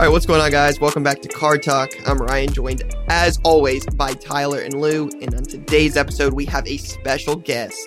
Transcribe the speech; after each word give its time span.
All 0.00 0.06
right, 0.06 0.12
what's 0.12 0.24
going 0.24 0.40
on, 0.40 0.50
guys? 0.50 0.80
Welcome 0.80 1.02
back 1.02 1.20
to 1.20 1.28
Card 1.28 1.62
Talk. 1.62 1.90
I'm 2.06 2.16
Ryan, 2.16 2.50
joined 2.50 2.82
as 3.10 3.38
always 3.44 3.84
by 3.84 4.14
Tyler 4.14 4.62
and 4.62 4.72
Lou. 4.72 5.10
And 5.20 5.34
on 5.34 5.42
today's 5.42 5.98
episode, 5.98 6.32
we 6.32 6.46
have 6.46 6.66
a 6.66 6.78
special 6.78 7.36
guest, 7.36 7.86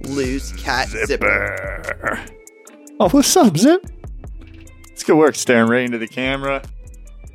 Lou's 0.00 0.52
cat 0.52 0.88
Zipper. 0.88 2.24
Oh, 2.98 3.10
what's 3.10 3.36
up, 3.36 3.54
Zip? 3.58 3.84
It's 4.90 5.04
good 5.04 5.18
work 5.18 5.34
staring 5.34 5.68
right 5.68 5.84
into 5.84 5.98
the 5.98 6.08
camera. 6.08 6.62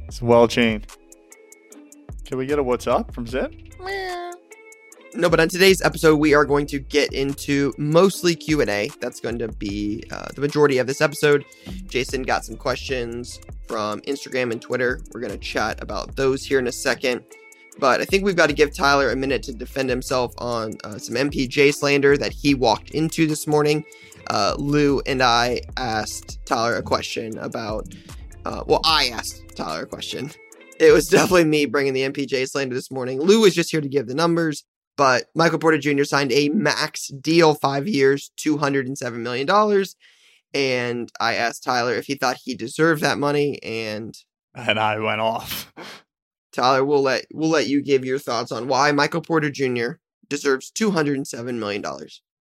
It's 0.07 0.19
well 0.19 0.47
chained. 0.47 0.87
Can 2.25 2.39
we 2.39 2.47
get 2.47 2.57
a 2.57 2.63
what's 2.63 2.87
up 2.87 3.13
from 3.13 3.27
Zip? 3.27 3.53
No, 5.13 5.29
but 5.29 5.41
on 5.41 5.49
today's 5.49 5.81
episode, 5.81 6.15
we 6.15 6.33
are 6.33 6.45
going 6.45 6.65
to 6.67 6.79
get 6.79 7.11
into 7.11 7.73
mostly 7.77 8.33
Q 8.33 8.61
and 8.61 8.69
A. 8.69 8.89
That's 9.01 9.19
going 9.19 9.39
to 9.39 9.49
be 9.49 10.05
uh, 10.09 10.29
the 10.33 10.39
majority 10.39 10.77
of 10.77 10.87
this 10.87 11.01
episode. 11.01 11.43
Jason 11.87 12.23
got 12.23 12.45
some 12.45 12.55
questions 12.55 13.41
from 13.67 13.99
Instagram 14.01 14.53
and 14.53 14.61
Twitter. 14.61 15.01
We're 15.13 15.19
going 15.19 15.33
to 15.33 15.37
chat 15.37 15.83
about 15.83 16.15
those 16.15 16.45
here 16.45 16.59
in 16.59 16.67
a 16.67 16.71
second. 16.71 17.23
But 17.77 17.99
I 17.99 18.05
think 18.05 18.23
we've 18.23 18.37
got 18.37 18.47
to 18.47 18.55
give 18.55 18.73
Tyler 18.73 19.11
a 19.11 19.15
minute 19.15 19.43
to 19.43 19.53
defend 19.53 19.89
himself 19.89 20.33
on 20.37 20.75
uh, 20.85 20.97
some 20.97 21.15
MPJ 21.15 21.73
slander 21.73 22.17
that 22.17 22.31
he 22.31 22.53
walked 22.53 22.91
into 22.91 23.27
this 23.27 23.47
morning. 23.47 23.83
Uh, 24.29 24.55
Lou 24.57 25.01
and 25.05 25.21
I 25.21 25.59
asked 25.75 26.39
Tyler 26.45 26.77
a 26.77 26.81
question 26.81 27.37
about. 27.39 27.93
Uh, 28.45 28.63
well, 28.65 28.81
I 28.85 29.09
asked 29.09 29.43
Tyler 29.57 29.83
a 29.83 29.87
question. 29.87 30.31
It 30.79 30.93
was 30.93 31.07
definitely 31.07 31.43
me 31.45 31.65
bringing 31.65 31.93
the 31.93 32.09
MPJ 32.09 32.49
slander 32.49 32.73
this 32.73 32.89
morning. 32.89 33.19
Lou 33.19 33.41
was 33.41 33.53
just 33.53 33.71
here 33.71 33.81
to 33.81 33.89
give 33.89 34.07
the 34.07 34.15
numbers 34.15 34.63
but 35.01 35.29
Michael 35.33 35.57
Porter 35.57 35.79
Jr. 35.79 36.03
signed 36.03 36.31
a 36.31 36.49
max 36.49 37.07
deal, 37.07 37.55
five 37.55 37.87
years, 37.87 38.29
$207 38.37 39.15
million. 39.15 39.85
And 40.53 41.11
I 41.19 41.33
asked 41.33 41.63
Tyler 41.63 41.95
if 41.95 42.05
he 42.05 42.13
thought 42.13 42.37
he 42.43 42.53
deserved 42.53 43.01
that 43.01 43.17
money. 43.17 43.57
And 43.63 44.15
And 44.53 44.79
I 44.79 44.99
went 44.99 45.19
off. 45.19 45.73
Tyler, 46.53 46.85
we'll 46.85 47.01
let 47.01 47.25
we'll 47.33 47.49
let 47.49 47.65
you 47.65 47.81
give 47.81 48.05
your 48.05 48.19
thoughts 48.19 48.51
on 48.51 48.67
why 48.67 48.91
Michael 48.91 49.21
Porter 49.21 49.49
Jr. 49.49 49.93
deserves 50.29 50.69
$207 50.69 51.55
million. 51.55 51.83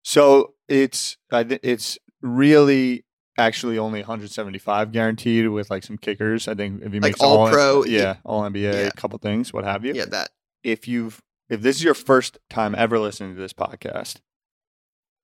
So 0.03 0.53
it's 0.67 1.17
it's 1.31 1.97
really 2.21 3.03
actually 3.35 3.79
only 3.79 4.01
175 4.01 4.91
guaranteed 4.91 5.47
with 5.47 5.71
like 5.71 5.81
some 5.81 5.97
kickers. 5.97 6.47
I 6.47 6.53
think 6.53 6.83
if 6.83 6.93
he 6.93 6.99
Like 6.99 7.13
makes 7.13 7.19
all 7.19 7.39
all 7.39 7.49
pro, 7.49 7.83
yeah, 7.83 8.17
all 8.23 8.43
NBA, 8.43 8.61
yeah. 8.61 8.79
a 8.81 8.91
couple 8.91 9.17
things, 9.17 9.51
what 9.51 9.63
have 9.63 9.83
you. 9.83 9.95
Yeah, 9.95 10.05
that. 10.05 10.29
if 10.63 10.87
you've 10.87 11.19
if 11.49 11.61
this 11.61 11.77
is 11.77 11.83
your 11.83 11.93
first 11.93 12.37
time 12.49 12.75
ever 12.75 12.99
listening 12.99 13.35
to 13.35 13.41
this 13.41 13.53
podcast, 13.53 14.17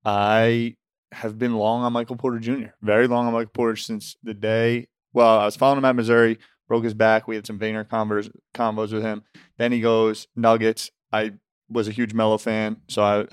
I 0.06 0.76
have 1.12 1.38
been 1.38 1.56
long 1.56 1.84
on 1.84 1.94
Michael 1.94 2.16
Porter 2.18 2.40
Jr. 2.40 2.70
Very 2.82 3.08
long 3.08 3.28
on 3.28 3.34
Michael 3.34 3.52
Porter 3.54 3.76
since 3.76 4.16
the 4.24 4.34
day. 4.34 4.88
Well, 5.14 5.40
I 5.40 5.46
was 5.46 5.56
following 5.56 5.80
him 5.80 5.86
at 5.86 5.96
Missouri, 5.96 6.38
broke 6.68 6.84
his 6.84 6.94
back. 6.94 7.28
We 7.28 7.36
had 7.36 7.48
some 7.48 7.60
Vayner 7.60 7.88
convers, 7.88 8.30
combos 8.54 8.94
with 8.94 9.02
him. 9.04 9.24
Then 9.58 9.72
he 9.72 9.82
goes 9.82 10.28
Nuggets. 10.36 10.92
I 11.12 11.34
was 11.70 11.88
a 11.88 11.92
huge 11.92 12.14
Melo 12.14 12.38
fan, 12.38 12.78
so 12.88 13.02
I 13.02 13.26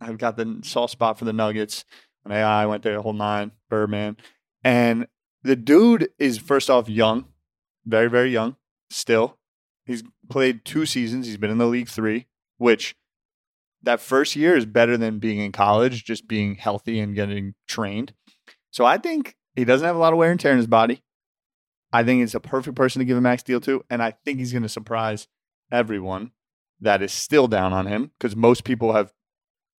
I've 0.00 0.18
got 0.18 0.36
the 0.36 0.60
soft 0.64 0.92
spot 0.92 1.18
for 1.18 1.26
the 1.26 1.32
Nuggets. 1.32 1.84
When 2.22 2.36
AI 2.36 2.66
went 2.66 2.82
there, 2.82 2.94
the 2.94 3.02
whole 3.02 3.12
nine, 3.12 3.52
Birdman, 3.68 4.16
and 4.62 5.06
the 5.42 5.56
dude 5.56 6.10
is 6.18 6.38
first 6.38 6.68
off 6.70 6.88
young, 6.88 7.26
very 7.84 8.08
very 8.08 8.30
young, 8.30 8.56
still. 8.88 9.38
He's 9.90 10.04
played 10.28 10.64
two 10.64 10.86
seasons. 10.86 11.26
He's 11.26 11.36
been 11.36 11.50
in 11.50 11.58
the 11.58 11.66
league 11.66 11.88
three, 11.88 12.28
which 12.58 12.94
that 13.82 14.00
first 14.00 14.36
year 14.36 14.56
is 14.56 14.64
better 14.64 14.96
than 14.96 15.18
being 15.18 15.40
in 15.40 15.50
college, 15.50 16.04
just 16.04 16.28
being 16.28 16.54
healthy 16.54 17.00
and 17.00 17.12
getting 17.12 17.54
trained. 17.66 18.14
So 18.70 18.84
I 18.84 18.98
think 18.98 19.34
he 19.56 19.64
doesn't 19.64 19.84
have 19.84 19.96
a 19.96 19.98
lot 19.98 20.12
of 20.12 20.18
wear 20.20 20.30
and 20.30 20.38
tear 20.38 20.52
in 20.52 20.58
his 20.58 20.68
body. 20.68 21.02
I 21.92 22.04
think 22.04 22.22
it's 22.22 22.36
a 22.36 22.40
perfect 22.40 22.76
person 22.76 23.00
to 23.00 23.04
give 23.04 23.18
a 23.18 23.20
max 23.20 23.42
deal 23.42 23.60
to, 23.62 23.84
and 23.90 24.00
I 24.00 24.12
think 24.24 24.38
he's 24.38 24.52
going 24.52 24.62
to 24.62 24.68
surprise 24.68 25.26
everyone 25.72 26.30
that 26.80 27.02
is 27.02 27.10
still 27.10 27.48
down 27.48 27.72
on 27.72 27.86
him 27.86 28.12
because 28.16 28.36
most 28.36 28.62
people 28.62 28.92
have 28.92 29.12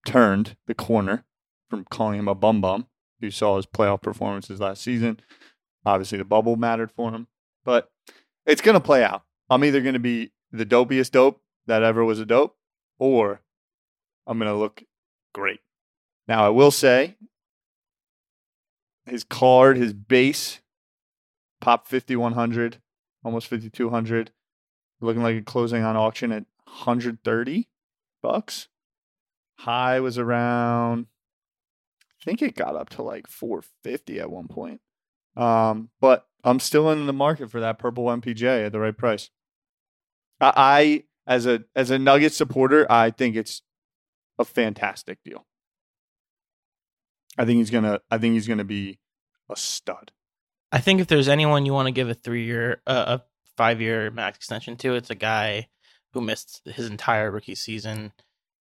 turned 0.05 0.57
the 0.67 0.75
corner 0.75 1.23
from 1.69 1.85
calling 1.89 2.19
him 2.19 2.27
a 2.27 2.35
bum 2.35 2.59
bum. 2.59 2.87
You 3.21 3.31
saw 3.31 3.55
his 3.55 3.65
playoff 3.65 4.01
performances 4.01 4.59
last 4.59 4.81
season. 4.81 5.21
Obviously, 5.85 6.17
the 6.17 6.25
bubble 6.25 6.57
mattered 6.57 6.91
for 6.91 7.11
him, 7.11 7.27
but 7.63 7.89
it's 8.45 8.61
going 8.61 8.75
to 8.75 8.85
play 8.85 9.05
out. 9.05 9.23
I'm 9.51 9.65
either 9.65 9.81
going 9.81 9.95
to 9.95 9.99
be 9.99 10.31
the 10.53 10.65
dopiest 10.65 11.11
dope 11.11 11.41
that 11.67 11.83
ever 11.83 12.05
was 12.05 12.21
a 12.21 12.25
dope, 12.25 12.55
or 12.97 13.41
I'm 14.25 14.39
going 14.39 14.49
to 14.49 14.57
look 14.57 14.81
great. 15.33 15.59
Now, 16.25 16.45
I 16.45 16.49
will 16.49 16.71
say 16.71 17.17
his 19.05 19.25
card, 19.25 19.75
his 19.75 19.91
base, 19.91 20.61
pop 21.59 21.85
5100, 21.85 22.77
almost 23.25 23.47
5200, 23.47 24.31
looking 25.01 25.21
like 25.21 25.35
a 25.35 25.41
closing 25.41 25.83
on 25.83 25.97
auction 25.97 26.31
at 26.31 26.45
130 26.63 27.67
bucks. 28.21 28.69
High 29.57 29.99
was 29.99 30.17
around, 30.17 31.07
I 32.21 32.23
think 32.23 32.41
it 32.41 32.55
got 32.55 32.77
up 32.77 32.87
to 32.91 33.01
like 33.01 33.27
450 33.27 34.21
at 34.21 34.31
one 34.31 34.47
point. 34.47 34.79
Um, 35.35 35.89
but 35.99 36.25
I'm 36.41 36.61
still 36.61 36.89
in 36.89 37.05
the 37.05 37.11
market 37.11 37.51
for 37.51 37.59
that 37.59 37.79
purple 37.79 38.05
MPJ 38.05 38.65
at 38.65 38.71
the 38.71 38.79
right 38.79 38.97
price. 38.97 39.29
I, 40.41 40.53
I 40.55 41.03
as 41.27 41.45
a 41.45 41.63
as 41.75 41.91
a 41.91 41.99
Nugget 41.99 42.33
supporter, 42.33 42.85
I 42.91 43.11
think 43.11 43.35
it's 43.35 43.61
a 44.39 44.45
fantastic 44.45 45.19
deal. 45.23 45.45
I 47.37 47.45
think 47.45 47.59
he's 47.59 47.69
gonna. 47.69 48.01
I 48.09 48.17
think 48.17 48.33
he's 48.33 48.47
gonna 48.47 48.63
be 48.65 48.99
a 49.49 49.55
stud. 49.55 50.11
I 50.71 50.79
think 50.79 50.99
if 51.01 51.07
there's 51.07 51.27
anyone 51.27 51.65
you 51.65 51.73
want 51.73 51.87
to 51.87 51.91
give 51.91 52.09
a 52.09 52.13
three 52.13 52.45
year, 52.45 52.81
uh, 52.87 53.19
a 53.19 53.23
five 53.57 53.81
year 53.81 54.09
max 54.11 54.37
extension 54.37 54.75
to, 54.77 54.95
it's 54.95 55.09
a 55.09 55.15
guy 55.15 55.67
who 56.13 56.21
missed 56.21 56.61
his 56.65 56.89
entire 56.89 57.31
rookie 57.31 57.55
season 57.55 58.11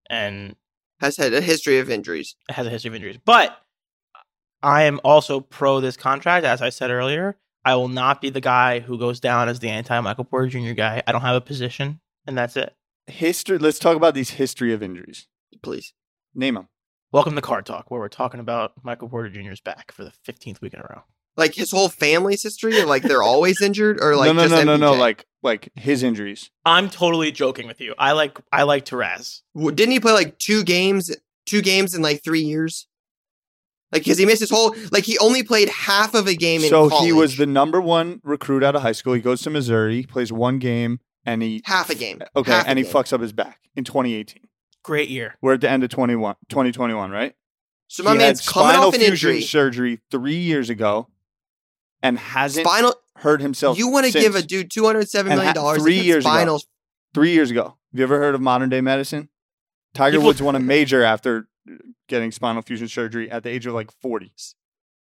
and 0.08 0.56
Has 1.00 1.16
had 1.16 1.32
a 1.32 1.40
history 1.40 1.78
of 1.78 1.90
injuries. 1.90 2.36
has 2.48 2.66
a 2.66 2.70
history 2.70 2.88
of 2.88 2.94
injuries. 2.94 3.18
But 3.24 3.56
I 4.62 4.82
am 4.82 5.00
also 5.02 5.40
pro 5.40 5.80
this 5.80 5.96
contract. 5.96 6.44
As 6.44 6.62
I 6.62 6.68
said 6.68 6.90
earlier, 6.90 7.36
I 7.64 7.74
will 7.74 7.88
not 7.88 8.22
be 8.22 8.30
the 8.30 8.40
guy 8.40 8.80
who 8.80 8.98
goes 8.98 9.20
down 9.20 9.48
as 9.48 9.60
the 9.60 9.68
anti 9.68 9.98
Michael 10.00 10.24
Porter 10.24 10.48
Jr. 10.48 10.72
guy. 10.72 11.02
I 11.06 11.12
don't 11.12 11.20
have 11.20 11.36
a 11.36 11.40
position, 11.42 12.00
and 12.26 12.36
that's 12.36 12.56
it. 12.56 12.74
History. 13.06 13.58
Let's 13.58 13.78
talk 13.78 13.96
about 13.96 14.14
these 14.14 14.30
history 14.30 14.72
of 14.72 14.82
injuries. 14.82 15.28
Please. 15.62 15.92
Name 16.34 16.54
them. 16.54 16.68
Welcome 17.12 17.34
to 17.34 17.42
Card 17.42 17.66
Talk, 17.66 17.90
where 17.90 18.00
we're 18.00 18.08
talking 18.08 18.40
about 18.40 18.72
Michael 18.82 19.08
Porter 19.08 19.28
Jr.'s 19.28 19.60
back 19.60 19.92
for 19.92 20.04
the 20.04 20.12
15th 20.26 20.60
week 20.62 20.72
in 20.72 20.80
a 20.80 20.86
row. 20.88 21.02
Like 21.36 21.54
his 21.54 21.70
whole 21.70 21.88
family's 21.88 22.42
history, 22.42 22.82
like 22.84 23.02
they're 23.02 23.22
always 23.22 23.60
injured, 23.62 24.00
or 24.00 24.16
like 24.16 24.28
no, 24.28 24.32
no, 24.32 24.48
just 24.48 24.64
no, 24.64 24.76
no, 24.76 24.76
no. 24.76 24.98
Like 24.98 25.26
like 25.42 25.70
his 25.74 26.02
injuries. 26.02 26.50
I'm 26.64 26.88
totally 26.88 27.30
joking 27.30 27.66
with 27.66 27.80
you. 27.80 27.94
I 27.98 28.12
like 28.12 28.40
I 28.50 28.62
like 28.62 28.88
Therese. 28.88 29.42
Didn't 29.54 29.90
he 29.90 30.00
play 30.00 30.12
like 30.12 30.38
two 30.38 30.64
games, 30.64 31.14
two 31.44 31.60
games 31.60 31.94
in 31.94 32.00
like 32.00 32.24
three 32.24 32.42
years? 32.42 32.86
Like, 33.92 34.02
because 34.04 34.18
he 34.18 34.26
missed 34.26 34.40
his 34.40 34.50
whole, 34.50 34.74
like 34.92 35.04
he 35.04 35.18
only 35.18 35.42
played 35.42 35.68
half 35.68 36.14
of 36.14 36.26
a 36.28 36.34
game 36.34 36.62
in 36.62 36.68
So 36.70 36.88
college. 36.88 37.04
he 37.06 37.12
was 37.12 37.36
the 37.36 37.46
number 37.46 37.80
one 37.80 38.20
recruit 38.22 38.62
out 38.62 38.76
of 38.76 38.82
high 38.82 38.92
school. 38.92 39.14
He 39.14 39.20
goes 39.20 39.42
to 39.42 39.50
Missouri, 39.50 40.04
plays 40.04 40.32
one 40.32 40.58
game, 40.60 41.00
and 41.26 41.42
he 41.42 41.60
half 41.64 41.90
a 41.90 41.94
game. 41.96 42.20
okay, 42.36 42.52
Half 42.52 42.66
and 42.68 42.78
he 42.78 42.84
game. 42.84 42.92
fucks 42.92 43.12
up 43.12 43.20
his 43.20 43.32
back 43.32 43.58
in 43.74 43.82
2018. 43.84 44.42
Great 44.84 45.08
year. 45.08 45.34
We're 45.42 45.54
at 45.54 45.60
the 45.60 45.68
end 45.70 45.82
of 45.82 45.90
21, 45.90 46.36
2021, 46.48 47.10
right? 47.10 47.34
So 47.88 48.04
my 48.04 48.12
he 48.12 48.18
man's 48.18 48.44
had 48.46 48.52
coming 48.52 48.68
spinal 48.70 48.88
off 48.88 48.94
an 48.94 49.00
fusion 49.00 49.30
injury. 49.30 49.42
surgery 49.42 50.00
three 50.12 50.36
years 50.38 50.70
ago, 50.70 51.08
and 52.02 52.16
hasn't 52.18 52.64
Spinal. 52.66 52.94
hurt 53.16 53.40
himself. 53.40 53.76
You 53.76 53.88
want 53.88 54.06
to 54.06 54.12
give 54.12 54.36
a 54.36 54.42
dude 54.42 54.70
two 54.70 54.84
hundred 54.86 55.08
seven 55.10 55.32
And 55.32 55.38
million 55.40 55.54
ha- 55.56 55.60
dollars 55.60 55.82
three 55.82 55.98
years 55.98 56.24
ago. 56.24 56.32
spinal 56.32 56.62
three 57.12 57.32
years 57.32 57.50
ago. 57.50 57.64
Have 57.64 57.98
you 57.98 58.04
ever 58.04 58.18
heard 58.20 58.36
of 58.36 58.40
modern 58.40 58.68
day 58.70 58.80
medicine? 58.80 59.28
Tiger 59.94 60.18
People- 60.18 60.28
Woods 60.28 60.40
won 60.40 60.54
a 60.54 60.60
major 60.60 61.02
after 61.02 61.48
getting 62.10 62.30
spinal 62.30 62.60
fusion 62.60 62.88
surgery 62.88 63.30
at 63.30 63.42
the 63.42 63.48
age 63.48 63.64
of 63.64 63.72
like 63.72 63.90
40s. 64.04 64.54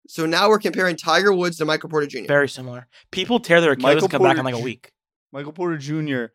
So 0.07 0.25
now 0.25 0.47
we're 0.47 0.59
comparing 0.59 0.95
Tiger 0.95 1.33
Woods 1.33 1.57
to 1.57 1.65
Michael 1.65 1.89
Porter 1.89 2.07
Jr. 2.07 2.25
Very 2.27 2.47
similar. 2.47 2.87
People 3.11 3.39
tear 3.39 3.59
their 3.59 3.73
Achilles 3.73 3.95
Michael 3.95 4.05
and 4.05 4.11
come 4.11 4.23
back 4.23 4.37
in 4.37 4.45
like 4.45 4.55
a 4.55 4.59
week. 4.59 4.93
Michael 5.33 5.51
Porter 5.51 5.77
Jr. 5.77 6.33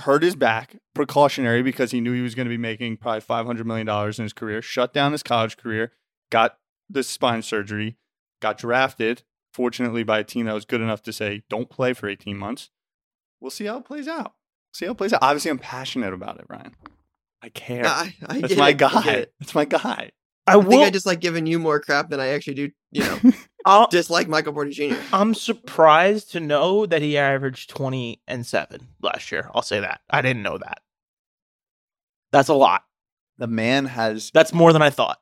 hurt 0.00 0.22
his 0.22 0.34
back, 0.34 0.76
precautionary 0.94 1.62
because 1.62 1.92
he 1.92 2.00
knew 2.00 2.12
he 2.12 2.20
was 2.20 2.34
going 2.34 2.46
to 2.46 2.50
be 2.50 2.58
making 2.58 2.96
probably 2.96 3.20
$500 3.20 3.64
million 3.64 3.88
in 3.88 4.22
his 4.22 4.32
career, 4.32 4.60
shut 4.60 4.92
down 4.92 5.12
his 5.12 5.22
college 5.22 5.56
career, 5.56 5.92
got 6.30 6.58
the 6.90 7.02
spine 7.02 7.42
surgery, 7.42 7.96
got 8.40 8.58
drafted, 8.58 9.22
fortunately 9.52 10.02
by 10.02 10.18
a 10.18 10.24
team 10.24 10.46
that 10.46 10.54
was 10.54 10.64
good 10.64 10.80
enough 10.80 11.02
to 11.02 11.12
say, 11.12 11.42
don't 11.48 11.70
play 11.70 11.92
for 11.92 12.08
18 12.08 12.36
months. 12.36 12.70
We'll 13.40 13.50
see 13.50 13.66
how 13.66 13.78
it 13.78 13.84
plays 13.84 14.08
out. 14.08 14.34
See 14.72 14.84
how 14.84 14.92
it 14.92 14.98
plays 14.98 15.12
out. 15.12 15.22
Obviously, 15.22 15.50
I'm 15.50 15.58
passionate 15.58 16.12
about 16.12 16.38
it, 16.38 16.46
Ryan. 16.48 16.74
I 17.42 17.48
care. 17.50 17.86
I, 17.86 18.14
I 18.26 18.40
That's 18.40 18.56
my 18.56 18.70
it, 18.70 18.78
guy. 18.78 19.12
it. 19.12 19.32
That's 19.38 19.54
my 19.54 19.64
guy. 19.64 20.10
I 20.46 20.56
I 20.56 20.62
think. 20.62 20.82
I 20.82 20.90
just 20.90 21.06
like 21.06 21.20
giving 21.20 21.46
you 21.46 21.58
more 21.58 21.78
crap 21.78 22.08
than 22.10 22.20
I 22.20 22.28
actually 22.28 22.54
do. 22.54 22.70
You 22.90 23.02
know, 23.04 23.18
I'll, 23.64 23.86
dislike 23.88 24.28
Michael 24.28 24.54
Porter 24.54 24.70
Jr. 24.70 24.94
I'm 25.12 25.34
surprised 25.34 26.32
to 26.32 26.40
know 26.40 26.86
that 26.86 27.02
he 27.02 27.18
averaged 27.18 27.68
20 27.70 28.22
and 28.26 28.46
7 28.46 28.88
last 29.02 29.30
year. 29.30 29.50
I'll 29.54 29.62
say 29.62 29.80
that. 29.80 30.00
I 30.08 30.22
didn't 30.22 30.42
know 30.42 30.56
that. 30.58 30.80
That's 32.32 32.48
a 32.48 32.54
lot. 32.54 32.84
The 33.36 33.46
man 33.46 33.84
has 33.86 34.30
That's 34.32 34.52
more 34.54 34.72
than 34.72 34.82
I 34.82 34.90
thought. 34.90 35.18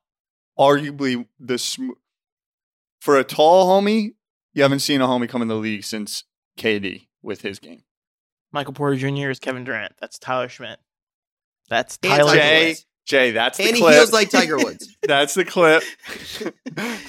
arguably 0.59 1.27
the 1.39 1.59
sm- 1.59 1.91
for 3.01 3.19
a 3.19 3.25
tall 3.25 3.69
homie. 3.69 4.15
You 4.55 4.63
haven't 4.63 4.79
seen 4.81 5.01
a 5.01 5.07
homie 5.07 5.29
come 5.29 5.43
in 5.43 5.49
the 5.49 5.55
league 5.57 5.85
since 5.85 6.25
KD 6.59 7.09
with 7.23 7.43
his 7.43 7.59
game. 7.59 7.83
Michael 8.53 8.73
Porter 8.73 8.97
Jr. 8.97 9.29
is 9.29 9.39
Kevin 9.39 9.65
Durant. 9.65 9.95
That's 10.01 10.19
Tyler 10.19 10.49
Schmidt. 10.49 10.79
That's 11.69 11.99
And 12.03 12.11
Tyler. 12.13 12.35
Jay, 12.35 12.69
Woods. 12.69 12.87
Jay, 13.07 13.31
that's 13.31 13.59
the 13.59 13.65
And 13.65 13.77
he 13.77 13.83
clip. 13.83 13.95
feels 13.95 14.13
like 14.13 14.31
Tiger 14.31 14.57
Woods. 14.57 14.97
That's 15.03 15.35
the 15.35 15.45
clip. 15.45 15.85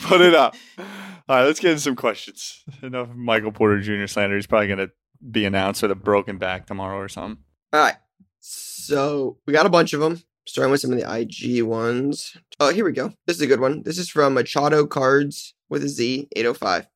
Put 0.03 0.21
it 0.21 0.35
up. 0.35 0.55
All 0.77 0.85
right, 1.27 1.43
let's 1.43 1.59
get 1.59 1.71
into 1.71 1.81
some 1.81 1.95
questions. 1.95 2.63
Enough 2.83 3.09
Michael 3.15 3.51
Porter 3.51 3.79
Jr. 3.81 4.05
slander. 4.05 4.35
He's 4.35 4.45
probably 4.45 4.67
going 4.67 4.77
to 4.79 4.91
be 5.31 5.45
announced 5.45 5.81
with 5.81 5.89
a 5.89 5.95
broken 5.95 6.37
back 6.37 6.67
tomorrow 6.67 6.99
or 6.99 7.09
something. 7.09 7.43
All 7.73 7.79
right. 7.81 7.95
So 8.39 9.37
we 9.47 9.53
got 9.53 9.65
a 9.65 9.69
bunch 9.69 9.93
of 9.93 9.99
them, 9.99 10.21
starting 10.45 10.71
with 10.71 10.81
some 10.81 10.93
of 10.93 10.99
the 10.99 11.11
IG 11.19 11.63
ones. 11.63 12.37
Oh, 12.59 12.71
here 12.71 12.85
we 12.85 12.91
go. 12.93 13.11
This 13.25 13.35
is 13.37 13.41
a 13.41 13.47
good 13.47 13.59
one. 13.59 13.81
This 13.83 13.97
is 13.97 14.09
from 14.09 14.35
Machado 14.35 14.85
Cards 14.85 15.55
with 15.69 15.83
a 15.83 15.89
Z, 15.89 16.27
805. 16.35 16.87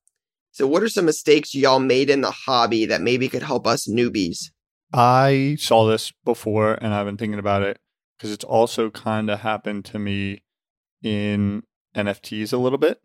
So, 0.52 0.66
what 0.66 0.82
are 0.82 0.88
some 0.88 1.06
mistakes 1.06 1.54
y'all 1.54 1.80
made 1.80 2.08
in 2.08 2.20
the 2.20 2.30
hobby 2.30 2.86
that 2.86 3.00
maybe 3.00 3.28
could 3.28 3.42
help 3.42 3.66
us 3.66 3.88
newbies? 3.88 4.50
I 4.92 5.56
saw 5.58 5.86
this 5.86 6.12
before 6.24 6.74
and 6.74 6.92
I've 6.92 7.06
been 7.06 7.16
thinking 7.16 7.38
about 7.38 7.62
it 7.62 7.80
because 8.16 8.30
it's 8.30 8.44
also 8.44 8.90
kind 8.90 9.30
of 9.30 9.40
happened 9.40 9.84
to 9.86 9.98
me 9.98 10.42
in 11.02 11.62
NFTs 11.96 12.52
a 12.52 12.58
little 12.58 12.78
bit. 12.78 13.00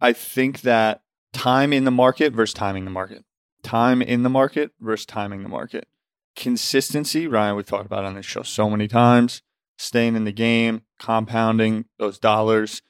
I 0.00 0.12
think 0.12 0.60
that 0.60 1.02
time 1.32 1.72
in 1.72 1.84
the 1.84 1.90
market 1.90 2.32
versus 2.32 2.54
timing 2.54 2.84
the 2.84 2.90
market. 2.90 3.24
Time 3.62 4.02
in 4.02 4.22
the 4.22 4.30
market 4.30 4.72
versus 4.80 5.06
timing 5.06 5.42
the 5.42 5.48
market. 5.48 5.88
Consistency, 6.36 7.26
Ryan, 7.26 7.56
we've 7.56 7.66
talked 7.66 7.86
about 7.86 8.04
on 8.04 8.14
this 8.14 8.26
show 8.26 8.42
so 8.42 8.68
many 8.68 8.86
times. 8.86 9.42
Staying 9.78 10.16
in 10.16 10.24
the 10.24 10.32
game, 10.32 10.82
compounding 10.98 11.86
those 11.98 12.18
dollars, 12.18 12.82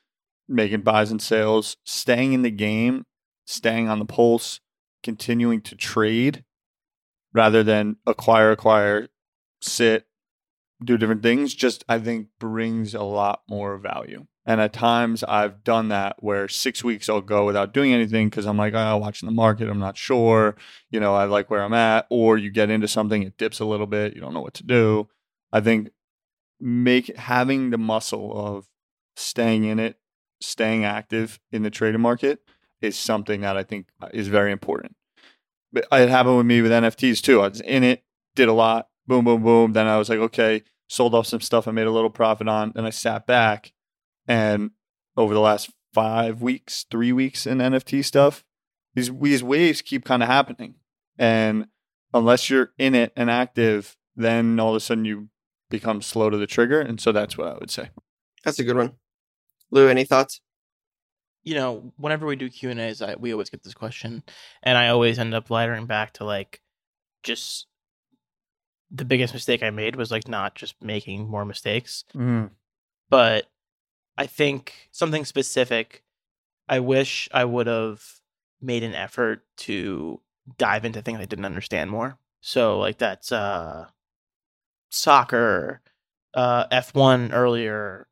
making 0.48 0.82
buys 0.82 1.10
and 1.10 1.22
sales, 1.22 1.76
staying 1.84 2.32
in 2.32 2.42
the 2.42 2.50
game, 2.50 3.04
staying 3.44 3.88
on 3.88 3.98
the 3.98 4.04
pulse, 4.04 4.60
continuing 5.02 5.60
to 5.62 5.74
trade 5.74 6.44
rather 7.36 7.62
than 7.62 7.96
acquire, 8.06 8.50
acquire, 8.50 9.08
sit, 9.60 10.06
do 10.82 10.96
different 10.96 11.22
things, 11.22 11.54
just 11.54 11.84
I 11.86 11.98
think 11.98 12.28
brings 12.40 12.94
a 12.94 13.02
lot 13.02 13.42
more 13.48 13.76
value. 13.76 14.26
And 14.46 14.60
at 14.60 14.72
times 14.72 15.22
I've 15.24 15.62
done 15.62 15.88
that 15.88 16.16
where 16.20 16.48
six 16.48 16.82
weeks 16.82 17.08
I'll 17.08 17.20
go 17.20 17.44
without 17.44 17.74
doing 17.74 17.92
anything 17.92 18.30
because 18.30 18.46
I'm 18.46 18.56
like, 18.56 18.72
oh, 18.74 18.96
watching 18.96 19.26
the 19.26 19.34
market, 19.34 19.68
I'm 19.68 19.78
not 19.78 19.98
sure. 19.98 20.56
You 20.90 20.98
know, 20.98 21.14
I 21.14 21.24
like 21.24 21.50
where 21.50 21.62
I'm 21.62 21.74
at. 21.74 22.06
Or 22.10 22.38
you 22.38 22.50
get 22.50 22.70
into 22.70 22.88
something, 22.88 23.22
it 23.22 23.36
dips 23.36 23.60
a 23.60 23.64
little 23.66 23.86
bit, 23.86 24.14
you 24.14 24.20
don't 24.20 24.32
know 24.32 24.40
what 24.40 24.54
to 24.54 24.64
do. 24.64 25.08
I 25.52 25.60
think 25.60 25.90
make 26.58 27.14
having 27.16 27.70
the 27.70 27.78
muscle 27.78 28.32
of 28.34 28.66
staying 29.14 29.64
in 29.64 29.78
it, 29.78 29.98
staying 30.40 30.84
active 30.84 31.38
in 31.52 31.64
the 31.64 31.70
trading 31.70 32.00
market 32.00 32.40
is 32.80 32.96
something 32.96 33.42
that 33.42 33.56
I 33.56 33.62
think 33.62 33.88
uh, 34.00 34.08
is 34.14 34.28
very 34.28 34.52
important. 34.52 34.96
It 35.76 36.08
happened 36.08 36.36
with 36.36 36.46
me 36.46 36.62
with 36.62 36.72
NFTs 36.72 37.20
too. 37.22 37.40
I 37.40 37.48
was 37.48 37.60
in 37.60 37.84
it, 37.84 38.04
did 38.34 38.48
a 38.48 38.52
lot, 38.52 38.88
boom, 39.06 39.24
boom, 39.24 39.42
boom. 39.42 39.72
Then 39.72 39.86
I 39.86 39.98
was 39.98 40.08
like, 40.08 40.18
okay, 40.18 40.62
sold 40.88 41.14
off 41.14 41.26
some 41.26 41.40
stuff 41.40 41.68
I 41.68 41.72
made 41.72 41.86
a 41.86 41.92
little 41.92 42.10
profit 42.10 42.48
on. 42.48 42.72
Then 42.74 42.84
I 42.84 42.90
sat 42.90 43.26
back 43.26 43.72
and 44.26 44.70
over 45.16 45.34
the 45.34 45.40
last 45.40 45.70
five 45.92 46.42
weeks, 46.42 46.84
three 46.90 47.12
weeks 47.12 47.46
in 47.46 47.58
NFT 47.58 48.04
stuff, 48.04 48.44
these 48.94 49.10
these 49.20 49.42
waves 49.42 49.82
keep 49.82 50.04
kind 50.04 50.22
of 50.22 50.28
happening. 50.28 50.74
And 51.18 51.66
unless 52.12 52.50
you're 52.50 52.72
in 52.78 52.94
it 52.94 53.12
and 53.16 53.30
active, 53.30 53.96
then 54.14 54.58
all 54.60 54.70
of 54.70 54.76
a 54.76 54.80
sudden 54.80 55.04
you 55.04 55.28
become 55.70 56.02
slow 56.02 56.30
to 56.30 56.36
the 56.36 56.46
trigger. 56.46 56.80
And 56.80 57.00
so 57.00 57.12
that's 57.12 57.36
what 57.38 57.48
I 57.48 57.54
would 57.58 57.70
say. 57.70 57.90
That's 58.44 58.58
a 58.58 58.64
good 58.64 58.76
one. 58.76 58.92
Lou, 59.70 59.88
any 59.88 60.04
thoughts? 60.04 60.40
You 61.46 61.54
know, 61.54 61.92
whenever 61.96 62.26
we 62.26 62.36
do 62.36 62.50
Q 62.50 62.70
and 62.70 62.80
A's, 62.80 63.00
we 63.18 63.32
always 63.32 63.48
get 63.50 63.62
this 63.62 63.72
question, 63.72 64.22
and 64.64 64.76
I 64.76 64.88
always 64.88 65.18
end 65.18 65.32
up 65.32 65.48
laddering 65.48 65.86
back 65.86 66.12
to 66.14 66.24
like, 66.24 66.60
just 67.22 67.68
the 68.90 69.04
biggest 69.04 69.32
mistake 69.32 69.62
I 69.62 69.70
made 69.70 69.96
was 69.96 70.10
like 70.10 70.28
not 70.28 70.56
just 70.56 70.74
making 70.82 71.28
more 71.28 71.44
mistakes, 71.44 72.04
but 73.10 73.46
I 74.18 74.26
think 74.26 74.88
something 74.92 75.24
specific. 75.24 76.02
I 76.68 76.80
wish 76.80 77.28
I 77.32 77.44
would 77.44 77.68
have 77.68 78.02
made 78.60 78.82
an 78.82 78.94
effort 78.94 79.44
to 79.58 80.20
dive 80.58 80.84
into 80.84 81.00
things 81.02 81.20
I 81.20 81.26
didn't 81.26 81.44
understand 81.44 81.90
more. 81.90 82.18
So 82.40 82.78
like 82.80 82.98
that's 82.98 83.30
uh 83.32 83.86
soccer, 84.90 85.80
uh 86.34 86.66
F1 86.68 87.30
earlier, 87.32 88.08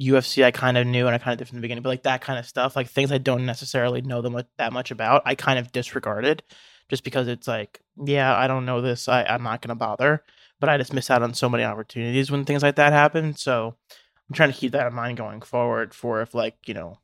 UFC 0.00 0.44
I 0.44 0.50
kind 0.50 0.76
of 0.76 0.86
knew 0.86 1.06
and 1.06 1.14
I 1.14 1.18
kind 1.18 1.32
of 1.32 1.38
did 1.38 1.48
from 1.48 1.56
the 1.58 1.62
beginning, 1.62 1.82
but 1.82 1.88
like 1.90 2.02
that 2.04 2.20
kind 2.20 2.38
of 2.38 2.46
stuff, 2.46 2.76
like 2.76 2.88
things 2.88 3.12
I 3.12 3.18
don't 3.18 3.46
necessarily 3.46 4.00
know 4.02 4.22
them 4.22 4.40
that 4.58 4.72
much 4.72 4.90
about, 4.90 5.22
I 5.24 5.34
kind 5.34 5.58
of 5.58 5.72
disregarded 5.72 6.42
just 6.88 7.04
because 7.04 7.28
it's 7.28 7.48
like, 7.48 7.80
yeah, 8.04 8.36
I 8.36 8.46
don't 8.46 8.66
know 8.66 8.80
this, 8.80 9.08
I, 9.08 9.24
I'm 9.24 9.42
not 9.42 9.62
gonna 9.62 9.74
bother. 9.76 10.24
But 10.60 10.68
I 10.70 10.78
just 10.78 10.92
miss 10.94 11.10
out 11.10 11.22
on 11.22 11.34
so 11.34 11.48
many 11.48 11.64
opportunities 11.64 12.30
when 12.30 12.44
things 12.44 12.62
like 12.62 12.76
that 12.76 12.92
happen. 12.92 13.34
So 13.36 13.76
I'm 13.90 14.34
trying 14.34 14.52
to 14.52 14.56
keep 14.58 14.72
that 14.72 14.86
in 14.86 14.94
mind 14.94 15.18
going 15.18 15.42
forward 15.42 15.92
for 15.94 16.22
if 16.22 16.34
like, 16.34 16.56
you 16.66 16.74
know, 16.74 16.98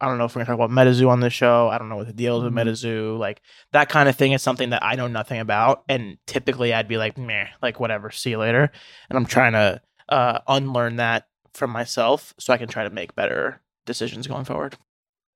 I 0.00 0.06
don't 0.08 0.18
know 0.18 0.24
if 0.24 0.34
we're 0.34 0.44
gonna 0.44 0.56
talk 0.58 0.66
about 0.66 0.70
MetaZoo 0.86 1.08
on 1.08 1.20
this 1.20 1.32
show. 1.32 1.68
I 1.68 1.78
don't 1.78 1.88
know 1.88 1.96
what 1.96 2.06
the 2.08 2.12
deal 2.12 2.38
is 2.38 2.44
with 2.44 2.52
Mhm. 2.52 2.68
MetaZoo. 2.68 3.18
Like 3.18 3.40
that 3.72 3.88
kind 3.88 4.08
of 4.08 4.16
thing 4.16 4.32
is 4.32 4.42
something 4.42 4.70
that 4.70 4.82
I 4.84 4.96
know 4.96 5.06
nothing 5.06 5.40
about. 5.40 5.84
And 5.88 6.18
typically 6.26 6.74
I'd 6.74 6.88
be 6.88 6.98
like, 6.98 7.16
meh, 7.16 7.46
like 7.62 7.80
whatever, 7.80 8.10
see 8.10 8.30
you 8.30 8.38
later. 8.38 8.70
And 9.08 9.16
I'm 9.16 9.26
trying 9.26 9.52
to 9.52 9.80
uh, 10.08 10.40
unlearn 10.48 10.96
that 10.96 11.26
from 11.54 11.70
myself 11.70 12.34
so 12.38 12.52
I 12.52 12.58
can 12.58 12.68
try 12.68 12.84
to 12.84 12.90
make 12.90 13.14
better 13.14 13.60
decisions 13.86 14.26
going 14.26 14.44
forward. 14.44 14.76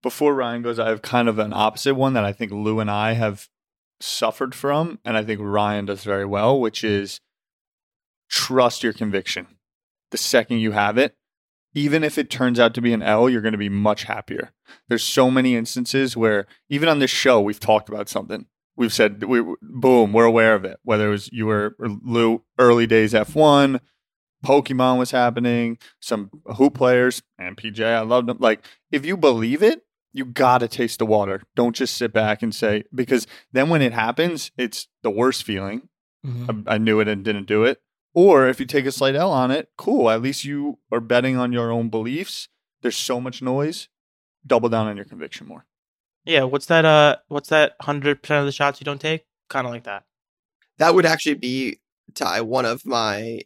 Before 0.03 0.35
Ryan 0.35 0.62
goes, 0.62 0.79
I 0.79 0.88
have 0.88 1.03
kind 1.03 1.29
of 1.29 1.38
an 1.38 1.53
opposite 1.53 1.94
one 1.94 2.12
that 2.15 2.25
I 2.25 2.32
think 2.32 2.53
Lou 2.53 2.81
and 2.81 2.91
I 2.91 3.12
have 3.12 3.49
suffered 4.00 4.55
from, 4.55 5.00
and 5.05 5.17
I 5.17 5.25
think 5.25 5.41
Ryan 5.43 5.87
does 5.87 6.05
very 6.05 6.25
well, 6.25 6.61
which 6.61 6.85
is 6.85 7.20
trust 8.29 8.82
your 8.82 8.93
conviction. 8.93 9.47
The 10.10 10.19
second 10.19 10.58
you 10.58 10.72
have 10.72 10.98
it, 10.98 11.17
even 11.75 12.03
if 12.03 12.17
it 12.17 12.31
turns 12.31 12.58
out 12.58 12.75
to 12.75 12.81
be 12.81 12.93
an 12.93 13.03
L, 13.03 13.29
you're 13.29 13.43
going 13.43 13.53
to 13.53 13.58
be 13.58 13.69
much 13.69 14.05
happier. 14.05 14.53
There's 14.89 15.05
so 15.05 15.31
many 15.31 15.55
instances 15.55 16.17
where 16.17 16.46
even 16.69 16.89
on 16.89 16.98
this 16.98 17.10
show 17.10 17.41
we've 17.41 17.60
talked 17.60 17.89
about 17.89 18.08
something. 18.08 18.46
We've 18.77 18.93
said 18.93 19.25
we 19.25 19.43
boom, 19.60 20.13
we're 20.13 20.25
aware 20.25 20.55
of 20.55 20.65
it. 20.65 20.79
Whether 20.82 21.08
it 21.08 21.10
was 21.10 21.32
you 21.32 21.46
were 21.46 21.77
Lou 21.79 22.44
early 22.58 22.87
days 22.87 23.13
F1, 23.13 23.81
Pokemon 24.45 24.99
was 24.99 25.11
happening, 25.11 25.79
some 26.01 26.31
hoop 26.57 26.75
players 26.75 27.23
and 27.39 27.57
PJ, 27.57 27.85
I 27.85 28.01
love 28.01 28.27
them. 28.27 28.39
Like 28.41 28.65
if 28.91 29.05
you 29.05 29.17
believe 29.17 29.63
it, 29.63 29.83
you 30.13 30.25
got 30.25 30.59
to 30.59 30.69
taste 30.69 30.99
the 30.99 31.07
water. 31.07 31.43
Don't 31.55 31.77
just 31.77 31.97
sit 31.97 32.13
back 32.13 32.43
and 32.43 32.55
say 32.55 32.85
because 32.95 33.27
then 33.53 33.69
when 33.69 33.83
it 33.83 33.93
happens, 33.93 34.51
it's 34.57 34.89
the 35.03 35.11
worst 35.11 35.45
feeling. 35.45 35.89
I, 36.69 36.75
I 36.75 36.79
knew 36.79 37.01
it 37.01 37.09
and 37.09 37.25
didn't 37.25 37.47
do 37.47 37.65
it. 37.65 37.81
Or 38.15 38.49
if 38.49 38.59
you 38.59 38.67
take 38.67 38.87
a 38.87 38.93
slight 38.93 39.15
L 39.15 39.31
on 39.31 39.51
it, 39.51 39.71
cool. 39.77 40.11
At 40.11 40.23
least 40.23 40.45
you 40.45 40.79
are 40.91 41.01
betting 41.01 41.37
on 41.37 41.53
your 41.53 41.71
own 41.71 41.89
beliefs. 41.89 42.49
There's 42.83 42.97
so 42.97 43.21
much 43.21 43.43
noise. 43.43 43.89
Double 44.47 44.69
down 44.69 44.87
on 44.87 44.97
your 44.97 45.05
conviction 45.05 45.47
more. 45.47 45.67
Yeah, 46.25 46.45
what's 46.45 46.67
that? 46.67 46.85
Uh, 46.85 47.17
what's 47.29 47.49
that? 47.51 47.75
Hundred 47.81 48.23
percent 48.23 48.41
of 48.41 48.47
the 48.47 48.53
shots 48.53 48.81
you 48.81 48.85
don't 48.85 49.01
take, 49.01 49.27
kind 49.49 49.67
of 49.67 49.73
like 49.73 49.85
that. 49.85 50.05
That 50.79 50.95
would 50.95 51.07
actually 51.07 51.35
be 51.35 51.79
Ty 52.15 52.41
one 52.43 52.65
of 52.65 52.85
my 52.87 53.41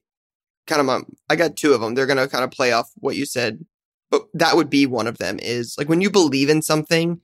kind 0.73 0.81
of 0.81 0.87
my. 0.87 1.01
I 1.29 1.37
got 1.37 1.57
two 1.57 1.73
of 1.75 1.81
them. 1.81 1.95
They're 1.95 2.07
gonna 2.07 2.29
kind 2.29 2.45
of 2.45 2.51
play 2.51 2.73
off 2.73 2.91
what 2.97 3.17
you 3.17 3.27
said, 3.27 3.65
but 4.11 4.27
that 4.35 4.57
would 4.57 4.71
be 4.71 4.87
one 4.87 5.07
of 5.07 5.19
them. 5.19 5.39
Is 5.41 5.77
like 5.79 5.89
when 5.89 6.01
you 6.01 6.11
believe 6.11 6.49
in 6.49 6.63
something, 6.63 7.21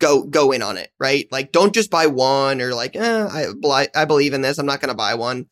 go 0.00 0.22
go 0.22 0.52
in 0.52 0.62
on 0.62 0.76
it, 0.76 0.90
right? 0.98 1.28
Like 1.30 1.52
don't 1.52 1.74
just 1.74 1.90
buy 1.90 2.06
one 2.06 2.60
or 2.60 2.74
like, 2.74 2.96
eh, 2.96 3.28
I 3.30 3.88
I 3.94 4.04
believe 4.04 4.32
in 4.32 4.40
this. 4.40 4.58
I'm 4.58 4.66
not 4.66 4.80
gonna 4.80 4.94
buy 4.94 5.14
one. 5.14 5.46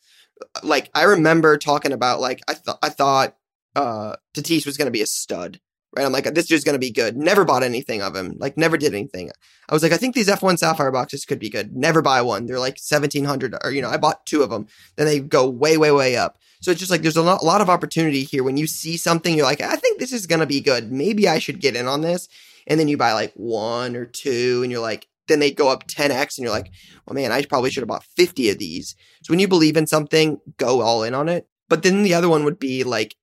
Like 0.63 0.91
I 0.95 1.05
remember 1.05 1.59
talking 1.59 1.93
about 1.93 2.21
like 2.21 2.41
I 2.49 2.55
thought 2.55 2.79
I 2.83 2.89
thought 2.89 3.37
uh 3.77 4.17
Tatis 4.35 4.67
was 4.67 4.77
gonna 4.77 4.91
be 4.91 5.03
a 5.03 5.07
stud. 5.07 5.61
Right, 5.97 6.05
I'm 6.05 6.11
like, 6.11 6.25
this 6.35 6.47
dude's 6.47 6.65
gonna 6.65 6.81
be 6.81 6.91
good. 6.91 7.17
Never 7.17 7.45
bought 7.45 7.63
anything 7.63 8.03
of 8.03 8.17
him. 8.17 8.35
Like, 8.39 8.57
never 8.57 8.77
did 8.77 8.93
anything. 8.95 9.31
I 9.69 9.73
was 9.73 9.85
like, 9.85 9.93
I 9.93 9.97
think 9.97 10.17
these 10.17 10.27
F1 10.27 10.59
Sapphire 10.59 10.91
boxes 10.91 11.25
could 11.25 11.39
be 11.39 11.49
good. 11.49 11.77
Never 11.77 12.03
buy 12.03 12.21
one. 12.21 12.47
They're 12.47 12.59
like 12.59 12.79
1700 12.81 13.55
or, 13.63 13.71
you 13.71 13.81
know, 13.81 13.91
I 13.91 13.97
bought 13.97 14.27
two 14.27 14.43
of 14.43 14.51
them. 14.51 14.67
Then 14.97 15.07
they 15.07 15.21
go 15.21 15.49
way, 15.49 15.77
way, 15.77 15.93
way 15.93 16.17
up. 16.17 16.37
So 16.65 16.71
it's 16.71 16.81
just 16.81 16.91
like, 16.91 17.03
there's 17.03 17.19
a 17.19 17.23
lot, 17.23 17.43
a 17.43 17.45
lot 17.45 17.61
of 17.61 17.69
opportunity 17.69 18.25
here. 18.25 18.43
When 18.43 18.57
you 18.57 18.67
see 18.67 18.97
something, 18.97 19.37
you're 19.37 19.45
like, 19.45 19.61
I 19.61 19.77
think 19.77 20.01
this 20.01 20.15
is 20.15 20.27
going 20.27 20.41
to 20.41 20.47
be 20.47 20.63
good. 20.63 20.91
Maybe 20.91 21.29
I 21.29 21.39
should 21.39 21.61
get 21.61 21.77
in 21.77 21.87
on 21.87 22.01
this. 22.01 22.27
And 22.67 22.81
then 22.81 22.89
you 22.89 22.97
buy 22.97 23.13
like 23.13 23.35
one 23.35 23.95
or 23.95 24.07
two 24.07 24.63
and 24.63 24.73
you're 24.73 24.81
like, 24.81 25.07
then 25.29 25.41
they 25.41 25.51
go 25.51 25.69
up 25.69 25.87
10x 25.87 26.39
and 26.39 26.45
you're 26.45 26.55
like, 26.55 26.71
well, 27.07 27.13
man, 27.13 27.33
I 27.33 27.45
probably 27.45 27.71
should 27.71 27.83
have 27.83 27.89
bought 27.89 28.07
50 28.17 28.49
of 28.49 28.59
these. 28.59 28.97
So 29.23 29.33
when 29.33 29.41
you 29.41 29.47
believe 29.47 29.77
in 29.77 29.87
something, 29.87 30.41
go 30.57 30.81
all 30.81 31.03
in 31.03 31.13
on 31.13 31.29
it. 31.29 31.47
But 31.69 31.83
then 31.83 32.03
the 32.03 32.15
other 32.15 32.31
one 32.31 32.45
would 32.45 32.59
be 32.59 32.83
like, 32.83 33.15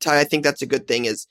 Ty, 0.00 0.18
I 0.18 0.24
think 0.24 0.42
that's 0.42 0.62
a 0.62 0.66
good 0.66 0.88
thing 0.88 1.04
is 1.04 1.26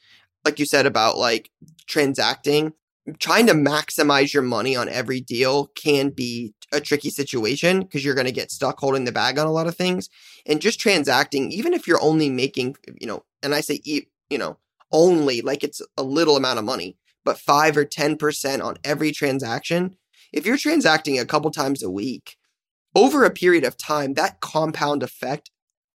like 0.46 0.60
you 0.60 0.68
said 0.68 0.86
about 0.86 1.18
like 1.18 1.50
transacting, 1.88 2.74
trying 3.18 3.48
to 3.48 3.53
maximize 3.53 4.34
your 4.34 4.44
money 4.44 4.75
on 4.75 4.88
every 4.88 5.20
deal 5.20 5.65
can 5.74 6.12
be 6.12 6.53
a 6.71 6.79
tricky 6.79 7.09
situation 7.09 7.81
because 7.81 8.03
you're 8.03 8.15
going 8.15 8.27
to 8.27 8.31
get 8.31 8.51
stuck 8.51 8.79
holding 8.79 9.05
the 9.05 9.11
bag 9.11 9.38
on 9.39 9.47
a 9.47 9.51
lot 9.51 9.67
of 9.67 9.75
things. 9.75 10.09
And 10.45 10.61
just 10.61 10.79
transacting, 10.79 11.51
even 11.51 11.73
if 11.73 11.88
you're 11.88 12.01
only 12.01 12.29
making, 12.29 12.75
you 12.99 13.07
know, 13.07 13.23
and 13.41 13.55
I 13.55 13.61
say, 13.61 13.81
you 13.83 14.38
know, 14.38 14.57
only 14.91 15.41
like 15.41 15.63
it's 15.63 15.81
a 15.97 16.03
little 16.03 16.38
amount 16.38 16.59
of 16.59 16.65
money, 16.65 16.97
but 17.23 17.39
five 17.39 17.77
or 17.77 17.85
10% 17.85 18.63
on 18.63 18.77
every 18.83 19.11
transaction. 19.11 19.95
If 20.31 20.45
you're 20.45 20.57
transacting 20.57 21.19
a 21.19 21.25
couple 21.25 21.51
times 21.51 21.81
a 21.81 21.89
week 21.89 22.38
over 22.95 23.23
a 23.23 23.31
period 23.31 23.63
of 23.63 23.77
time, 23.77 24.13
that 24.13 24.39
compound 24.41 25.03
effect, 25.03 25.51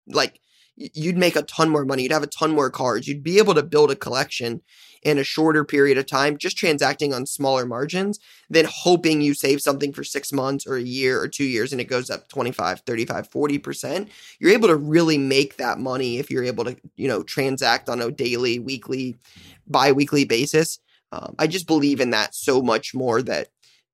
like 0.07 0.39
you'd 0.75 1.17
make 1.17 1.35
a 1.35 1.41
ton 1.43 1.69
more 1.69 1.85
money. 1.85 2.03
You'd 2.03 2.11
have 2.11 2.23
a 2.23 2.27
ton 2.27 2.51
more 2.51 2.69
cards. 2.69 3.07
You'd 3.07 3.23
be 3.23 3.37
able 3.37 3.53
to 3.55 3.63
build 3.63 3.91
a 3.91 3.95
collection 3.95 4.61
in 5.03 5.17
a 5.17 5.23
shorter 5.23 5.65
period 5.65 5.97
of 5.97 6.05
time, 6.05 6.37
just 6.37 6.57
transacting 6.57 7.13
on 7.13 7.25
smaller 7.25 7.65
margins 7.65 8.19
than 8.49 8.67
hoping 8.69 9.21
you 9.21 9.33
save 9.33 9.61
something 9.61 9.91
for 9.91 10.03
six 10.03 10.31
months 10.31 10.67
or 10.67 10.75
a 10.75 10.81
year 10.81 11.19
or 11.19 11.27
two 11.27 11.43
years 11.43 11.71
and 11.71 11.81
it 11.81 11.85
goes 11.85 12.09
up 12.09 12.27
25, 12.29 12.81
35, 12.81 13.29
40%. 13.29 14.09
You're 14.39 14.51
able 14.51 14.67
to 14.67 14.75
really 14.75 15.17
make 15.17 15.57
that 15.57 15.79
money 15.79 16.19
if 16.19 16.29
you're 16.29 16.43
able 16.43 16.65
to, 16.65 16.77
you 16.95 17.07
know, 17.07 17.23
transact 17.23 17.89
on 17.89 18.01
a 18.01 18.11
daily, 18.11 18.59
weekly, 18.59 19.17
bi 19.67 19.91
weekly 19.91 20.23
basis. 20.23 20.79
Um, 21.11 21.35
I 21.39 21.47
just 21.47 21.67
believe 21.67 21.99
in 21.99 22.11
that 22.11 22.35
so 22.35 22.61
much 22.61 22.93
more 22.93 23.21
that 23.23 23.49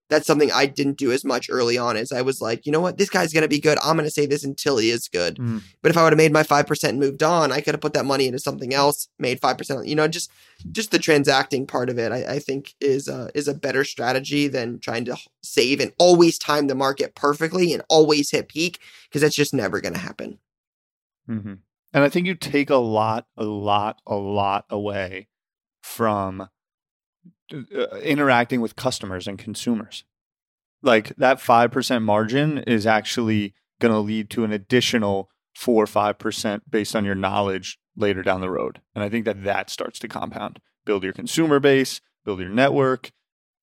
that's 0.09 0.25
something 0.25 0.51
I 0.51 0.65
didn't 0.65 0.97
do 0.97 1.11
as 1.11 1.25
much 1.25 1.49
early 1.49 1.77
on 1.77 1.97
as 1.97 2.11
I 2.11 2.21
was 2.21 2.41
like, 2.41 2.65
you 2.65 2.71
know 2.71 2.79
what, 2.79 2.97
this 2.97 3.09
guy's 3.09 3.33
gonna 3.33 3.47
be 3.47 3.59
good. 3.59 3.77
I'm 3.83 3.97
gonna 3.97 4.09
say 4.09 4.25
this 4.25 4.43
until 4.43 4.77
he 4.77 4.89
is 4.89 5.07
good. 5.07 5.37
Mm. 5.37 5.61
But 5.81 5.91
if 5.91 5.97
I 5.97 6.03
would 6.03 6.13
have 6.13 6.17
made 6.17 6.31
my 6.31 6.43
five 6.43 6.67
percent 6.67 6.91
and 6.91 6.99
moved 6.99 7.23
on, 7.23 7.51
I 7.51 7.61
could 7.61 7.73
have 7.73 7.81
put 7.81 7.93
that 7.93 8.05
money 8.05 8.27
into 8.27 8.39
something 8.39 8.73
else, 8.73 9.09
made 9.19 9.41
five 9.41 9.57
percent. 9.57 9.87
You 9.87 9.95
know, 9.95 10.07
just 10.07 10.31
just 10.71 10.91
the 10.91 10.99
transacting 10.99 11.67
part 11.67 11.89
of 11.89 11.99
it, 11.99 12.11
I, 12.11 12.35
I 12.35 12.39
think 12.39 12.75
is 12.79 13.09
uh, 13.09 13.29
is 13.33 13.47
a 13.47 13.53
better 13.53 13.83
strategy 13.83 14.47
than 14.47 14.79
trying 14.79 15.05
to 15.05 15.17
save 15.43 15.79
and 15.79 15.93
always 15.97 16.37
time 16.37 16.67
the 16.67 16.75
market 16.75 17.15
perfectly 17.15 17.73
and 17.73 17.83
always 17.89 18.31
hit 18.31 18.49
peak 18.49 18.79
because 19.09 19.21
that's 19.21 19.35
just 19.35 19.53
never 19.53 19.81
gonna 19.81 19.97
happen. 19.97 20.39
Mm-hmm. 21.29 21.53
And 21.93 22.03
I 22.03 22.09
think 22.09 22.27
you 22.27 22.35
take 22.35 22.69
a 22.69 22.75
lot, 22.75 23.27
a 23.35 23.43
lot, 23.43 24.01
a 24.05 24.15
lot 24.15 24.65
away 24.69 25.27
from 25.81 26.49
uh, 27.53 27.97
interacting 27.97 28.61
with 28.61 28.75
customers 28.75 29.27
and 29.27 29.37
consumers. 29.37 30.03
Like 30.81 31.15
that 31.17 31.39
5% 31.39 32.03
margin 32.03 32.59
is 32.59 32.85
actually 32.85 33.53
going 33.79 33.93
to 33.93 33.99
lead 33.99 34.29
to 34.31 34.43
an 34.43 34.51
additional 34.51 35.29
4 35.55 35.83
or 35.83 35.85
5% 35.87 36.61
based 36.69 36.95
on 36.95 37.05
your 37.05 37.15
knowledge 37.15 37.79
later 37.95 38.21
down 38.21 38.41
the 38.41 38.49
road. 38.49 38.81
And 38.93 39.03
I 39.03 39.09
think 39.09 39.25
that 39.25 39.43
that 39.43 39.69
starts 39.69 39.99
to 39.99 40.07
compound. 40.07 40.59
Build 40.85 41.03
your 41.03 41.13
consumer 41.13 41.59
base, 41.59 41.99
build 42.23 42.39
your 42.39 42.49
network, 42.49 43.11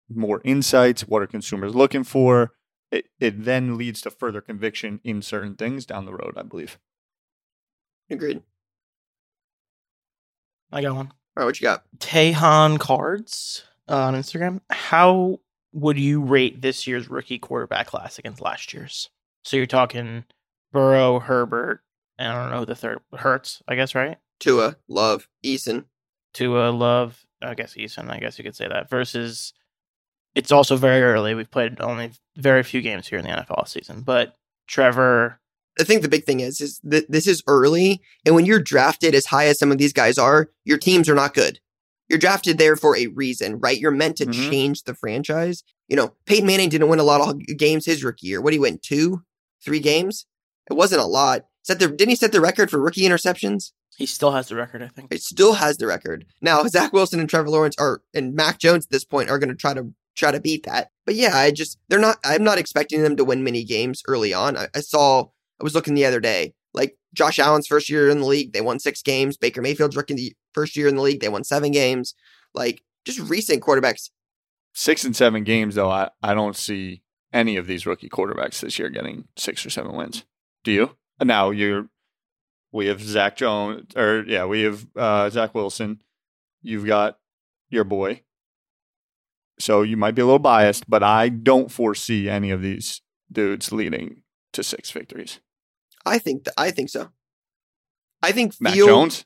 more 0.08 0.40
insights, 0.44 1.02
what 1.02 1.22
are 1.22 1.26
consumers 1.26 1.74
looking 1.74 2.04
for? 2.04 2.52
It, 2.90 3.06
it 3.18 3.44
then 3.44 3.76
leads 3.76 4.00
to 4.02 4.10
further 4.10 4.40
conviction 4.40 5.00
in 5.02 5.22
certain 5.22 5.54
things 5.54 5.86
down 5.86 6.04
the 6.04 6.12
road, 6.12 6.34
I 6.36 6.42
believe. 6.42 6.78
Agreed. 8.10 8.42
I 10.70 10.82
got 10.82 10.94
one. 10.94 11.12
All 11.36 11.42
right, 11.42 11.44
what 11.46 11.60
you 11.60 11.64
got? 11.64 11.84
Tejan 11.98 12.78
Cards 12.78 13.62
uh, 13.88 13.96
on 13.96 14.14
Instagram. 14.14 14.60
How 14.70 15.38
would 15.72 15.98
you 15.98 16.22
rate 16.22 16.62
this 16.62 16.86
year's 16.86 17.08
rookie 17.08 17.38
quarterback 17.38 17.86
class 17.86 18.18
against 18.18 18.40
last 18.40 18.72
year's? 18.72 19.10
So 19.42 19.56
you're 19.56 19.66
talking 19.66 20.24
Burrow, 20.72 21.20
Herbert, 21.20 21.80
and 22.18 22.32
I 22.32 22.42
don't 22.42 22.52
know 22.52 22.64
the 22.64 22.74
third 22.74 23.00
Hurts, 23.12 23.62
I 23.68 23.74
guess, 23.74 23.94
right? 23.94 24.18
Tua, 24.40 24.76
Love, 24.88 25.28
Eason. 25.44 25.84
Tua, 26.32 26.70
Love, 26.70 27.24
I 27.42 27.54
guess 27.54 27.74
Eason, 27.74 28.10
I 28.10 28.18
guess 28.18 28.38
you 28.38 28.44
could 28.44 28.56
say 28.56 28.68
that. 28.68 28.88
Versus, 28.88 29.52
it's 30.34 30.52
also 30.52 30.76
very 30.76 31.02
early. 31.02 31.34
We've 31.34 31.50
played 31.50 31.80
only 31.80 32.12
very 32.36 32.62
few 32.62 32.80
games 32.80 33.08
here 33.08 33.18
in 33.18 33.24
the 33.24 33.30
NFL 33.30 33.68
season, 33.68 34.02
but 34.02 34.36
Trevor. 34.66 35.40
I 35.80 35.82
think 35.82 36.02
the 36.02 36.08
big 36.08 36.22
thing 36.22 36.38
is 36.38 36.60
is 36.60 36.78
that 36.84 37.10
this 37.10 37.26
is 37.26 37.42
early, 37.48 38.00
and 38.24 38.36
when 38.36 38.46
you're 38.46 38.60
drafted 38.60 39.12
as 39.12 39.26
high 39.26 39.46
as 39.46 39.58
some 39.58 39.72
of 39.72 39.78
these 39.78 39.92
guys 39.92 40.18
are, 40.18 40.50
your 40.64 40.78
teams 40.78 41.08
are 41.08 41.16
not 41.16 41.34
good. 41.34 41.58
You're 42.08 42.18
drafted 42.18 42.58
there 42.58 42.76
for 42.76 42.96
a 42.96 43.06
reason, 43.08 43.58
right? 43.60 43.78
You're 43.78 43.90
meant 43.90 44.16
to 44.18 44.26
Mhm. 44.26 44.50
change 44.50 44.82
the 44.84 44.94
franchise. 44.94 45.62
You 45.88 45.96
know, 45.96 46.14
Peyton 46.26 46.46
Manning 46.46 46.68
didn't 46.68 46.88
win 46.88 46.98
a 46.98 47.04
lot 47.04 47.20
of 47.20 47.38
games 47.56 47.86
his 47.86 48.04
rookie 48.04 48.26
year. 48.26 48.40
What 48.40 48.52
he 48.52 48.58
win? 48.58 48.78
Two, 48.82 49.22
three 49.64 49.80
games? 49.80 50.26
It 50.70 50.74
wasn't 50.74 51.00
a 51.02 51.06
lot. 51.06 51.46
Set 51.62 51.78
the 51.78 51.88
didn't 51.88 52.10
he 52.10 52.16
set 52.16 52.32
the 52.32 52.40
record 52.40 52.70
for 52.70 52.78
rookie 52.80 53.02
interceptions? 53.02 53.72
He 53.96 54.06
still 54.06 54.32
has 54.32 54.48
the 54.48 54.56
record, 54.56 54.82
I 54.82 54.88
think. 54.88 55.12
It 55.14 55.22
still 55.22 55.54
has 55.54 55.76
the 55.78 55.86
record. 55.86 56.26
Now 56.42 56.62
Zach 56.68 56.92
Wilson 56.92 57.20
and 57.20 57.28
Trevor 57.30 57.48
Lawrence 57.50 57.76
are 57.78 58.02
and 58.12 58.34
Mac 58.34 58.58
Jones 58.58 58.86
at 58.86 58.90
this 58.90 59.04
point 59.04 59.30
are 59.30 59.38
going 59.38 59.50
to 59.50 59.54
try 59.54 59.72
to 59.72 59.92
try 60.16 60.30
to 60.30 60.40
beat 60.40 60.64
that. 60.64 60.90
But 61.06 61.14
yeah, 61.14 61.36
I 61.36 61.50
just 61.50 61.78
they're 61.88 61.98
not. 61.98 62.18
I'm 62.24 62.44
not 62.44 62.58
expecting 62.58 63.02
them 63.02 63.16
to 63.16 63.24
win 63.24 63.44
many 63.44 63.64
games 63.64 64.02
early 64.08 64.34
on. 64.34 64.56
I, 64.56 64.68
I 64.74 64.80
saw. 64.80 65.24
I 65.60 65.64
was 65.64 65.74
looking 65.74 65.94
the 65.94 66.04
other 66.04 66.20
day, 66.20 66.52
like 66.74 66.98
Josh 67.14 67.38
Allen's 67.38 67.66
first 67.68 67.88
year 67.88 68.08
in 68.10 68.18
the 68.20 68.26
league, 68.26 68.52
they 68.52 68.60
won 68.60 68.80
six 68.80 69.02
games. 69.02 69.36
Baker 69.36 69.62
Mayfield's 69.62 69.96
rookie 69.96 70.14
the 70.14 70.34
first 70.54 70.76
year 70.76 70.88
in 70.88 70.96
the 70.96 71.02
league, 71.02 71.20
they 71.20 71.28
won 71.28 71.44
seven 71.44 71.70
games. 71.70 72.14
Like 72.54 72.82
just 73.04 73.18
recent 73.18 73.62
quarterbacks. 73.62 74.10
Six 74.72 75.04
and 75.04 75.14
seven 75.14 75.44
games, 75.44 75.74
though, 75.76 75.90
I, 75.90 76.10
I 76.22 76.34
don't 76.34 76.56
see 76.56 77.02
any 77.32 77.56
of 77.56 77.66
these 77.66 77.86
rookie 77.86 78.08
quarterbacks 78.08 78.60
this 78.60 78.78
year 78.78 78.88
getting 78.88 79.28
six 79.36 79.64
or 79.66 79.70
seven 79.70 79.94
wins. 79.94 80.24
Do 80.62 80.72
you? 80.72 80.96
Now 81.22 81.50
you're 81.50 81.88
we 82.72 82.86
have 82.86 83.00
Zach 83.00 83.36
Jones 83.36 83.94
or 83.96 84.24
yeah, 84.26 84.46
we 84.46 84.62
have 84.62 84.86
uh, 84.96 85.30
Zach 85.30 85.54
Wilson. 85.54 86.02
You've 86.62 86.86
got 86.86 87.18
your 87.70 87.84
boy. 87.84 88.22
So 89.60 89.82
you 89.82 89.96
might 89.96 90.16
be 90.16 90.22
a 90.22 90.24
little 90.24 90.40
biased, 90.40 90.88
but 90.90 91.02
I 91.02 91.28
don't 91.28 91.70
foresee 91.70 92.28
any 92.28 92.50
of 92.50 92.62
these 92.62 93.02
dudes 93.30 93.70
leading 93.70 94.22
to 94.52 94.64
six 94.64 94.90
victories. 94.90 95.40
I 96.04 96.18
think 96.18 96.44
th- 96.44 96.54
I 96.56 96.70
think 96.70 96.90
so. 96.90 97.10
I 98.22 98.32
think 98.32 98.54
Mac 98.60 98.74
Jones. 98.74 99.24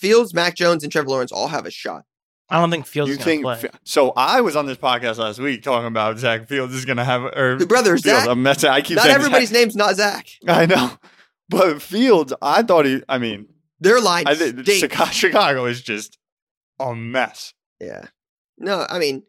Fields, 0.00 0.34
Mac 0.34 0.54
Jones, 0.56 0.82
and 0.82 0.90
Trevor 0.90 1.08
Lawrence 1.10 1.30
all 1.30 1.48
have 1.48 1.66
a 1.66 1.70
shot. 1.70 2.04
I 2.48 2.58
don't 2.58 2.70
think 2.70 2.86
Fields 2.86 3.08
You 3.10 3.12
is 3.12 3.18
going 3.18 3.24
think 3.26 3.40
to 3.42 3.44
play. 3.44 3.70
Fi- 3.70 3.78
so? 3.84 4.12
I 4.16 4.40
was 4.40 4.56
on 4.56 4.66
this 4.66 4.76
podcast 4.78 5.18
last 5.18 5.38
week 5.38 5.62
talking 5.62 5.86
about 5.86 6.18
Zach 6.18 6.48
Fields 6.48 6.74
is 6.74 6.84
going 6.84 6.96
to 6.96 7.04
have 7.04 7.22
or 7.22 7.58
Brother, 7.64 7.90
Fields. 7.96 8.02
Zach. 8.02 8.28
I'm 8.28 8.42
messing. 8.42 8.70
I 8.70 8.80
keep 8.80 8.96
Not 8.96 9.04
saying 9.04 9.14
everybody's 9.14 9.50
Zach. 9.50 9.58
name's 9.58 9.76
not 9.76 9.94
Zach. 9.94 10.26
I 10.48 10.66
know, 10.66 10.92
but 11.48 11.80
Fields. 11.80 12.32
I 12.42 12.62
thought 12.64 12.86
he. 12.86 13.02
I 13.08 13.18
mean, 13.18 13.46
Their 13.78 14.00
line 14.00 14.24
I 14.26 14.34
think. 14.34 14.66
Chicago, 14.66 15.10
Chicago 15.12 15.64
is 15.66 15.80
just 15.80 16.18
a 16.80 16.94
mess. 16.94 17.54
Yeah. 17.80 18.06
No, 18.58 18.84
I 18.90 18.98
mean, 18.98 19.22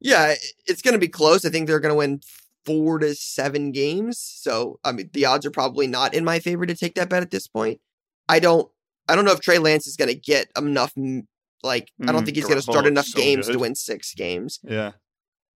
yeah, 0.00 0.34
it's 0.66 0.82
going 0.82 0.92
to 0.92 0.98
be 0.98 1.08
close. 1.08 1.44
I 1.44 1.48
think 1.48 1.66
they're 1.66 1.80
going 1.80 1.92
to 1.92 1.98
win 1.98 2.20
four 2.66 2.98
to 2.98 3.14
seven 3.14 3.72
games. 3.72 4.18
So, 4.18 4.78
I 4.84 4.92
mean, 4.92 5.10
the 5.12 5.24
odds 5.26 5.46
are 5.46 5.50
probably 5.50 5.86
not 5.86 6.12
in 6.14 6.24
my 6.24 6.38
favor 6.38 6.66
to 6.66 6.74
take 6.74 6.94
that 6.96 7.08
bet 7.08 7.22
at 7.22 7.30
this 7.30 7.46
point. 7.48 7.80
I 8.28 8.38
don't, 8.40 8.70
I 9.08 9.14
don't 9.14 9.24
know 9.24 9.32
if 9.32 9.40
Trey 9.40 9.58
Lance 9.58 9.86
is 9.86 9.96
going 9.96 10.08
to 10.08 10.14
get 10.14 10.48
enough. 10.56 10.92
m- 10.96 11.28
Like, 11.62 11.90
I 12.02 12.12
don't 12.12 12.22
Mm, 12.22 12.24
think 12.26 12.36
he's 12.36 12.44
going 12.46 12.56
to 12.58 12.62
start 12.62 12.86
enough 12.86 13.06
so 13.06 13.18
games 13.18 13.48
to 13.48 13.58
win 13.58 13.74
six 13.74 14.12
games. 14.14 14.60
Yeah, 14.62 14.92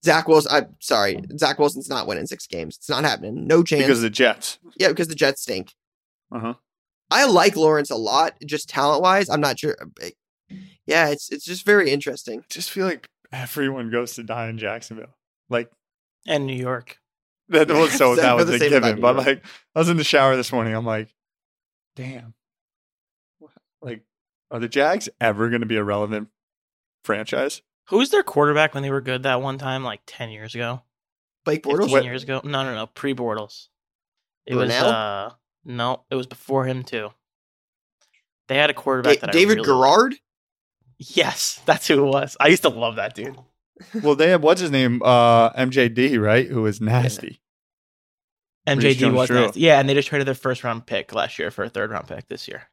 Zach 0.05 0.27
Wilson, 0.29 0.53
I'm 0.55 0.77
sorry, 0.81 1.19
Zach 1.37 1.59
Wilson's 1.59 1.89
not 1.89 2.07
winning 2.07 2.27
six 2.27 2.47
games. 2.47 2.77
It's 2.77 2.89
not 2.89 3.05
happening. 3.05 3.47
No 3.47 3.63
chance. 3.63 3.83
because 3.83 3.99
of 3.99 4.03
the 4.05 4.11
Jets. 4.11 4.59
yeah, 4.79 4.89
because 4.89 5.09
the 5.09 5.15
Jets 5.15 5.43
stink. 5.43 5.75
Uh 6.33 6.39
huh. 6.41 6.55
I 7.11 7.25
like 7.27 7.57
Lawrence 7.57 7.91
a 7.91 7.97
lot, 7.97 8.35
just 8.47 8.69
talent 8.69 9.03
wise. 9.03 9.29
I'm 9.31 9.41
not 9.41 9.59
sure. 9.59 9.77
but 9.97 10.13
Yeah, 10.87 11.09
it's 11.09 11.31
it's 11.31 11.45
just 11.45 11.65
very 11.67 11.91
interesting. 11.91 12.43
Just 12.49 12.71
feel 12.71 12.87
like 12.87 13.09
everyone 13.33 13.91
goes 13.91 14.15
to 14.15 14.23
die 14.23 14.49
in 14.49 14.57
Jacksonville. 14.59 15.15
Like 15.51 15.71
And 16.27 16.47
New 16.47 16.57
York. 16.57 16.99
that 17.51 17.69
was 17.69 17.93
so 17.93 18.15
that 18.17 18.37
was 18.37 18.49
a 18.51 18.59
given. 18.59 19.01
But 19.01 19.17
like, 19.17 19.45
I 19.75 19.79
was 19.79 19.89
in 19.89 19.97
the 19.99 20.05
shower 20.05 20.37
this 20.37 20.53
morning. 20.53 20.75
I'm 20.75 20.85
like, 20.87 21.09
damn. 21.97 22.35
Like, 24.51 24.59
are 24.59 24.61
the 24.61 24.69
Jags 24.69 25.09
ever 25.21 25.49
going 25.49 25.61
to 25.61 25.67
be 25.67 25.77
a 25.77 25.85
relevant 25.85 26.29
franchise? 27.05 27.63
Who 27.89 27.99
was 27.99 28.11
their 28.11 28.23
quarterback 28.23 28.75
when 28.75 28.83
they 28.83 28.91
were 28.91 29.01
good 29.01 29.23
that 29.23 29.41
one 29.43 29.59
time, 29.59 29.83
like 29.85 30.01
10 30.07 30.31
years 30.31 30.55
ago? 30.55 30.83
Blake 31.45 31.65
15 31.65 31.89
Bortles. 31.89 32.05
years 32.05 32.23
ago? 32.23 32.41
No, 32.45 32.65
no, 32.65 32.75
no. 32.75 32.87
Pre 32.87 33.15
Bortles. 33.15 33.69
It 34.47 34.55
was, 34.55 34.71
Brunell? 34.71 35.27
uh, 35.29 35.31
no, 35.65 36.05
it 36.11 36.15
was 36.15 36.27
before 36.27 36.65
him, 36.67 36.83
too. 36.83 37.11
They 38.49 38.57
had 38.57 38.71
a 38.71 38.75
quarterback 38.75 39.21
Da- 39.21 39.27
that 39.27 39.33
David 39.33 39.59
I 39.59 39.63
really 39.63 39.67
Garrard. 39.67 40.15
Yes, 40.99 41.61
that's 41.67 41.87
who 41.89 42.05
it 42.07 42.11
was. 42.11 42.37
I 42.41 42.49
used 42.49 42.63
to 42.63 42.69
love 42.71 42.97
that 42.97 43.15
dude. 43.15 43.37
Well, 44.03 44.17
they 44.17 44.31
have 44.31 44.43
what's 44.43 44.61
his 44.61 44.73
name, 44.73 45.01
uh, 45.05 45.51
MJD, 45.53 46.21
right? 46.21 46.49
Who 46.49 46.63
was 46.63 46.81
nasty. 46.81 47.41
MJD 48.67 49.13
was 49.15 49.29
Jones-Drew. 49.29 49.41
nasty. 49.43 49.61
Yeah, 49.61 49.79
and 49.79 49.89
they 49.89 49.95
just 49.95 50.09
traded 50.09 50.27
their 50.27 50.35
first 50.35 50.65
round 50.65 50.85
pick 50.85 51.15
last 51.15 51.39
year 51.39 51.53
for 51.53 51.63
a 51.63 51.69
third 51.69 51.93
round 51.93 52.09
pick 52.09 52.27
this 52.27 52.49
year. 52.49 52.65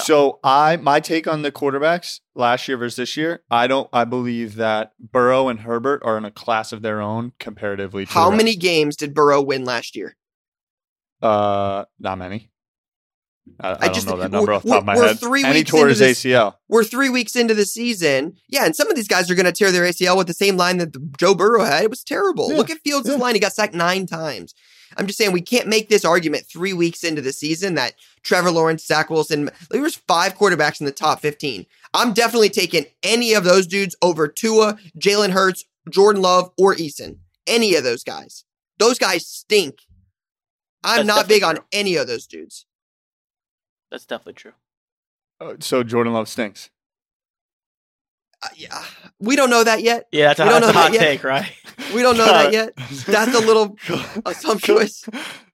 Tough. 0.00 0.06
So 0.06 0.40
I 0.44 0.76
my 0.76 1.00
take 1.00 1.26
on 1.26 1.42
the 1.42 1.52
quarterbacks 1.52 2.20
last 2.34 2.66
year 2.68 2.76
versus 2.76 2.96
this 2.96 3.16
year, 3.16 3.42
I 3.50 3.66
don't 3.66 3.88
I 3.92 4.04
believe 4.04 4.56
that 4.56 4.92
Burrow 4.98 5.48
and 5.48 5.60
Herbert 5.60 6.02
are 6.04 6.18
in 6.18 6.24
a 6.24 6.30
class 6.30 6.72
of 6.72 6.82
their 6.82 7.00
own 7.00 7.32
comparatively. 7.38 8.04
How 8.06 8.30
many 8.30 8.56
games 8.56 8.96
did 8.96 9.14
Burrow 9.14 9.40
win 9.40 9.64
last 9.64 9.96
year? 9.96 10.16
Uh, 11.22 11.84
not 11.98 12.18
many. 12.18 12.50
I, 13.58 13.68
I, 13.68 13.72
I 13.72 13.78
don't 13.86 13.94
just- 13.94 14.06
know 14.06 14.16
that 14.18 14.30
number 14.30 14.52
off 14.52 14.62
the 14.62 14.68
top 14.70 14.78
of 14.80 14.84
my 14.86 14.96
we're 14.96 15.08
head. 15.08 15.18
three 15.18 15.42
and 15.42 15.52
he 15.54 15.60
weeks 15.60 15.70
tore 15.70 15.80
into 15.80 15.90
his 15.90 15.98
this- 15.98 16.24
ACL. 16.24 16.54
We're 16.68 16.84
three 16.84 17.08
weeks 17.08 17.34
into 17.36 17.54
the 17.54 17.64
season. 17.66 18.36
Yeah, 18.48 18.64
and 18.64 18.76
some 18.76 18.88
of 18.88 18.96
these 18.96 19.08
guys 19.08 19.30
are 19.30 19.34
going 19.34 19.46
to 19.46 19.52
tear 19.52 19.72
their 19.72 19.82
ACL 19.84 20.16
with 20.16 20.28
the 20.28 20.34
same 20.34 20.56
line 20.56 20.78
that 20.78 20.92
the, 20.92 21.00
Joe 21.18 21.34
Burrow 21.34 21.64
had. 21.64 21.84
It 21.84 21.90
was 21.90 22.04
terrible. 22.04 22.50
Yeah, 22.50 22.56
Look 22.58 22.70
at 22.70 22.78
Fields' 22.84 23.08
yeah. 23.08 23.16
line. 23.16 23.34
He 23.34 23.40
got 23.40 23.52
sacked 23.52 23.74
nine 23.74 24.06
times. 24.06 24.54
I'm 24.96 25.06
just 25.06 25.18
saying 25.18 25.32
we 25.32 25.40
can't 25.40 25.68
make 25.68 25.88
this 25.88 26.04
argument 26.04 26.46
three 26.46 26.72
weeks 26.72 27.04
into 27.04 27.22
the 27.22 27.32
season 27.32 27.74
that 27.74 27.94
Trevor 28.22 28.50
Lawrence, 28.50 28.86
Zach 28.86 29.10
Wilson, 29.10 29.50
there 29.70 29.82
was 29.82 29.96
five 29.96 30.36
quarterbacks 30.36 30.80
in 30.80 30.86
the 30.86 30.92
top 30.92 31.20
15. 31.20 31.66
I'm 31.94 32.12
definitely 32.12 32.50
taking 32.50 32.86
any 33.02 33.34
of 33.34 33.44
those 33.44 33.66
dudes 33.66 33.96
over 34.02 34.28
Tua, 34.28 34.78
Jalen 34.98 35.30
Hurts, 35.30 35.64
Jordan 35.88 36.22
Love, 36.22 36.50
or 36.58 36.74
Eason. 36.74 37.18
Any 37.46 37.74
of 37.74 37.84
those 37.84 38.04
guys. 38.04 38.44
Those 38.78 38.98
guys 38.98 39.26
stink. 39.26 39.78
I'm 40.82 40.98
That's 40.98 41.06
not 41.06 41.14
definitely 41.16 41.36
big 41.36 41.44
on 41.44 41.58
any 41.72 41.96
of 41.96 42.06
those 42.06 42.26
dudes. 42.26 42.66
That's 43.90 44.06
definitely 44.06 44.34
true. 44.34 44.52
Uh, 45.40 45.54
so 45.60 45.82
Jordan 45.82 46.12
Love 46.12 46.28
stinks. 46.28 46.70
Uh, 48.42 48.48
yeah, 48.56 48.84
we 49.18 49.36
don't 49.36 49.50
know 49.50 49.62
that 49.64 49.82
yet. 49.82 50.06
Yeah, 50.12 50.28
that's 50.32 50.40
a, 50.40 50.44
We 50.44 50.48
don't 50.50 50.60
that's 50.62 50.72
a 50.72 50.74
know 50.74 50.80
that 50.80 50.82
hot 50.82 50.92
yet. 50.94 51.00
take, 51.00 51.24
right? 51.24 51.50
We 51.94 52.02
don't 52.02 52.16
know 52.18 52.26
that 52.26 52.52
yet. 52.52 52.76
That's 53.06 53.34
a 53.34 53.40
little 53.40 53.76
assumptuous. 54.26 55.00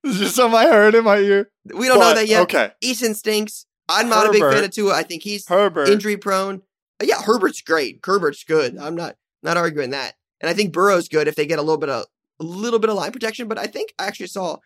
This 0.03 0.15
is 0.15 0.19
just 0.19 0.35
something 0.37 0.59
I 0.59 0.67
heard 0.67 0.95
in 0.97 1.05
my 1.05 1.19
ear. 1.19 1.51
We 1.73 1.87
don't 1.87 2.01
know 2.01 2.15
that 2.15 2.27
yet. 2.27 2.43
Okay, 2.43 2.73
Eason 2.83 3.15
stinks. 3.15 3.65
I'm 3.89 4.09
not 4.09 4.27
a 4.29 4.33
big 4.33 4.43
fan 4.43 4.65
of 4.65 4.71
Tua. 4.73 4.93
I 4.93 5.05
think 5.05 5.23
he's 5.23 5.47
Herbert. 5.49 5.89
injury 5.89 6.17
prone. 6.17 6.63
Yeah, 7.03 7.23
Herbert's 7.23 7.63
great. 7.63 8.01
Herbert's 8.05 8.43
good. 8.45 8.77
I'm 8.77 8.97
not 8.97 9.17
not 9.43 9.57
arguing 9.57 9.91
that. 9.91 10.15
And 10.41 10.51
I 10.51 10.53
think 10.53 10.73
Burrow's 10.73 11.09
good 11.09 11.29
if 11.29 11.37
they 11.37 11.47
get 11.47 11.59
a 11.61 11.63
little 11.63 11.79
bit 11.79 11.89
of 11.91 12.05
a 12.41 12.45
little 12.45 12.81
bit 12.81 12.91
of 12.91 12.97
line 12.97 13.13
protection. 13.13 13.47
But 13.49 13.59
I 13.59 13.67
think 13.67 13.95
I 13.99 14.07
actually 14.07 14.27
saw 14.27 14.59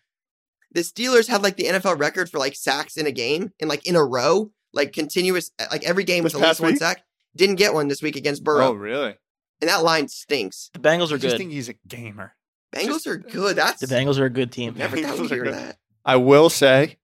the 0.73 0.81
Steelers 0.81 1.29
had 1.29 1.43
like 1.43 1.57
the 1.57 1.65
NFL 1.65 1.99
record 2.01 2.31
for 2.31 2.39
like 2.39 2.57
sacks 2.57 2.97
in 2.97 3.07
a 3.07 3.13
game 3.13 3.53
and 3.61 3.69
like 3.69 3.87
in 3.87 3.97
a 3.97 4.05
row, 4.05 4.51
like 4.73 4.93
continuous, 4.93 5.51
like 5.71 5.85
every 5.85 6.05
game 6.05 6.25
This 6.25 6.35
at 6.35 6.39
least 6.41 6.49
past 6.49 6.61
one 6.61 6.77
sack. 6.77 7.05
Didn't 7.41 7.57
get 7.57 7.73
one 7.73 7.89
this 7.89 8.03
week 8.03 8.17
against 8.17 8.45
Burrow, 8.45 8.67
Oh, 8.69 8.73
really? 8.73 9.17
and 9.63 9.71
that 9.71 9.83
line 9.83 10.09
stinks. 10.09 10.69
The 10.75 10.79
Bengals 10.79 11.11
are 11.11 11.17
just 11.17 11.23
good. 11.23 11.35
I 11.35 11.39
think 11.39 11.53
he's 11.53 11.71
a 11.71 11.75
gamer. 11.89 12.35
Bengals 12.75 12.85
Just- 12.87 13.07
are 13.07 13.17
good. 13.17 13.57
That's 13.57 13.81
The 13.81 13.87
Bengals 13.87 14.19
are 14.19 14.27
a 14.27 14.31
good 14.31 14.53
team. 14.53 14.75
never 14.77 14.95
thought 14.99 15.17
Bengals 15.17 15.21
we'd 15.23 15.31
hear 15.31 15.51
that. 15.51 15.79
I 16.05 16.17
will 16.17 16.51
say, 16.51 16.99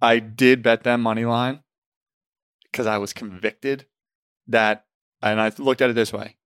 I 0.00 0.18
did 0.18 0.62
bet 0.62 0.82
that 0.84 0.96
money 0.96 1.26
line 1.26 1.60
because 2.72 2.86
I 2.86 2.96
was 2.98 3.12
convicted 3.12 3.84
that, 4.48 4.86
and 5.22 5.40
I 5.40 5.52
looked 5.58 5.82
at 5.82 5.90
it 5.90 5.92
this 5.92 6.10
way: 6.12 6.36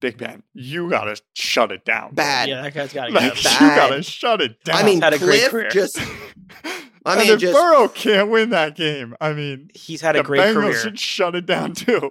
Big 0.00 0.16
Ben, 0.18 0.42
you 0.54 0.88
gotta 0.88 1.20
shut 1.34 1.70
it 1.72 1.84
down. 1.84 2.14
Bad. 2.14 2.48
Yeah, 2.48 2.62
that 2.62 2.72
guy's 2.74 2.92
got 2.92 3.06
to 3.08 3.12
Like, 3.12 3.34
get 3.34 3.44
you 3.44 3.50
up. 3.50 3.58
Bad. 3.60 3.76
gotta 3.90 4.02
shut 4.02 4.40
it 4.40 4.64
down. 4.64 4.76
I 4.76 4.82
mean, 4.82 5.00
Had 5.02 5.12
a 5.14 5.18
great 5.18 5.42
career. 5.50 5.68
just 5.68 5.98
I 7.04 7.12
And 7.12 7.20
mean, 7.20 7.30
if 7.32 7.40
just- 7.40 7.52
Burrow 7.54 7.86
can't 7.88 8.30
win 8.30 8.50
that 8.50 8.74
game, 8.76 9.14
I 9.20 9.32
mean, 9.32 9.68
He's 9.74 10.00
had 10.00 10.16
a 10.16 10.20
the 10.20 10.24
great 10.24 10.40
Bengals 10.40 10.54
career. 10.54 10.74
should 10.74 10.98
shut 10.98 11.34
it 11.36 11.46
down 11.46 11.72
too. 11.74 12.10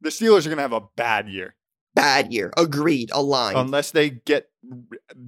The 0.00 0.10
Steelers 0.10 0.46
are 0.46 0.50
gonna 0.50 0.62
have 0.62 0.72
a 0.72 0.82
bad 0.96 1.28
year 1.28 1.54
bad 1.94 2.30
year. 2.32 2.52
Agreed. 2.58 3.10
Aligned. 3.12 3.56
unless 3.56 3.90
they 3.90 4.10
get 4.10 4.50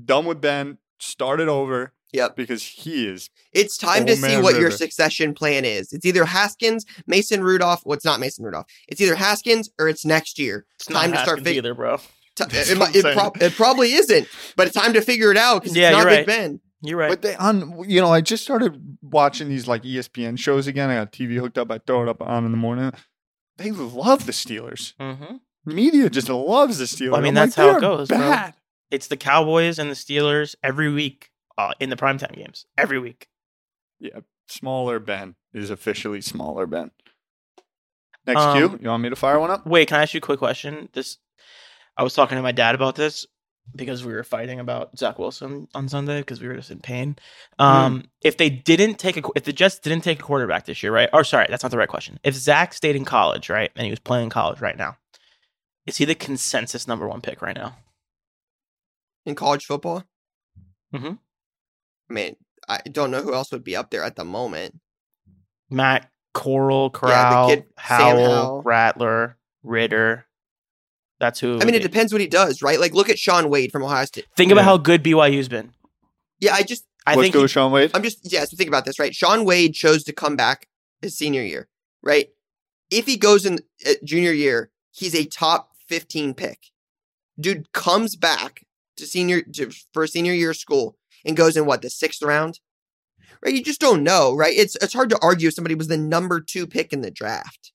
done 0.05 0.27
with 0.27 0.41
Ben, 0.41 0.79
start 0.99 1.41
it 1.41 1.49
over. 1.49 1.95
Yep. 2.15 2.37
because 2.37 2.63
he 2.63 3.07
is 3.07 3.29
It's 3.53 3.77
time 3.77 4.07
to 4.07 4.17
see 4.17 4.23
man, 4.23 4.43
what 4.43 4.59
your 4.59 4.71
succession 4.71 5.35
plan 5.35 5.67
is. 5.67 5.93
It's 5.93 6.07
either 6.07 6.25
Haskins, 6.25 6.87
Mason 7.07 7.43
Rudolph. 7.43 7.83
Well, 7.85 7.97
it's 7.97 8.05
not 8.05 8.19
Mason 8.19 8.47
Rudolph. 8.47 8.65
It's 8.89 8.99
either 9.03 9.15
Haskins 9.15 9.69
or 9.79 9.89
it's 9.91 10.07
next 10.07 10.39
year. 10.39 10.65
It's 10.77 10.89
not 10.89 11.03
time 11.03 11.11
to 11.13 11.17
start 11.19 11.29
Haskins 11.41 11.47
fig- 11.49 11.57
either, 11.59 11.75
bro. 11.75 11.99
T- 11.99 12.03
That's 12.51 12.71
it, 12.71 12.79
what 12.79 12.79
might- 12.79 12.89
I'm 12.89 12.95
it, 12.97 13.03
saying. 13.03 13.15
prob- 13.19 13.43
it 13.43 13.53
probably 13.57 13.93
isn't, 13.93 14.27
but 14.57 14.67
it's 14.69 14.75
time 14.77 14.95
to 14.95 15.03
figure 15.03 15.31
it 15.31 15.37
out 15.37 15.63
because 15.63 15.77
Yeah, 15.77 15.89
it's 15.89 15.97
not 15.99 16.01
you're 16.01 16.11
Big 16.11 16.19
right. 16.19 16.27
Ben. 16.27 16.61
You're 16.81 16.99
right. 16.99 17.09
But 17.11 17.21
they 17.23 17.35
on 17.35 17.85
you 17.87 18.01
know, 18.01 18.11
I 18.11 18.23
just 18.23 18.43
started 18.43 18.97
watching 19.03 19.51
these 19.51 19.69
like 19.69 19.83
ESPN 19.83 20.39
shows 20.39 20.67
again. 20.67 20.89
I 20.89 20.95
got 20.95 21.13
TV 21.13 21.37
hooked 21.39 21.59
up. 21.59 21.71
I 21.71 21.77
throw 21.79 22.03
it 22.03 22.09
up 22.09 22.23
on 22.23 22.45
in 22.47 22.53
the 22.53 22.57
morning. 22.57 22.93
They 23.59 23.71
love 23.73 24.25
the 24.27 24.33
Steelers. 24.33 24.95
hmm 24.99 25.37
Media 25.65 26.09
just 26.09 26.31
loves 26.31 26.79
the 26.79 26.85
Steelers. 26.87 27.19
I 27.19 27.21
mean, 27.21 27.29
I'm 27.31 27.35
that's 27.35 27.59
like, 27.59 27.67
how 27.67 27.77
it 27.77 27.81
"They 27.81 27.87
are 27.87 27.97
goes, 27.97 28.09
bro." 28.09 28.45
It's 28.91 29.09
the 29.09 29.19
Cowboys 29.19 29.79
and 29.79 29.91
the 29.91 29.95
Steelers 29.95 30.55
every 30.63 30.91
week 30.91 31.31
uh, 31.59 31.73
in 31.79 31.91
the 31.91 31.97
primetime 31.97 32.35
games. 32.35 32.65
Every 32.79 32.99
week. 32.99 33.29
Yeah, 34.01 34.21
smaller 34.47 34.99
Ben 34.99 35.35
is 35.53 35.69
officially 35.69 36.23
smaller 36.23 36.65
Ben. 36.67 36.91
Next 38.27 38.41
Um, 38.41 38.57
Q, 38.57 38.79
you 38.81 38.89
want 38.89 39.03
me 39.03 39.11
to 39.11 39.17
fire 39.17 39.39
one 39.39 39.51
up? 39.51 39.67
Wait, 39.67 39.89
can 39.89 39.99
I 39.99 40.03
ask 40.03 40.15
you 40.15 40.19
a 40.19 40.21
quick 40.23 40.39
question? 40.39 40.89
This, 40.95 41.19
I 41.99 42.03
was 42.03 42.15
talking 42.15 42.37
to 42.37 42.43
my 42.43 42.53
dad 42.53 42.75
about 42.75 42.95
this 42.95 43.27
because 43.75 44.05
we 44.05 44.13
were 44.13 44.25
fighting 44.25 44.61
about 44.61 44.97
Zach 44.99 45.19
Wilson 45.19 45.69
on 45.75 45.89
Sunday 45.89 46.21
because 46.21 46.41
we 46.41 46.49
were 46.49 46.57
just 46.57 46.71
in 46.71 46.81
pain. 46.81 47.17
Um, 47.59 48.05
If 48.23 48.37
they 48.37 48.51
didn't 48.51 48.99
take 48.99 49.17
a, 49.17 49.23
if 49.37 49.45
the 49.45 49.53
Jets 49.53 49.79
didn't 49.79 50.03
take 50.03 50.21
a 50.21 50.23
quarterback 50.23 50.65
this 50.65 50.83
year, 50.83 50.93
right? 50.93 51.09
Or 51.13 51.23
sorry, 51.25 51.47
that's 51.49 51.63
not 51.63 51.71
the 51.71 51.79
right 51.79 51.89
question. 51.89 52.19
If 52.25 52.35
Zach 52.35 52.73
stayed 52.75 52.97
in 52.97 53.05
college, 53.05 53.51
right, 53.51 53.71
and 53.77 53.85
he 53.85 53.91
was 53.91 54.01
playing 54.01 54.31
college 54.31 54.61
right 54.61 54.77
now, 54.77 54.97
is 55.87 55.97
he 55.97 56.05
the 56.05 56.15
consensus 56.15 56.89
number 56.89 57.07
one 57.09 57.21
pick 57.21 57.43
right 57.43 57.57
now? 57.57 57.77
in 59.27 59.35
college 59.35 59.67
football. 59.67 60.05
Mhm. 60.95 61.19
I 62.09 62.13
mean, 62.15 62.37
I 62.67 62.79
don't 62.91 63.11
know 63.11 63.21
who 63.21 63.35
else 63.35 63.53
would 63.53 63.63
be 63.65 63.77
up 63.77 63.91
there 63.91 64.03
at 64.03 64.17
the 64.17 64.25
moment. 64.25 64.81
Matt 65.69 66.11
Corral, 66.33 66.85
Yeah, 66.95 66.99
Corral, 66.99 67.49
kid, 67.51 67.65
Howell, 67.77 68.35
Howell. 68.35 68.63
Rattler, 68.63 69.37
Ridder. 69.63 70.27
That's 71.21 71.41
who. 71.41 71.53
I 71.53 71.57
would 71.57 71.67
mean, 71.67 71.75
it 71.75 71.83
depends 71.83 72.13
what 72.13 72.21
he 72.21 72.27
does, 72.29 72.63
right? 72.63 72.79
Like, 72.79 72.95
look 72.95 73.09
at 73.09 73.19
Shaun 73.19 73.51
Wade 73.51 73.73
from 73.73 73.83
Ohio 73.83 74.05
State. 74.05 74.27
Think 74.37 74.53
about 74.53 74.61
Yeah. 74.63 74.65
how 74.67 74.77
good 74.77 75.03
BYU's 75.03 75.49
been. 75.49 75.73
Yeah, 76.41 76.55
I 76.55 76.63
just, 76.63 76.85
I 77.07 77.15
Let's 77.15 77.23
think 77.25 77.33
go 77.35 77.41
he- 77.41 77.45
with 77.45 77.51
Shaun 77.51 77.73
Wade. 77.73 77.91
I'm 77.95 78.03
just, 78.03 78.31
yeah, 78.33 78.45
so 78.45 78.57
think 78.57 78.69
about 78.69 78.85
this, 78.85 78.99
right? 78.99 79.15
Shaun 79.15 79.45
Wade 79.45 79.75
chose 79.75 80.05
to 80.05 80.13
come 80.13 80.37
back 80.37 80.69
his 81.03 81.17
senior 81.17 81.43
year, 81.43 81.69
right? 82.03 82.29
If 82.91 83.07
he 83.07 83.17
goes 83.17 83.45
in 83.45 83.59
uh, 83.87 83.93
junior 84.05 84.33
year, 84.33 84.71
he's 84.93 85.15
a 85.15 85.25
top 85.25 85.71
15 85.89 86.35
pick. 86.35 86.59
Dude 87.41 87.73
comes 87.73 88.15
back 88.17 88.65
to 88.97 89.07
senior 89.07 89.43
to, 89.43 89.71
for 89.93 90.05
a 90.05 90.09
senior 90.09 90.33
year 90.33 90.51
of 90.51 90.57
school 90.57 90.97
and 91.25 91.37
goes 91.37 91.57
in 91.57 91.67
what 91.67 91.83
the 91.83 91.91
sixth 91.91 92.23
round, 92.23 92.61
right? 93.45 93.55
You 93.55 93.63
just 93.63 93.81
don't 93.81 94.03
know, 94.03 94.35
right? 94.35 94.57
It's 94.57 94.77
it's 94.77 94.93
hard 94.95 95.11
to 95.11 95.19
argue 95.23 95.49
if 95.49 95.55
somebody 95.55 95.75
was 95.75 95.89
the 95.89 95.97
number 95.97 96.41
two 96.41 96.67
pick 96.67 96.93
in 96.93 97.01
the 97.01 97.11
draft. 97.11 97.73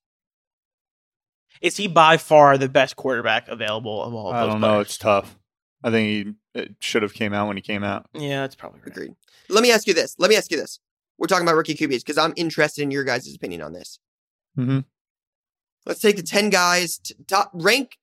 Is 1.63 1.77
he 1.77 1.87
by 1.87 2.17
far 2.17 2.57
the 2.59 2.69
best 2.69 2.95
quarterback 2.95 3.47
available 3.47 4.03
of 4.03 4.13
all 4.13 4.29
of 4.29 4.35
I 4.35 4.41
those 4.41 4.51
don't 4.51 4.61
know. 4.61 4.79
It's 4.81 4.97
tough. 4.99 5.39
I 5.83 5.89
think 5.89 6.07
he 6.53 6.59
it 6.61 6.75
should 6.79 7.01
have 7.01 7.13
came 7.13 7.33
out 7.33 7.47
when 7.47 7.57
he 7.57 7.61
came 7.61 7.83
out. 7.83 8.05
Yeah, 8.13 8.41
that's 8.41 8.53
probably 8.55 8.81
right. 8.81 8.89
Agreed. 8.89 9.15
Let 9.49 9.63
me 9.63 9.71
ask 9.71 9.87
you 9.87 9.93
this. 9.95 10.15
Let 10.19 10.29
me 10.29 10.35
ask 10.35 10.51
you 10.51 10.57
this. 10.57 10.79
We're 11.17 11.27
talking 11.27 11.45
about 11.47 11.55
rookie 11.55 11.73
QBs 11.73 11.99
because 12.01 12.17
I'm 12.17 12.33
interested 12.35 12.83
in 12.83 12.91
your 12.91 13.03
guys' 13.03 13.33
opinion 13.33 13.61
on 13.61 13.73
this. 13.73 13.99
Mm-hmm. 14.57 14.79
Let's 15.85 15.99
take 15.99 16.15
the 16.17 16.23
10 16.23 16.49
guys, 16.49 16.97
t- 16.99 17.15
top 17.27 17.51
rank, 17.53 17.97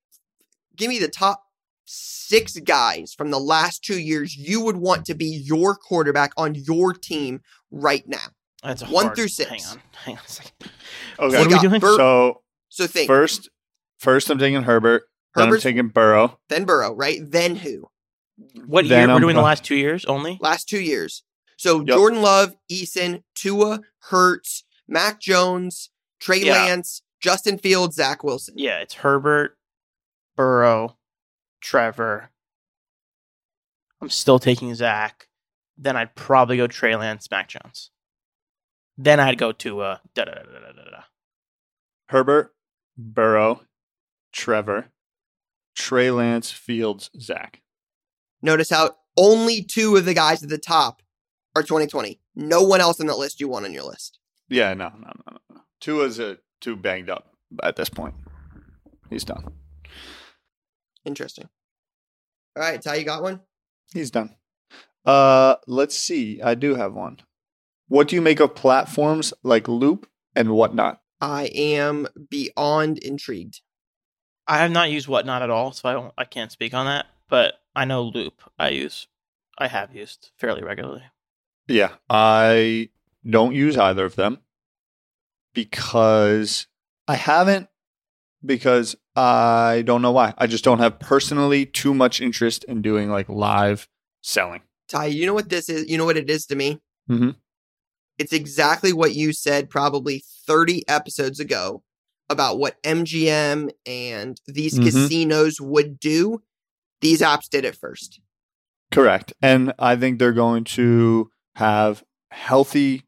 give 0.76 0.88
me 0.88 0.98
the 0.98 1.08
top 1.08 1.44
six 1.84 2.58
guys 2.60 3.14
from 3.14 3.30
the 3.30 3.40
last 3.40 3.82
two 3.84 3.98
years 3.98 4.36
you 4.36 4.60
would 4.60 4.76
want 4.76 5.04
to 5.06 5.14
be 5.14 5.26
your 5.26 5.74
quarterback 5.74 6.32
on 6.36 6.54
your 6.54 6.92
team 6.92 7.40
right 7.70 8.06
now. 8.06 8.18
That's 8.62 8.82
a 8.82 8.86
One 8.86 9.06
hard- 9.06 9.16
through 9.16 9.28
six. 9.28 9.50
Hang 9.50 9.62
on, 9.78 9.82
hang 10.04 10.16
on 10.18 10.22
a 10.24 10.28
second. 10.28 10.52
Okay. 11.18 11.38
What 11.38 11.46
are 11.46 11.48
we 11.62 11.68
doing? 11.68 11.80
Bur- 11.80 11.96
so 11.96 12.42
so 12.70 12.86
think 12.86 13.06
first, 13.06 13.50
first 13.98 14.30
I'm 14.30 14.38
taking 14.38 14.62
Herbert. 14.62 15.02
Then 15.36 15.52
I'm 15.52 15.60
taking 15.60 15.88
Burrow. 15.88 16.38
then 16.48 16.64
Burrow, 16.64 16.94
right? 16.94 17.20
Then 17.22 17.56
who? 17.56 17.88
What 18.66 18.88
Then 18.88 19.08
year? 19.08 19.14
We're 19.14 19.20
doing 19.20 19.36
the 19.36 19.42
last 19.42 19.62
two 19.64 19.76
years 19.76 20.04
only. 20.06 20.38
Last 20.40 20.68
two 20.68 20.80
years. 20.80 21.22
So 21.58 21.80
Yep. 21.80 21.86
Jordan 21.88 22.22
Love, 22.22 22.56
Eason, 22.72 23.22
Tua, 23.34 23.80
Hurts, 24.08 24.64
Mac 24.88 25.20
Jones, 25.20 25.90
Trey 26.18 26.38
Yeah. 26.44 26.54
Lance, 26.54 27.02
Justin 27.20 27.58
Fields, 27.58 27.96
Zach 27.96 28.24
Wilson. 28.24 28.54
Yeah, 28.56 28.78
it's 28.78 28.94
Herbert, 28.94 29.58
Burrow, 30.36 30.96
Trevor. 31.60 32.30
I'm 34.00 34.08
still 34.08 34.38
taking 34.38 34.74
Zach. 34.74 35.28
Then 35.76 35.96
I'd 35.96 36.14
probably 36.14 36.56
go 36.56 36.66
Trey 36.66 36.96
Lance, 36.96 37.30
Mac 37.30 37.48
Jones. 37.48 37.90
Then 38.96 39.20
I'd 39.20 39.38
go 39.38 39.52
to 39.52 39.80
uh, 39.80 39.98
da 40.14 40.24
da 40.24 40.32
da 40.32 40.42
da 40.42 40.58
da 40.58 40.72
da. 40.84 40.90
da. 40.90 41.02
Herbert, 42.08 42.54
Burrow, 43.00 43.62
Trevor, 44.32 44.86
Trey 45.74 46.10
Lance, 46.10 46.50
Fields, 46.50 47.10
Zach. 47.18 47.62
Notice 48.42 48.70
how 48.70 48.96
only 49.16 49.62
two 49.62 49.96
of 49.96 50.04
the 50.04 50.14
guys 50.14 50.42
at 50.42 50.48
the 50.48 50.58
top 50.58 51.02
are 51.56 51.62
2020. 51.62 52.20
No 52.34 52.62
one 52.62 52.80
else 52.80 53.00
on 53.00 53.06
the 53.06 53.16
list 53.16 53.40
you 53.40 53.48
want 53.48 53.64
on 53.64 53.72
your 53.72 53.84
list. 53.84 54.18
Yeah, 54.48 54.74
no, 54.74 54.88
no, 54.88 54.98
no, 54.98 55.32
no. 55.32 55.38
no. 55.54 55.60
Tua's 55.80 56.18
a 56.18 56.38
too 56.60 56.76
banged 56.76 57.10
up 57.10 57.34
at 57.62 57.76
this 57.76 57.88
point. 57.88 58.14
He's 59.08 59.24
done. 59.24 59.52
Interesting. 61.04 61.48
All 62.56 62.62
right, 62.62 62.80
Ty, 62.80 62.96
you 62.96 63.04
got 63.04 63.22
one? 63.22 63.40
He's 63.92 64.10
done. 64.10 64.36
Uh, 65.04 65.56
let's 65.66 65.96
see. 65.96 66.40
I 66.42 66.54
do 66.54 66.74
have 66.74 66.94
one. 66.94 67.20
What 67.88 68.08
do 68.08 68.16
you 68.16 68.22
make 68.22 68.40
of 68.40 68.54
platforms 68.54 69.32
like 69.42 69.66
Loop 69.66 70.08
and 70.36 70.50
Whatnot? 70.50 71.00
I 71.20 71.44
am 71.46 72.06
beyond 72.28 72.98
intrigued. 72.98 73.60
I 74.46 74.58
have 74.58 74.70
not 74.70 74.90
used 74.90 75.06
Whatnot 75.06 75.42
at 75.42 75.50
all, 75.50 75.72
so 75.72 75.88
I 75.88 75.92
don't 75.92 76.12
I 76.18 76.24
can't 76.24 76.50
speak 76.52 76.74
on 76.74 76.86
that. 76.86 77.06
But 77.28 77.54
I 77.74 77.84
know 77.84 78.02
Loop 78.02 78.42
I 78.58 78.70
use 78.70 79.06
I 79.58 79.68
have 79.68 79.94
used 79.94 80.30
fairly 80.38 80.62
regularly. 80.62 81.02
Yeah, 81.68 81.92
I 82.08 82.88
don't 83.28 83.54
use 83.54 83.76
either 83.76 84.04
of 84.04 84.16
them 84.16 84.38
because 85.54 86.66
I 87.06 87.14
haven't 87.14 87.68
because 88.44 88.96
I 89.14 89.82
don't 89.84 90.02
know 90.02 90.12
why. 90.12 90.34
I 90.38 90.46
just 90.46 90.64
don't 90.64 90.78
have 90.78 90.98
personally 90.98 91.66
too 91.66 91.94
much 91.94 92.20
interest 92.20 92.64
in 92.64 92.82
doing 92.82 93.10
like 93.10 93.28
live 93.28 93.88
selling. 94.22 94.62
Ty, 94.88 95.06
you 95.06 95.26
know 95.26 95.34
what 95.34 95.48
this 95.48 95.68
is? 95.68 95.88
You 95.88 95.98
know 95.98 96.04
what 96.04 96.16
it 96.16 96.30
is 96.30 96.46
to 96.46 96.56
me? 96.56 96.80
Mhm. 97.08 97.36
It's 98.20 98.34
exactly 98.34 98.92
what 98.92 99.14
you 99.14 99.32
said 99.32 99.70
probably 99.70 100.22
30 100.46 100.86
episodes 100.86 101.40
ago 101.40 101.82
about 102.28 102.58
what 102.58 102.76
MGM 102.84 103.70
and 103.86 104.38
these 104.46 104.78
Mhm. 104.78 104.84
casinos 104.84 105.58
would 105.58 105.98
do. 105.98 106.42
These 107.00 107.22
apps 107.22 107.48
did 107.48 107.64
it 107.64 107.74
first. 107.74 108.20
Correct. 108.90 109.32
And 109.40 109.72
I 109.78 109.96
think 109.96 110.18
they're 110.18 110.34
going 110.34 110.64
to 110.64 111.30
have 111.54 112.04
healthy 112.30 113.04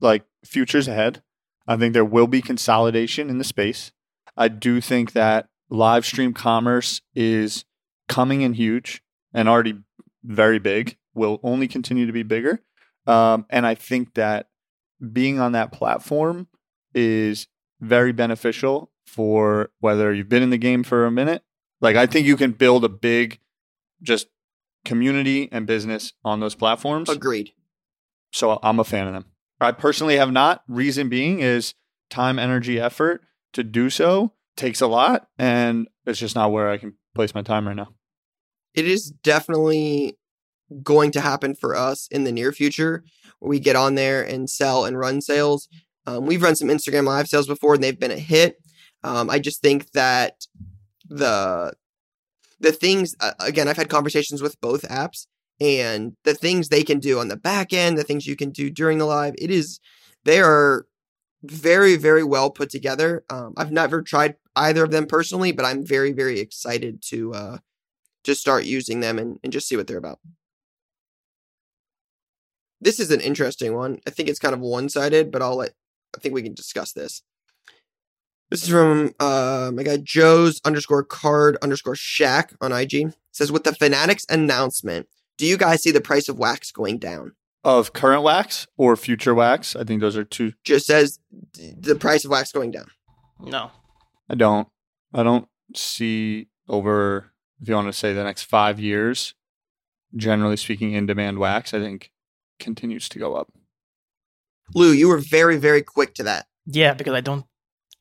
like 0.00 0.24
futures 0.44 0.86
ahead. 0.86 1.24
I 1.66 1.76
think 1.76 1.92
there 1.92 2.04
will 2.04 2.28
be 2.28 2.40
consolidation 2.40 3.28
in 3.28 3.38
the 3.38 3.44
space. 3.44 3.90
I 4.36 4.46
do 4.46 4.80
think 4.80 5.10
that 5.12 5.48
live 5.70 6.06
stream 6.06 6.32
commerce 6.32 7.00
is 7.16 7.64
coming 8.08 8.42
in 8.42 8.54
huge 8.54 9.02
and 9.34 9.48
already 9.48 9.80
very 10.22 10.60
big, 10.60 10.96
will 11.14 11.40
only 11.42 11.66
continue 11.66 12.06
to 12.06 12.12
be 12.12 12.22
bigger. 12.22 12.62
Um, 13.06 13.46
and 13.50 13.66
I 13.66 13.74
think 13.74 14.14
that 14.14 14.48
being 15.12 15.40
on 15.40 15.52
that 15.52 15.72
platform 15.72 16.48
is 16.94 17.48
very 17.80 18.12
beneficial 18.12 18.90
for 19.06 19.70
whether 19.80 20.12
you've 20.12 20.28
been 20.28 20.42
in 20.42 20.50
the 20.50 20.58
game 20.58 20.82
for 20.82 21.06
a 21.06 21.10
minute. 21.10 21.42
Like, 21.80 21.96
I 21.96 22.06
think 22.06 22.26
you 22.26 22.36
can 22.36 22.52
build 22.52 22.84
a 22.84 22.88
big, 22.88 23.38
just 24.02 24.28
community 24.84 25.48
and 25.52 25.66
business 25.66 26.12
on 26.24 26.40
those 26.40 26.54
platforms. 26.54 27.08
Agreed. 27.08 27.52
So 28.32 28.58
I'm 28.62 28.80
a 28.80 28.84
fan 28.84 29.06
of 29.06 29.12
them. 29.12 29.26
I 29.60 29.72
personally 29.72 30.16
have 30.16 30.32
not. 30.32 30.62
Reason 30.68 31.08
being 31.08 31.40
is 31.40 31.74
time, 32.10 32.38
energy, 32.38 32.80
effort 32.80 33.22
to 33.52 33.62
do 33.62 33.90
so 33.90 34.32
takes 34.56 34.80
a 34.80 34.86
lot, 34.86 35.28
and 35.38 35.88
it's 36.06 36.18
just 36.18 36.34
not 36.34 36.52
where 36.52 36.70
I 36.70 36.78
can 36.78 36.94
place 37.14 37.34
my 37.34 37.42
time 37.42 37.66
right 37.66 37.76
now. 37.76 37.88
It 38.74 38.86
is 38.86 39.10
definitely 39.10 40.18
going 40.82 41.10
to 41.12 41.20
happen 41.20 41.54
for 41.54 41.76
us 41.76 42.08
in 42.10 42.24
the 42.24 42.32
near 42.32 42.52
future 42.52 43.04
where 43.38 43.50
we 43.50 43.60
get 43.60 43.76
on 43.76 43.94
there 43.94 44.22
and 44.22 44.50
sell 44.50 44.84
and 44.84 44.98
run 44.98 45.20
sales. 45.20 45.68
Um, 46.06 46.26
we've 46.26 46.42
run 46.42 46.56
some 46.56 46.68
Instagram 46.68 47.04
live 47.06 47.28
sales 47.28 47.46
before 47.46 47.74
and 47.74 47.82
they've 47.82 47.98
been 47.98 48.10
a 48.10 48.18
hit. 48.18 48.62
Um, 49.02 49.30
I 49.30 49.38
just 49.38 49.60
think 49.62 49.92
that 49.92 50.46
the 51.08 51.74
the 52.58 52.72
things 52.72 53.14
uh, 53.20 53.32
again, 53.40 53.68
I've 53.68 53.76
had 53.76 53.88
conversations 53.90 54.42
with 54.42 54.60
both 54.60 54.82
apps 54.82 55.26
and 55.60 56.16
the 56.24 56.34
things 56.34 56.68
they 56.68 56.82
can 56.82 56.98
do 56.98 57.18
on 57.18 57.28
the 57.28 57.36
back 57.36 57.72
end, 57.72 57.98
the 57.98 58.04
things 58.04 58.26
you 58.26 58.36
can 58.36 58.50
do 58.50 58.70
during 58.70 58.98
the 58.98 59.04
live, 59.04 59.34
it 59.38 59.50
is 59.50 59.78
they 60.24 60.40
are 60.40 60.86
very 61.42 61.96
very 61.96 62.24
well 62.24 62.50
put 62.50 62.70
together. 62.70 63.24
Um, 63.30 63.54
I've 63.56 63.72
never 63.72 64.02
tried 64.02 64.36
either 64.56 64.82
of 64.84 64.90
them 64.90 65.06
personally, 65.06 65.52
but 65.52 65.64
I'm 65.64 65.86
very 65.86 66.12
very 66.12 66.40
excited 66.40 67.02
to 67.08 67.34
uh, 67.34 67.58
just 68.24 68.40
start 68.40 68.64
using 68.64 69.00
them 69.00 69.18
and, 69.18 69.38
and 69.44 69.52
just 69.52 69.68
see 69.68 69.76
what 69.76 69.86
they're 69.86 69.98
about. 69.98 70.18
This 72.86 73.00
is 73.00 73.10
an 73.10 73.20
interesting 73.20 73.74
one. 73.74 73.98
I 74.06 74.10
think 74.10 74.28
it's 74.28 74.38
kind 74.38 74.54
of 74.54 74.60
one 74.60 74.88
sided, 74.88 75.32
but 75.32 75.42
I'll 75.42 75.56
let 75.56 75.72
I 76.16 76.20
think 76.20 76.36
we 76.36 76.42
can 76.44 76.54
discuss 76.54 76.92
this. 76.92 77.20
This 78.48 78.62
is 78.62 78.68
from 78.68 79.12
uh, 79.18 79.72
my 79.74 79.82
guy 79.82 79.96
Joe's 79.96 80.60
underscore 80.64 81.02
card 81.02 81.58
underscore 81.60 81.96
shack 81.96 82.54
on 82.60 82.70
IG. 82.70 82.94
It 82.94 83.14
says 83.32 83.50
with 83.50 83.64
the 83.64 83.74
Fanatics 83.74 84.24
announcement, 84.30 85.08
do 85.36 85.46
you 85.46 85.56
guys 85.56 85.82
see 85.82 85.90
the 85.90 86.00
price 86.00 86.28
of 86.28 86.38
wax 86.38 86.70
going 86.70 86.98
down? 86.98 87.32
Of 87.64 87.92
current 87.92 88.22
wax 88.22 88.68
or 88.76 88.94
future 88.94 89.34
wax, 89.34 89.74
I 89.74 89.82
think 89.82 90.00
those 90.00 90.16
are 90.16 90.22
two. 90.22 90.52
Just 90.62 90.86
says 90.86 91.18
the 91.54 91.96
price 91.96 92.24
of 92.24 92.30
wax 92.30 92.52
going 92.52 92.70
down. 92.70 92.86
No. 93.40 93.72
I 94.30 94.36
don't. 94.36 94.68
I 95.12 95.24
don't 95.24 95.48
see 95.74 96.46
over. 96.68 97.32
If 97.60 97.68
you 97.68 97.74
want 97.74 97.88
to 97.88 97.92
say 97.92 98.12
the 98.12 98.22
next 98.22 98.44
five 98.44 98.78
years, 98.78 99.34
generally 100.14 100.56
speaking, 100.56 100.92
in 100.92 101.06
demand 101.06 101.40
wax, 101.40 101.74
I 101.74 101.80
think 101.80 102.12
continues 102.58 103.08
to 103.10 103.18
go 103.18 103.34
up. 103.34 103.52
Lou, 104.74 104.92
you 104.92 105.08
were 105.08 105.18
very 105.18 105.56
very 105.56 105.82
quick 105.82 106.14
to 106.14 106.24
that. 106.24 106.46
Yeah, 106.66 106.94
because 106.94 107.14
I 107.14 107.20
don't 107.20 107.46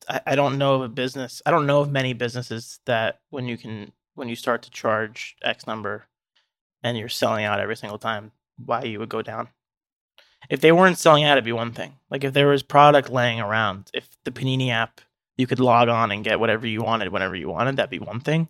I, 0.10 0.22
I 0.28 0.36
don't 0.36 0.58
know 0.58 0.76
of 0.76 0.82
a 0.82 0.90
business 0.90 1.42
I 1.46 1.52
don't 1.52 1.68
know 1.68 1.82
of 1.82 1.92
many 1.92 2.14
businesses 2.14 2.80
that 2.86 3.20
when 3.30 3.48
you 3.48 3.58
can 3.58 3.92
when 4.16 4.30
you 4.30 4.36
start 4.36 4.64
to 4.64 4.72
charge 4.72 5.36
X 5.44 5.68
number 5.68 6.08
and 6.84 6.98
you're 6.98 7.10
selling 7.10 7.46
out 7.46 7.60
every 7.60 7.76
single 7.76 7.98
time, 7.98 8.32
why 8.58 8.84
you 8.84 9.00
would 9.00 9.10
go 9.10 9.22
down. 9.22 9.50
If 10.50 10.62
they 10.62 10.72
weren't 10.72 10.98
selling 10.98 11.24
out, 11.24 11.34
it'd 11.34 11.44
be 11.44 11.52
one 11.52 11.72
thing. 11.72 11.96
Like 12.10 12.24
if 12.24 12.34
there 12.34 12.48
was 12.48 12.64
product 12.64 13.10
laying 13.10 13.40
around, 13.40 13.90
if 13.94 14.08
the 14.24 14.32
Panini 14.32 14.70
app 14.70 15.02
you 15.38 15.48
could 15.48 15.60
log 15.60 15.90
on 15.90 16.12
and 16.12 16.24
get 16.24 16.40
whatever 16.40 16.66
you 16.66 16.82
wanted 16.82 17.12
whenever 17.12 17.36
you 17.36 17.50
wanted, 17.50 17.76
that'd 17.76 17.90
be 17.90 18.00
one 18.00 18.20
thing. 18.20 18.48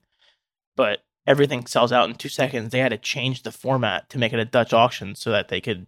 But 0.76 1.04
everything 1.26 1.65
sells 1.65 1.91
out 1.91 2.10
in 2.10 2.15
two 2.15 2.30
seconds. 2.30 2.72
They 2.72 2.80
had 2.80 2.89
to 2.89 2.98
change 2.98 3.44
the 3.44 3.52
format 3.52 4.10
to 4.10 4.20
make 4.20 4.34
it 4.34 4.39
a 4.39 4.46
Dutch 4.46 4.74
auction 4.74 5.15
so 5.15 5.32
that 5.32 5.48
they 5.48 5.62
could 5.62 5.88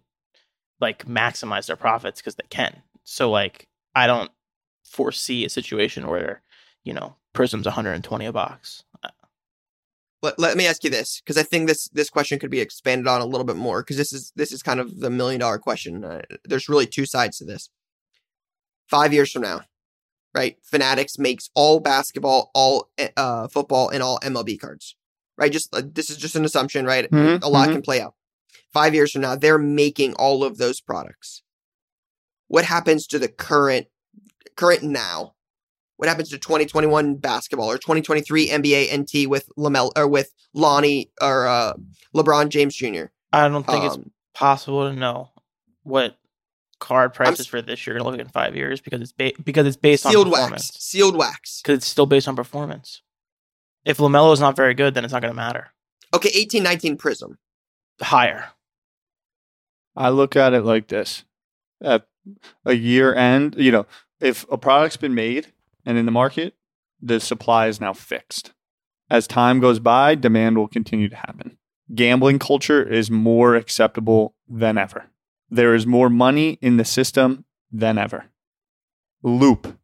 like 0.80 1.06
maximize 1.06 1.66
their 1.66 1.76
profits 1.76 2.20
because 2.20 2.36
they 2.36 2.46
can. 2.50 2.82
So 3.04 3.30
like 3.30 3.68
I 3.94 4.06
don't 4.06 4.30
foresee 4.84 5.44
a 5.44 5.48
situation 5.48 6.06
where 6.06 6.42
you 6.84 6.92
know 6.92 7.16
Prism's 7.32 7.66
120 7.66 8.26
a 8.26 8.32
box. 8.32 8.84
Uh, 9.02 9.08
Let, 10.22 10.38
let 10.38 10.56
me 10.56 10.66
ask 10.66 10.82
you 10.84 10.90
this 10.90 11.20
because 11.20 11.38
I 11.38 11.42
think 11.42 11.68
this 11.68 11.88
this 11.88 12.10
question 12.10 12.38
could 12.38 12.50
be 12.50 12.60
expanded 12.60 13.06
on 13.06 13.20
a 13.20 13.26
little 13.26 13.44
bit 13.44 13.56
more 13.56 13.82
because 13.82 13.96
this 13.96 14.12
is 14.12 14.32
this 14.36 14.52
is 14.52 14.62
kind 14.62 14.80
of 14.80 15.00
the 15.00 15.10
million 15.10 15.40
dollar 15.40 15.58
question. 15.58 16.04
Uh, 16.04 16.22
there's 16.44 16.68
really 16.68 16.86
two 16.86 17.06
sides 17.06 17.38
to 17.38 17.44
this. 17.44 17.70
Five 18.88 19.12
years 19.12 19.30
from 19.30 19.42
now, 19.42 19.60
right? 20.34 20.56
Fanatics 20.62 21.18
makes 21.18 21.50
all 21.54 21.78
basketball, 21.78 22.50
all 22.54 22.88
uh, 23.16 23.48
football, 23.48 23.90
and 23.90 24.02
all 24.02 24.18
MLB 24.20 24.58
cards, 24.58 24.96
right? 25.36 25.52
Just 25.52 25.74
uh, 25.74 25.82
this 25.84 26.08
is 26.10 26.16
just 26.16 26.36
an 26.36 26.44
assumption, 26.44 26.86
right? 26.86 27.10
Mhm, 27.10 27.42
a 27.42 27.48
lot 27.48 27.68
mhm. 27.68 27.72
can 27.74 27.82
play 27.82 28.00
out. 28.00 28.14
Five 28.72 28.94
years 28.94 29.12
from 29.12 29.22
now, 29.22 29.34
they're 29.36 29.58
making 29.58 30.14
all 30.14 30.44
of 30.44 30.58
those 30.58 30.80
products. 30.80 31.42
What 32.48 32.64
happens 32.64 33.06
to 33.08 33.18
the 33.18 33.28
current 33.28 33.86
current 34.56 34.82
now? 34.82 35.34
What 35.96 36.08
happens 36.08 36.28
to 36.30 36.38
2021 36.38 37.16
basketball 37.16 37.70
or 37.70 37.76
2023 37.78 38.48
NBA 38.50 38.96
NT 38.96 39.28
with 39.28 39.48
Lamel 39.56 39.90
or 39.96 40.06
with 40.06 40.32
Lonnie 40.54 41.10
or 41.20 41.46
uh, 41.48 41.72
LeBron 42.14 42.50
James 42.50 42.76
Jr.? 42.76 43.06
I 43.32 43.48
don't 43.48 43.66
think 43.66 43.84
it's 43.84 43.96
Um, 43.96 44.10
possible 44.32 44.88
to 44.88 44.94
know 44.94 45.30
what 45.82 46.16
card 46.78 47.14
prices 47.14 47.40
s- 47.40 47.46
for 47.46 47.60
this 47.60 47.84
year 47.86 47.96
are 47.96 47.98
going 47.98 48.12
to 48.12 48.16
look 48.18 48.26
in 48.26 48.30
five 48.32 48.54
years 48.54 48.80
because 48.80 49.00
it's 49.00 49.10
ba- 49.12 49.32
because 49.42 49.66
it's 49.66 49.76
based 49.76 50.04
sealed 50.04 50.26
on 50.26 50.30
wax, 50.32 50.40
performance. 50.42 50.70
sealed 50.78 51.16
wax. 51.16 51.60
Because 51.62 51.78
it's 51.78 51.86
still 51.88 52.06
based 52.06 52.28
on 52.28 52.36
performance. 52.36 53.02
If 53.84 53.98
Lamelo 53.98 54.32
is 54.32 54.40
not 54.40 54.54
very 54.54 54.74
good, 54.74 54.94
then 54.94 55.04
it's 55.04 55.12
not 55.12 55.20
going 55.22 55.32
to 55.32 55.36
matter. 55.36 55.68
Okay, 56.14 56.30
18, 56.32 56.62
19 56.62 56.96
Prism. 56.96 57.38
Higher. 58.00 58.50
I 59.98 60.10
look 60.10 60.36
at 60.36 60.54
it 60.54 60.62
like 60.64 60.88
this: 60.88 61.24
at 61.82 62.06
a 62.64 62.74
year 62.74 63.14
end, 63.14 63.56
you 63.58 63.72
know, 63.72 63.86
if 64.20 64.50
a 64.50 64.56
product's 64.56 64.96
been 64.96 65.14
made 65.14 65.52
and 65.84 65.98
in 65.98 66.06
the 66.06 66.12
market, 66.12 66.54
the 67.00 67.20
supply 67.20 67.66
is 67.66 67.80
now 67.80 67.92
fixed. 67.92 68.52
As 69.10 69.26
time 69.26 69.60
goes 69.60 69.78
by, 69.80 70.14
demand 70.14 70.56
will 70.56 70.68
continue 70.68 71.08
to 71.08 71.16
happen. 71.16 71.58
Gambling 71.94 72.38
culture 72.38 72.82
is 72.82 73.10
more 73.10 73.54
acceptable 73.54 74.34
than 74.48 74.76
ever. 74.76 75.06
There 75.50 75.74
is 75.74 75.86
more 75.86 76.10
money 76.10 76.58
in 76.60 76.76
the 76.76 76.84
system 76.84 77.46
than 77.72 77.96
ever. 77.96 78.26
Loop, 79.22 79.78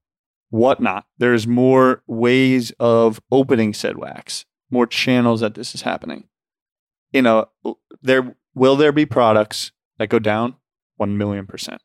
Whatnot. 0.50 1.07
There's 1.18 1.46
more 1.48 2.03
ways 2.07 2.72
of 2.79 3.20
opening 3.33 3.74
said 3.74 3.96
wax, 3.96 4.44
more 4.70 4.87
channels 4.87 5.40
that 5.40 5.55
this 5.55 5.74
is 5.74 5.83
happening. 5.83 6.29
You 7.12 7.22
know, 7.22 7.48
there 8.03 8.37
will 8.55 8.77
there 8.77 8.92
be 8.92 9.07
products 9.07 9.72
that 9.98 10.09
go 10.09 10.18
down 10.18 10.57
1 10.96 11.16
million 11.16 11.46
percent. 11.46 11.83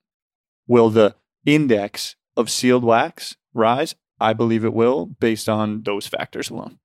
Will 0.67 0.89
the 0.89 1.15
index 1.45 2.15
of 2.35 2.49
sealed 2.49 2.83
wax 2.83 3.35
rise? 3.53 3.95
I 4.19 4.33
believe 4.33 4.65
it 4.65 4.73
will 4.73 5.05
based 5.05 5.47
on 5.47 5.83
those 5.83 6.07
factors 6.07 6.49
alone. 6.49 6.79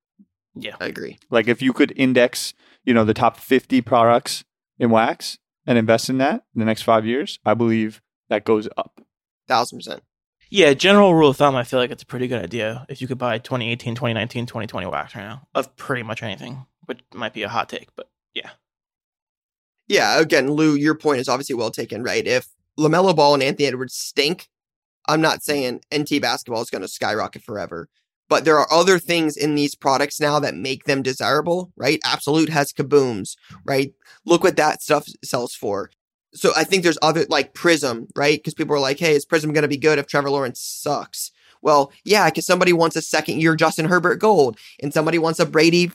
Yeah. 0.55 0.77
I 0.81 0.87
agree. 0.87 1.19
Like 1.31 1.49
if 1.49 1.61
you 1.61 1.73
could 1.73 1.93
index, 1.97 2.55
you 2.85 2.95
know, 2.95 3.05
the 3.05 3.15
top 3.15 3.39
50 3.39 3.81
products 3.83 4.45
in 4.79 4.91
wax 4.91 5.39
and 5.67 5.77
invest 5.77 6.09
in 6.09 6.19
that 6.19 6.45
in 6.55 6.61
the 6.61 6.65
next 6.65 6.83
five 6.83 7.05
years, 7.05 7.39
I 7.45 7.55
believe 7.55 8.01
that 8.29 8.45
goes 8.45 8.69
up. 8.77 9.01
Thousand 9.49 9.79
percent. 9.79 10.03
Yeah, 10.51 10.73
general 10.75 11.15
rule 11.15 11.31
of 11.31 11.37
thumb, 11.37 11.57
I 11.57 11.65
feel 11.65 11.81
like 11.81 11.91
it's 11.91 12.03
a 12.03 12.07
pretty 12.07 12.29
good 12.29 12.43
idea 12.43 12.87
if 12.89 13.01
you 13.01 13.09
could 13.09 13.19
buy 13.19 13.39
2018, 13.39 13.95
2019, 13.95 14.47
2020 14.47 14.87
wax 14.87 15.15
right 15.17 15.23
now 15.23 15.49
of 15.55 15.75
pretty 15.77 16.03
much 16.05 16.23
anything, 16.23 16.67
which 16.85 17.01
might 17.13 17.33
be 17.33 17.43
a 17.43 17.49
hot 17.49 17.69
take, 17.69 17.89
but 17.97 18.09
yeah. 18.35 18.51
Yeah, 19.89 20.19
again, 20.19 20.51
Lou, 20.51 20.75
your 20.75 20.95
point 20.95 21.21
is 21.21 21.29
obviously 21.29 21.55
well 21.55 21.71
taken, 21.71 22.03
right? 22.03 22.27
If 22.27 22.47
LaMelo 22.79 23.15
Ball 23.15 23.35
and 23.35 23.43
Anthony 23.43 23.67
Edwards 23.67 23.95
stink, 23.95 24.49
I'm 25.07 25.21
not 25.21 25.41
mm. 25.41 25.43
saying 25.43 25.81
NT 25.95 26.21
basketball 26.21 26.63
is 26.63 26.71
going 26.71 26.83
to 26.83 26.89
skyrocket 26.89 27.43
forever, 27.43 27.89
but 28.29 28.45
there 28.45 28.59
are 28.59 28.73
other 28.73 28.99
things 28.99 29.37
in 29.37 29.55
these 29.55 29.75
products 29.75 30.21
now 30.21 30.39
that 30.41 30.55
make 30.55 30.85
them 30.85 31.03
desirable, 31.03 31.73
right? 31.77 32.01
Absolute 32.05 32.49
has 32.49 32.73
kabooms, 32.73 33.37
right? 33.65 33.93
Look 34.25 34.43
what 34.43 34.57
that 34.57 34.83
stuff 34.83 35.07
sells 35.23 35.55
for. 35.55 35.91
So 36.33 36.53
I 36.57 36.65
think 36.65 36.83
there's 36.83 36.99
other 37.03 37.27
like 37.29 37.55
Prism, 37.55 38.09
right? 38.17 38.39
Because 38.39 38.55
people 38.55 38.75
are 38.75 38.81
like, 38.81 38.99
hey, 38.99 39.15
is 39.15 39.25
Prism 39.25 39.53
going 39.53 39.63
to 39.63 39.69
be 39.69 39.77
good 39.77 39.99
if 39.99 40.07
Trevor 40.07 40.31
Lawrence 40.31 40.61
sucks? 40.61 41.31
Well, 41.63 41.93
yeah, 42.05 42.29
because 42.29 42.45
somebody 42.45 42.73
wants 42.73 42.97
a 42.97 43.03
second 43.03 43.41
year 43.41 43.55
Justin 43.57 43.87
Herbert 43.87 44.17
gold 44.17 44.59
and 44.83 44.93
somebody 44.93 45.19
wants 45.19 45.39
a 45.39 45.47
Brady 45.47 45.93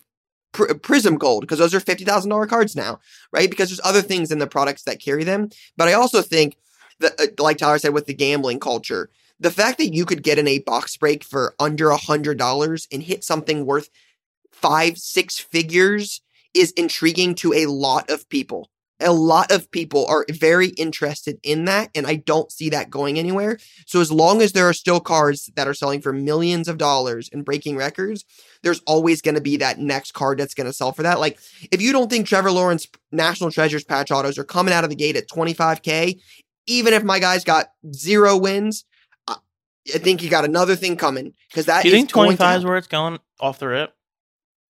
pr- 0.52 0.74
Prism 0.76 1.18
gold 1.18 1.42
because 1.42 1.60
those 1.60 1.74
are 1.74 1.80
$50,000 1.80 2.50
cards 2.50 2.76
now, 2.76 3.00
right? 3.32 3.50
Because 3.50 3.70
there's 3.70 3.82
other 3.84 4.02
things 4.02 4.32
in 4.32 4.40
the 4.40 4.48
products 4.48 4.84
that 4.84 5.02
carry 5.02 5.24
them. 5.24 5.50
But 5.78 5.88
I 5.88 5.94
also 5.94 6.22
think 6.22 6.58
that, 7.00 7.20
uh, 7.20 7.44
like 7.44 7.58
Tyler 7.58 7.80
said, 7.80 7.94
with 7.94 8.06
the 8.06 8.14
gambling 8.14 8.60
culture, 8.60 9.10
the 9.40 9.52
fact 9.52 9.78
that 9.78 9.94
you 9.94 10.06
could 10.06 10.24
get 10.24 10.38
in 10.38 10.48
a 10.48 10.60
box 10.60 10.98
break 10.98 11.24
for 11.24 11.56
under 11.60 11.90
a 11.90 11.98
hundred 11.98 12.38
dollars 12.38 12.88
and 12.92 13.04
hit 13.04 13.24
something 13.24 13.66
worth 13.66 13.90
five, 14.52 14.98
six 14.98 15.38
figures 15.38 16.22
is 16.54 16.72
intriguing 16.72 17.36
to 17.36 17.54
a 17.54 17.68
lot 17.68 18.10
of 18.10 18.28
people. 18.30 18.70
A 19.02 19.14
lot 19.14 19.52
of 19.52 19.72
people 19.72 20.06
are 20.08 20.26
very 20.30 20.68
interested 20.70 21.40
in 21.42 21.66
that, 21.66 21.90
and 21.96 22.06
I 22.06 22.16
don't 22.16 22.52
see 22.52 22.70
that 22.70 22.90
going 22.90 23.18
anywhere. 23.18 23.58
So, 23.86 24.02
as 24.02 24.12
long 24.12 24.42
as 24.42 24.52
there 24.52 24.68
are 24.68 24.74
still 24.74 25.00
cards 25.00 25.50
that 25.56 25.68
are 25.68 25.74
selling 25.74 26.02
for 26.02 26.12
millions 26.12 26.68
of 26.68 26.78
dollars 26.78 27.30
and 27.32 27.46
breaking 27.46 27.78
records, 27.78 28.26
there's 28.62 28.82
always 28.86 29.22
going 29.22 29.36
to 29.36 29.42
be 29.42 29.58
that 29.58 29.80
next 29.80 30.14
card 30.14 30.38
that's 30.38 30.54
going 30.54 30.68
to 30.68 30.74
sell 30.74 30.92
for 30.92 31.04
that. 31.04 31.20
Like, 31.20 31.40
if 31.72 31.82
you 31.82 31.92
don't 31.92 32.10
think 32.10 32.28
Trevor 32.28 32.52
Lawrence 32.52 32.88
National 33.12 33.52
Treasures 33.52 33.84
patch 33.86 34.12
autos 34.12 34.38
are 34.38 34.44
coming 34.44 34.74
out 34.74 34.84
of 34.84 34.90
the 34.90 34.96
gate 34.96 35.16
at 35.16 35.30
25K, 35.30 36.20
even 36.68 36.94
if 36.94 37.04
my 37.04 37.20
guy's 37.20 37.44
got 37.44 37.68
zero 37.94 38.38
wins, 38.38 38.86
I 39.94 39.98
think 39.98 40.22
you 40.22 40.30
got 40.30 40.46
another 40.46 40.76
thing 40.76 40.98
coming 40.98 41.34
because 41.50 41.66
that 41.66 41.84
Do 41.84 41.90
you 41.90 41.96
think 41.96 42.10
25 42.10 42.60
is 42.60 42.66
where 42.66 42.78
it's 42.78 42.88
going 42.88 43.20
off 43.40 43.60
the 43.60 43.68
rip? 43.68 43.94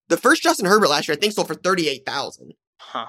The 0.08 0.16
first 0.16 0.42
Justin 0.42 0.66
Herbert 0.66 0.88
last 0.88 1.08
year, 1.08 1.16
I 1.16 1.20
think, 1.20 1.32
sold 1.32 1.46
for 1.46 1.54
38,000. 1.54 2.54
Huh. 2.78 3.06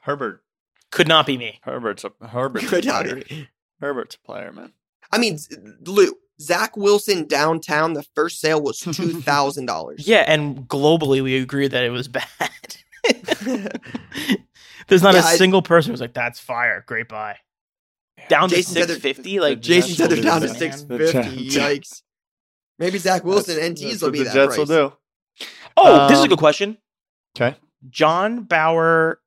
Herbert. 0.00 0.42
Could 0.90 1.08
not 1.08 1.26
be 1.26 1.36
me. 1.38 1.60
Herbert's 1.62 2.04
a 2.04 2.26
Herbert. 2.26 2.64
a 2.64 2.66
Good 2.66 2.84
player. 2.84 3.20
job. 3.20 3.46
Herbert's 3.80 4.16
a 4.16 4.26
player, 4.26 4.52
man. 4.52 4.72
I 5.12 5.18
mean, 5.18 5.38
Z- 5.38 5.56
Lou, 5.86 6.14
Zach 6.40 6.76
Wilson 6.76 7.26
downtown, 7.26 7.92
the 7.92 8.04
first 8.14 8.40
sale 8.40 8.60
was 8.60 8.80
$2,000. 8.80 9.94
Yeah, 9.98 10.24
and 10.26 10.68
globally 10.68 11.22
we 11.22 11.36
agree 11.38 11.68
that 11.68 11.84
it 11.84 11.90
was 11.90 12.08
bad. 12.08 12.26
There's 14.88 15.02
not 15.02 15.14
Yeah, 15.14 15.20
a 15.20 15.24
I- 15.24 15.36
single 15.36 15.62
person 15.62 15.92
who's 15.92 16.00
like, 16.00 16.14
"That's 16.14 16.40
fire, 16.40 16.82
great 16.86 17.08
buy." 17.08 17.36
Down 18.28 18.48
Jason 18.48 18.74
to 18.74 18.80
said 18.82 18.88
six 18.90 19.00
fifty, 19.02 19.40
like 19.40 19.60
Jason 19.60 19.94
said 19.94 20.10
they're 20.10 20.22
down 20.22 20.40
to 20.42 20.48
650. 20.48 21.48
Yikes. 21.50 22.02
Maybe 22.78 22.98
Zach 22.98 23.24
Wilson 23.24 23.54
That's- 23.56 23.70
NTs 23.80 23.90
that's 23.90 24.02
will 24.02 24.08
what 24.08 24.12
be 24.12 24.18
the 24.20 24.24
that 24.24 24.34
Jets 24.34 24.56
price. 24.56 24.58
will 24.58 24.66
do. 24.90 24.92
Oh, 25.76 26.08
this 26.08 26.16
is 26.18 26.20
a 26.20 26.22
Um, 26.24 26.28
good 26.28 26.38
question. 26.38 26.78
Okay. 27.36 27.56
John 27.88 28.42
Bauer 28.42 29.19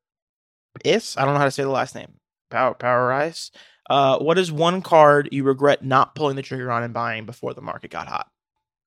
is 0.84 1.16
I 1.16 1.24
don't 1.24 1.34
know 1.34 1.38
how 1.40 1.44
to 1.46 1.50
say 1.50 1.62
the 1.62 1.68
last 1.70 1.94
name. 1.94 2.14
Power 2.50 2.74
Power 2.74 3.06
Rice. 3.06 3.50
Uh, 3.90 4.18
what 4.18 4.38
is 4.38 4.50
one 4.50 4.80
card 4.80 5.28
you 5.32 5.44
regret 5.44 5.84
not 5.84 6.14
pulling 6.14 6.36
the 6.36 6.42
trigger 6.42 6.70
on 6.72 6.82
and 6.82 6.94
buying 6.94 7.26
before 7.26 7.52
the 7.52 7.60
market 7.60 7.90
got 7.90 8.08
hot? 8.08 8.30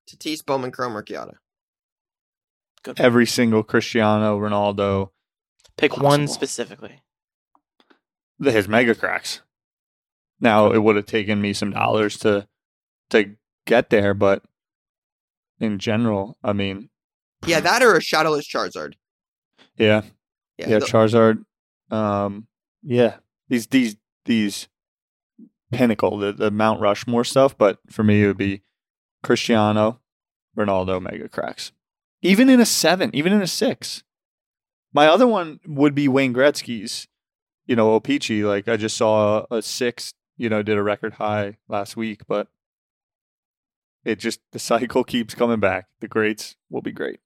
Tatis, 0.10 0.44
Bowman, 0.46 0.72
Chrome, 0.72 0.94
Ricciata. 0.94 1.34
Good. 2.84 3.00
Every 3.00 3.26
single 3.26 3.64
Cristiano 3.64 4.40
Ronaldo, 4.40 5.10
Pick 5.78 5.98
one 5.98 6.28
specifically. 6.28 7.02
the- 8.40 8.52
his 8.52 8.68
Mega 8.68 8.96
Craques. 8.96 9.42
Now 10.40 10.72
it 10.72 10.80
would 10.80 10.96
have 10.96 11.06
taken 11.08 11.42
me 11.42 11.54
some 11.54 11.72
dollars 11.72 12.18
to 12.20 12.48
to 13.10 13.36
get 13.66 13.90
there, 13.90 14.14
but 14.14 14.44
in 15.60 15.80
general, 15.80 16.38
I 16.44 16.54
mean, 16.54 16.90
Yeah, 17.46 17.60
that 17.62 17.82
or 17.82 17.96
a 17.96 18.02
Shadowless 18.02 18.48
Charizard. 18.48 18.94
yeah, 19.78 20.02
Yeah, 20.58 20.70
yeah, 20.70 20.80
the- 20.80 20.86
Charizard. 20.86 21.46
Um, 21.90 22.48
yeah, 22.84 23.18
these 23.50 23.68
these 23.68 23.98
these 24.26 24.68
pinnacle, 25.72 26.18
the 26.18 26.32
the 26.32 26.52
Mount 26.52 26.80
Rushmore 26.80 27.24
stuff. 27.24 27.58
But 27.58 27.80
for 27.90 28.04
me, 28.04 28.24
it 28.24 28.28
would 28.28 28.38
be 28.38 28.64
Cristiano, 29.24 30.00
Ronaldo, 30.58 31.02
Mega 31.02 31.30
Craques. 31.30 31.72
Even 32.22 32.50
in 32.50 32.60
a 32.60 32.66
seven, 32.66 33.12
even 33.14 33.34
in 33.34 33.42
a 33.42 33.48
six. 33.48 34.04
My 34.94 35.08
other 35.08 35.28
one 35.28 35.60
would 35.68 35.94
be 35.94 36.08
Wayne 36.08 36.34
Gretzky's. 36.34 37.08
You 37.66 37.76
know, 37.76 37.92
O-Pee-Chee. 37.92 38.46
Like 38.46 38.68
I 38.70 38.78
just 38.78 38.96
saw 38.96 39.46
a 39.52 39.62
six. 39.62 40.14
You 40.38 40.50
know, 40.50 40.64
did 40.64 40.78
a 40.78 40.84
record 40.84 41.14
high 41.14 41.58
last 41.68 41.98
week, 41.98 42.22
but 42.28 42.48
it 44.06 44.20
just 44.20 44.40
the 44.52 44.60
cycle 44.72 45.04
keeps 45.04 45.36
coming 45.36 45.60
back. 45.60 45.88
The 46.00 46.08
greats 46.08 46.56
will 46.70 46.82
be 46.82 46.92
great. 46.92 47.20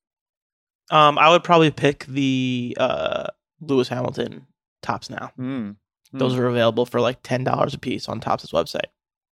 Um, 0.90 1.18
I 1.18 1.30
would 1.30 1.44
probably 1.44 1.72
pick 1.72 2.06
the 2.06 2.76
uh 2.80 3.28
Lewis 3.62 3.90
Hamilton 3.90 4.48
Topps 4.82 5.10
now. 5.10 5.32
Mm. 5.40 5.76
Those 6.14 6.36
are 6.38 6.48
available 6.48 6.86
for 6.86 7.00
like 7.00 7.20
ten 7.24 7.44
dollars 7.44 7.74
a 7.74 7.80
piece 7.80 8.10
on 8.10 8.20
Topps' 8.20 8.52
website. 8.52 8.90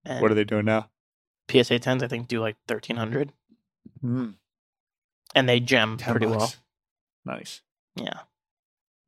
And 0.06 0.22
What 0.22 0.32
are 0.32 0.36
they 0.36 0.44
doing 0.44 0.66
now? 0.66 0.90
PSA 1.52 1.80
tens? 1.80 2.02
I 2.04 2.08
think 2.08 2.28
do 2.28 2.40
like 2.40 2.56
thirteen 2.68 2.96
hundred, 2.98 3.32
Mm. 4.04 4.36
and 5.36 5.50
they 5.50 5.60
gem 5.60 5.98
10 5.98 6.12
pretty 6.14 6.26
well. 6.26 6.52
Nice. 7.26 7.62
Yeah, 7.96 8.22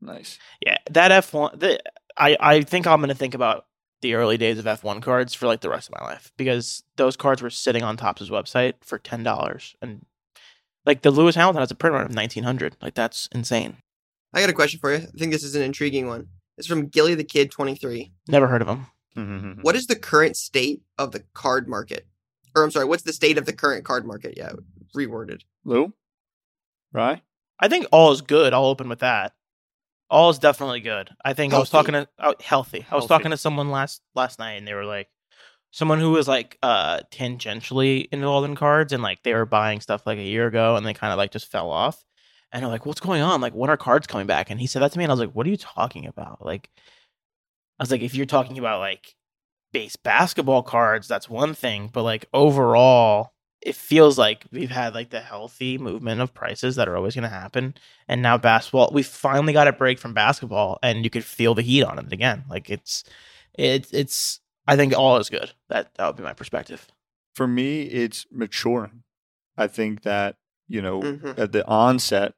Nice. 0.01 0.37
yeah. 0.61 0.77
That 0.91 1.11
F 1.11 1.33
one, 1.33 1.57
the 1.57 1.81
I 2.17 2.37
I 2.39 2.61
think 2.61 2.85
I'm 2.87 2.99
gonna 3.01 3.13
think 3.15 3.33
about 3.33 3.65
the 4.01 4.13
early 4.13 4.37
days 4.37 4.59
of 4.59 4.67
F 4.67 4.83
one 4.83 5.01
cards 5.01 5.33
for 5.33 5.47
like 5.47 5.61
the 5.61 5.69
rest 5.69 5.89
of 5.89 5.95
my 5.99 6.05
life 6.05 6.31
because 6.37 6.83
those 6.97 7.15
cards 7.15 7.41
were 7.41 7.49
sitting 7.49 7.83
on 7.83 7.97
Topps' 7.97 8.29
website 8.29 8.73
for 8.81 8.99
ten 8.99 9.23
dollars, 9.23 9.75
and 9.81 10.05
like 10.85 11.01
the 11.01 11.09
Lewis 11.11 11.35
Hamilton 11.35 11.61
has 11.61 11.71
a 11.71 11.75
print 11.75 11.93
run 11.95 12.05
of 12.05 12.13
nineteen 12.13 12.43
hundred. 12.43 12.75
Like 12.81 12.93
that's 12.93 13.27
insane. 13.33 13.77
I 14.35 14.41
got 14.41 14.49
a 14.49 14.53
question 14.53 14.81
for 14.81 14.91
you. 14.91 14.97
I 14.97 15.17
think 15.17 15.31
this 15.31 15.45
is 15.45 15.55
an 15.55 15.61
intriguing 15.61 16.07
one. 16.07 16.27
It's 16.57 16.67
from 16.67 16.87
Gilly 16.87 17.15
the 17.15 17.23
Kid 17.23 17.51
23. 17.51 18.11
Never 18.27 18.47
heard 18.47 18.61
of 18.61 18.67
him. 18.67 18.87
Mm-hmm. 19.17 19.61
What 19.61 19.75
is 19.75 19.87
the 19.87 19.95
current 19.95 20.35
state 20.35 20.81
of 20.97 21.13
the 21.13 21.23
card 21.33 21.69
market? 21.69 22.05
Or 22.53 22.63
I'm 22.63 22.71
sorry, 22.71 22.85
what's 22.85 23.03
the 23.03 23.13
state 23.13 23.37
of 23.37 23.45
the 23.45 23.53
current 23.53 23.85
card 23.85 24.05
market? 24.05 24.35
Yeah, 24.35 24.51
reworded. 24.95 25.41
Lou? 25.63 25.93
Right? 26.91 27.21
I 27.59 27.69
think 27.69 27.87
all 27.93 28.11
is 28.11 28.21
good. 28.21 28.53
I'll 28.53 28.65
open 28.65 28.89
with 28.89 28.99
that. 28.99 29.33
All 30.09 30.29
is 30.29 30.39
definitely 30.39 30.81
good. 30.81 31.09
I 31.23 31.33
think 31.33 31.53
I 31.53 31.59
was 31.59 31.69
talking 31.69 31.93
to 31.93 32.07
oh, 32.19 32.35
healthy. 32.41 32.85
I 32.91 32.95
was 32.95 33.07
talking 33.07 33.31
to 33.31 33.37
someone 33.37 33.71
last 33.71 34.01
last 34.13 34.37
night, 34.37 34.53
and 34.53 34.67
they 34.67 34.73
were 34.73 34.85
like, 34.85 35.07
someone 35.71 35.99
who 35.99 36.11
was 36.11 36.27
like 36.27 36.57
uh 36.61 36.99
tangentially 37.11 38.07
involved 38.11 38.47
in 38.47 38.55
cards, 38.55 38.93
and 38.93 39.01
like 39.01 39.23
they 39.23 39.33
were 39.33 39.45
buying 39.45 39.79
stuff 39.79 40.05
like 40.05 40.19
a 40.19 40.23
year 40.23 40.45
ago, 40.47 40.75
and 40.75 40.85
they 40.85 40.93
kind 40.93 41.13
of 41.13 41.17
like 41.17 41.31
just 41.31 41.49
fell 41.49 41.71
off. 41.71 42.03
And 42.55 42.63
I'm 42.63 42.71
like, 42.71 42.85
"What's 42.85 43.01
going 43.01 43.21
on? 43.21 43.41
Like, 43.41 43.53
when 43.53 43.69
are 43.69 43.75
cards 43.77 44.07
coming 44.07 44.27
back?" 44.27 44.49
And 44.49 44.59
he 44.59 44.65
said 44.65 44.81
that 44.81 44.91
to 44.93 44.97
me, 44.97 45.03
and 45.03 45.11
I 45.11 45.13
was 45.13 45.19
like, 45.19 45.33
"What 45.33 45.45
are 45.45 45.49
you 45.49 45.57
talking 45.57 46.05
about?" 46.07 46.43
Like, 46.43 46.69
I 47.79 47.83
was 47.83 47.91
like, 47.91 48.01
"If 48.01 48.15
you're 48.15 48.25
talking 48.25 48.57
about 48.57 48.79
like 48.79 49.15
base 49.73 49.95
basketball 49.97 50.63
cards, 50.63 51.07
that's 51.07 51.29
one 51.29 51.53
thing, 51.53 51.89
but 51.91 52.03
like 52.03 52.25
overall." 52.33 53.33
It 53.61 53.75
feels 53.75 54.15
like 54.19 54.45
we've 54.51 54.69
had 54.69 54.93
like 54.93 55.09
the 55.09 55.21
healthy 55.21 55.79
movement 55.79 56.21
of 56.21 56.35
prices 56.35 56.75
that 56.75 56.87
are 56.87 56.95
always 56.95 57.15
going 57.15 57.23
to 57.23 57.29
happen 57.29 57.73
and 58.07 58.21
now 58.21 58.37
basketball 58.37 58.91
we 58.93 59.01
finally 59.01 59.53
got 59.53 59.67
a 59.67 59.73
break 59.73 59.97
from 59.97 60.13
basketball 60.13 60.77
and 60.83 61.03
you 61.03 61.09
could 61.09 61.25
feel 61.25 61.55
the 61.55 61.63
heat 61.63 61.81
on 61.83 61.97
it 61.97 62.13
again 62.13 62.43
like 62.47 62.69
it's 62.69 63.03
it's 63.57 63.91
it's 63.91 64.39
i 64.67 64.75
think 64.75 64.95
all 64.95 65.17
is 65.17 65.31
good 65.31 65.53
that 65.69 65.95
that 65.95 66.05
would 66.05 66.15
be 66.15 66.21
my 66.21 66.33
perspective 66.33 66.85
For 67.33 67.47
me, 67.47 67.83
it's 67.83 68.27
maturing. 68.31 69.01
I 69.57 69.65
think 69.65 70.03
that, 70.03 70.35
you 70.67 70.83
know, 70.83 71.01
Mhm. 71.01 71.39
at 71.39 71.51
the 71.51 71.65
onset, 71.67 72.35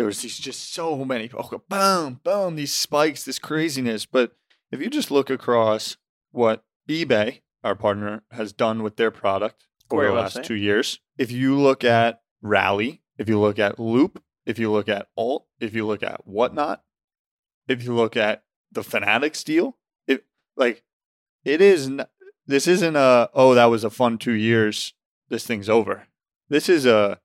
there 0.00 0.06
was 0.06 0.22
these 0.22 0.38
just 0.38 0.72
so 0.72 1.04
many, 1.04 1.28
oh, 1.36 1.60
boom, 1.68 2.20
boom, 2.24 2.56
these 2.56 2.72
spikes, 2.72 3.22
this 3.22 3.38
craziness. 3.38 4.06
But 4.06 4.32
if 4.72 4.80
you 4.80 4.88
just 4.88 5.10
look 5.10 5.28
across 5.28 5.98
what 6.30 6.64
eBay, 6.88 7.42
our 7.62 7.74
partner, 7.74 8.22
has 8.30 8.54
done 8.54 8.82
with 8.82 8.96
their 8.96 9.10
product 9.10 9.66
over 9.90 10.06
the 10.06 10.12
last 10.12 10.38
website. 10.38 10.44
two 10.44 10.54
years, 10.54 11.00
if 11.18 11.30
you 11.30 11.54
look 11.54 11.84
at 11.84 12.22
Rally, 12.40 13.02
if 13.18 13.28
you 13.28 13.38
look 13.38 13.58
at 13.58 13.78
Loop, 13.78 14.22
if 14.46 14.58
you 14.58 14.72
look 14.72 14.88
at 14.88 15.08
Alt, 15.18 15.46
if 15.60 15.74
you 15.74 15.86
look 15.86 16.02
at 16.02 16.26
Whatnot, 16.26 16.82
if 17.68 17.84
you 17.84 17.92
look 17.94 18.16
at 18.16 18.44
the 18.72 18.82
Fanatics 18.82 19.44
deal, 19.44 19.76
it 20.06 20.24
like 20.56 20.82
it 21.44 21.60
is. 21.60 21.88
n- 21.88 22.06
This 22.46 22.66
isn't 22.66 22.96
a 22.96 23.28
oh 23.34 23.52
that 23.52 23.66
was 23.66 23.84
a 23.84 23.90
fun 23.90 24.16
two 24.16 24.32
years. 24.32 24.94
This 25.28 25.46
thing's 25.46 25.68
over. 25.68 26.08
This 26.48 26.70
is 26.70 26.86
a 26.86 27.20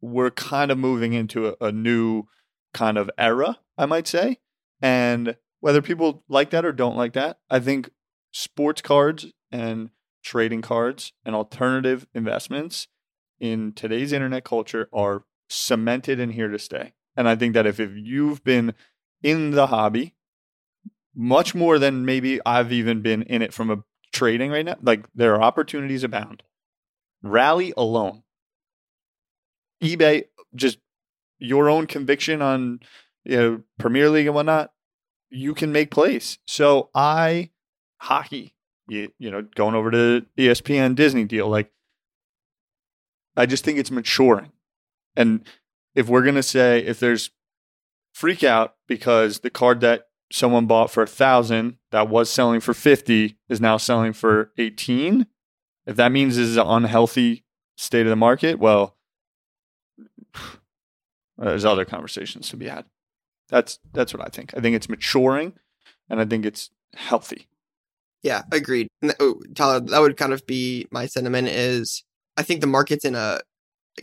we're 0.00 0.30
kind 0.30 0.70
of 0.70 0.78
moving 0.78 1.12
into 1.12 1.48
a, 1.48 1.56
a 1.60 1.72
new 1.72 2.24
kind 2.72 2.96
of 2.96 3.10
era, 3.18 3.58
I 3.76 3.86
might 3.86 4.06
say. 4.06 4.38
And 4.80 5.36
whether 5.60 5.82
people 5.82 6.24
like 6.28 6.50
that 6.50 6.64
or 6.64 6.72
don't 6.72 6.96
like 6.96 7.12
that, 7.14 7.38
I 7.50 7.60
think 7.60 7.90
sports 8.32 8.80
cards 8.80 9.26
and 9.50 9.90
trading 10.22 10.62
cards 10.62 11.12
and 11.24 11.34
alternative 11.34 12.06
investments 12.14 12.88
in 13.38 13.72
today's 13.72 14.12
internet 14.12 14.44
culture 14.44 14.88
are 14.92 15.24
cemented 15.48 16.20
and 16.20 16.32
here 16.32 16.48
to 16.48 16.58
stay. 16.58 16.92
And 17.16 17.28
I 17.28 17.36
think 17.36 17.54
that 17.54 17.66
if, 17.66 17.80
if 17.80 17.90
you've 17.94 18.44
been 18.44 18.74
in 19.22 19.50
the 19.50 19.68
hobby 19.68 20.14
much 21.14 21.54
more 21.54 21.78
than 21.78 22.04
maybe 22.04 22.40
I've 22.46 22.72
even 22.72 23.02
been 23.02 23.22
in 23.22 23.42
it 23.42 23.52
from 23.52 23.70
a 23.70 23.82
trading 24.12 24.50
right 24.50 24.64
now, 24.64 24.76
like 24.80 25.06
there 25.14 25.34
are 25.34 25.42
opportunities 25.42 26.04
abound. 26.04 26.42
Rally 27.22 27.74
alone, 27.76 28.22
eBay, 29.82 30.24
just 30.54 30.78
your 31.38 31.68
own 31.68 31.86
conviction 31.86 32.42
on 32.42 32.80
you 33.24 33.36
know 33.36 33.62
Premier 33.78 34.10
League 34.10 34.26
and 34.26 34.34
whatnot, 34.34 34.72
you 35.30 35.54
can 35.54 35.72
make 35.72 35.90
plays. 35.90 36.38
So 36.46 36.90
I 36.94 37.50
hockey, 37.98 38.54
you, 38.88 39.12
you 39.18 39.30
know, 39.30 39.42
going 39.42 39.74
over 39.74 39.90
to 39.90 40.26
ESPN 40.38 40.94
Disney 40.94 41.24
deal, 41.24 41.48
like 41.48 41.70
I 43.36 43.46
just 43.46 43.64
think 43.64 43.78
it's 43.78 43.90
maturing. 43.90 44.52
And 45.16 45.46
if 45.94 46.08
we're 46.08 46.24
gonna 46.24 46.42
say 46.42 46.80
if 46.80 47.00
there's 47.00 47.30
freak 48.12 48.42
out 48.42 48.74
because 48.88 49.40
the 49.40 49.50
card 49.50 49.80
that 49.80 50.08
someone 50.32 50.66
bought 50.66 50.90
for 50.90 51.02
a 51.02 51.08
thousand 51.08 51.76
that 51.90 52.08
was 52.08 52.30
selling 52.30 52.60
for 52.60 52.74
50 52.74 53.36
is 53.48 53.60
now 53.60 53.76
selling 53.76 54.12
for 54.12 54.52
18 54.58 55.26
if 55.86 55.96
that 55.96 56.12
means 56.12 56.36
this 56.36 56.46
is 56.48 56.56
an 56.56 56.66
unhealthy 56.66 57.44
state 57.76 58.06
of 58.06 58.10
the 58.10 58.16
market 58.16 58.58
well 58.58 58.96
there's 61.38 61.64
other 61.64 61.84
conversations 61.84 62.48
to 62.50 62.56
be 62.56 62.68
had 62.68 62.84
that's 63.48 63.78
that's 63.92 64.12
what 64.14 64.24
i 64.24 64.28
think 64.28 64.52
i 64.56 64.60
think 64.60 64.76
it's 64.76 64.88
maturing 64.88 65.52
and 66.08 66.20
i 66.20 66.24
think 66.24 66.44
it's 66.44 66.70
healthy 66.94 67.46
Yeah, 68.22 68.42
agreed. 68.52 68.88
Oh, 69.18 69.40
Tyler, 69.54 69.80
that 69.80 70.00
would 70.00 70.16
kind 70.18 70.32
of 70.34 70.44
be 70.46 70.86
my 70.90 71.06
sentiment 71.06 71.48
is 71.48 72.04
I 72.36 72.42
think 72.42 72.60
the 72.60 72.66
market's 72.66 73.04
in 73.04 73.14
a 73.14 73.40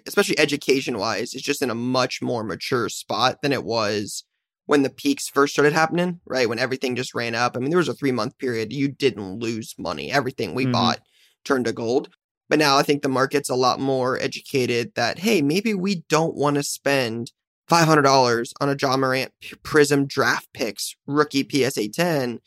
especially 0.07 0.39
education 0.39 0.97
wise, 0.97 1.33
it's 1.33 1.43
just 1.43 1.61
in 1.61 1.69
a 1.69 1.75
much 1.75 2.21
more 2.21 2.43
mature 2.43 2.89
spot 2.89 3.37
than 3.41 3.53
it 3.53 3.63
was 3.63 4.23
when 4.65 4.81
the 4.83 4.89
peaks 4.89 5.27
first 5.29 5.53
started 5.53 5.73
happening, 5.73 6.19
right? 6.25 6.49
When 6.49 6.59
everything 6.59 6.95
just 6.95 7.13
ran 7.15 7.35
up. 7.35 7.55
I 7.55 7.59
mean, 7.59 7.69
there 7.69 7.77
was 7.77 7.89
a 7.89 7.93
three 7.93 8.11
month 8.11 8.37
period, 8.39 8.73
you 8.73 8.87
didn't 8.87 9.39
lose 9.39 9.75
money. 9.77 10.11
Everything 10.11 10.55
we 10.55 10.65
Mhm. 10.65 10.71
bought 10.73 10.99
turned 11.45 11.65
to 11.65 11.73
gold. 11.73 12.09
But 12.49 12.59
now 12.59 12.77
I 12.77 12.83
think 12.83 13.01
the 13.01 13.09
market's 13.09 13.49
a 13.49 13.55
lot 13.55 13.79
more 13.79 14.17
educated 14.17 14.93
that, 14.95 15.19
hey, 15.19 15.41
maybe 15.41 15.73
we 15.73 16.03
don't 16.09 16.35
want 16.35 16.55
to 16.55 16.63
spend 16.63 17.31
$500 17.69 18.53
on 18.61 18.69
a 18.69 18.75
Ja 18.79 18.95
Morant 18.95 19.33
Prism 19.63 20.05
draft 20.05 20.47
picks 20.53 20.95
rookie 21.05 21.47
PSA 21.49 21.89
10 21.89 22.39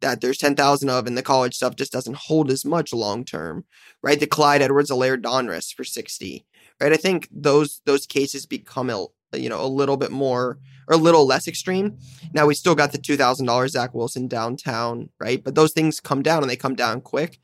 that 0.00 0.20
there's 0.20 0.38
10,000 0.38 0.88
of 0.88 1.06
and 1.06 1.18
the 1.18 1.22
college 1.22 1.54
stuff 1.54 1.76
just 1.76 1.92
doesn't 1.92 2.16
hold 2.16 2.50
as 2.50 2.64
much 2.64 2.92
long 2.92 3.24
term, 3.24 3.64
right? 4.02 4.20
The 4.20 4.26
Clyde 4.26 4.62
Edwards 4.62 4.90
Helaire 4.90 5.20
Donruss 5.20 5.74
for 5.74 5.84
60, 5.84 6.46
right? 6.80 6.92
I 6.92 6.96
think 6.96 7.28
those 7.32 7.82
those 7.84 8.06
cases 8.06 8.46
become 8.46 8.90
a 8.90 9.06
you 9.34 9.48
know 9.48 9.60
a 9.60 9.66
little 9.66 9.96
bit 9.96 10.10
more 10.10 10.58
or 10.86 10.94
a 10.94 10.96
little 10.96 11.26
less 11.26 11.48
extreme. 11.48 11.98
Now 12.32 12.46
we 12.46 12.54
still 12.54 12.74
got 12.74 12.92
the 12.92 12.98
$2,000 12.98 13.68
Zach 13.68 13.92
Wilson 13.92 14.28
downtown, 14.28 15.10
right? 15.20 15.42
But 15.42 15.54
those 15.54 15.72
things 15.72 16.00
come 16.00 16.22
down 16.22 16.42
and 16.42 16.50
they 16.50 16.56
come 16.56 16.74
down 16.74 17.00
quick. 17.00 17.38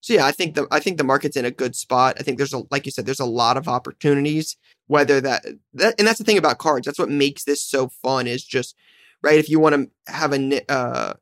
So 0.00 0.14
yeah, 0.14 0.26
I 0.26 0.32
think 0.32 0.54
the 0.54 0.66
I 0.70 0.80
think 0.80 0.98
the 0.98 1.04
market's 1.04 1.36
in 1.36 1.44
a 1.44 1.50
good 1.50 1.74
spot. 1.74 2.16
I 2.18 2.22
think 2.22 2.38
there's 2.38 2.52
a 2.52 2.62
like 2.70 2.86
you 2.86 2.92
said, 2.92 3.06
there's 3.06 3.20
a 3.20 3.26
lot 3.26 3.56
of 3.56 3.68
opportunities. 3.68 4.56
Whether 4.86 5.20
that 5.20 5.44
that 5.74 5.94
and 5.98 6.06
that's 6.06 6.18
the 6.18 6.24
thing 6.24 6.38
about 6.38 6.58
cards. 6.58 6.86
That's 6.86 6.98
what 6.98 7.10
makes 7.10 7.44
this 7.44 7.62
so 7.62 7.88
fun. 7.88 8.26
Is 8.26 8.44
just 8.44 8.76
right. 9.22 9.38
If 9.38 9.48
you 9.48 9.58
want 9.60 9.74
to 9.74 10.12
have 10.12 10.32
a 10.32 10.72
uh, 10.72 11.14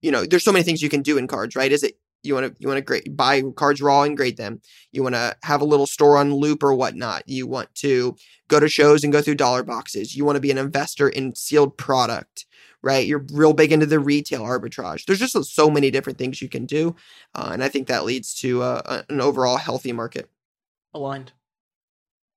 you 0.00 0.10
know, 0.10 0.24
there's 0.24 0.44
so 0.44 0.52
many 0.52 0.64
things 0.64 0.82
you 0.82 0.88
can 0.88 1.02
do 1.02 1.18
in 1.18 1.26
cards. 1.26 1.54
Right? 1.54 1.70
Is 1.70 1.82
it 1.82 1.98
you 2.22 2.34
want 2.34 2.46
to 2.46 2.54
you 2.58 2.68
want 2.68 2.78
to 2.78 2.82
grade 2.82 3.16
buy 3.16 3.42
cards 3.54 3.80
raw 3.80 4.02
and 4.02 4.16
grade 4.16 4.36
them. 4.36 4.60
You 4.92 5.02
want 5.02 5.14
to 5.14 5.36
have 5.42 5.60
a 5.60 5.66
little 5.66 5.86
store 5.86 6.16
on 6.16 6.34
Loupe 6.34 6.62
or 6.62 6.74
whatnot. 6.74 7.22
You 7.26 7.46
want 7.46 7.74
to 7.76 8.16
go 8.48 8.60
to 8.60 8.68
shows 8.68 9.04
and 9.04 9.12
go 9.12 9.22
through 9.22 9.36
dollar 9.36 9.62
boxes. 9.62 10.16
You 10.16 10.24
want 10.24 10.36
to 10.36 10.40
be 10.40 10.50
an 10.50 10.58
investor 10.58 11.08
in 11.08 11.34
sealed 11.34 11.76
product 11.76 12.46
right? 12.82 13.06
You're 13.06 13.24
real 13.32 13.52
big 13.52 13.72
into 13.72 13.86
the 13.86 13.98
retail 13.98 14.42
arbitrage. 14.42 15.04
There's 15.04 15.18
just 15.18 15.54
so 15.54 15.70
many 15.70 15.90
different 15.90 16.18
things 16.18 16.42
you 16.42 16.48
can 16.48 16.66
do, 16.66 16.96
uh, 17.34 17.50
and 17.52 17.62
I 17.62 17.68
think 17.68 17.88
that 17.88 18.04
leads 18.04 18.34
to 18.40 18.62
uh, 18.62 19.02
an 19.08 19.20
overall 19.20 19.56
healthy 19.56 19.92
market. 19.92 20.30
Aligned. 20.94 21.32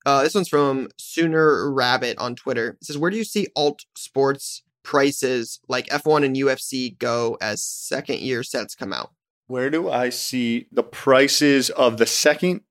Uh, 0.05 0.23
this 0.23 0.33
one's 0.33 0.49
from 0.49 0.89
Sooner 0.97 1.71
Rabbit 1.71 2.17
on 2.17 2.35
Twitter. 2.35 2.77
It 2.81 2.85
says, 2.85 2.97
"Where 2.97 3.11
do 3.11 3.17
you 3.17 3.23
see 3.23 3.47
alt 3.55 3.85
sports 3.95 4.63
prices 4.83 5.59
like 5.67 5.87
F1 5.87 6.23
and 6.23 6.35
UFC 6.35 6.97
go 6.97 7.37
as 7.41 7.61
second 7.61 8.19
year 8.19 8.43
sets 8.43 8.75
come 8.75 8.93
out?" 8.93 9.11
Where 9.47 9.69
do 9.69 9.89
I 9.89 10.09
see 10.09 10.67
the 10.71 10.83
prices 10.83 11.71
of 11.71 11.97
the 11.97 12.05
second 12.05 12.61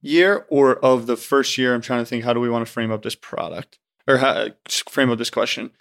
year 0.00 0.46
or 0.48 0.76
of 0.84 1.06
the 1.06 1.16
first 1.16 1.58
year? 1.58 1.74
I'm 1.74 1.82
trying 1.82 2.00
to 2.00 2.06
think. 2.06 2.24
How 2.24 2.32
do 2.32 2.40
we 2.40 2.48
want 2.48 2.66
to 2.66 2.72
frame 2.72 2.90
up 2.90 3.02
this 3.02 3.14
product 3.14 3.78
or 4.08 4.16
how, 4.18 4.48
frame 4.88 5.10
up 5.10 5.18
this 5.18 5.30
question? 5.30 5.72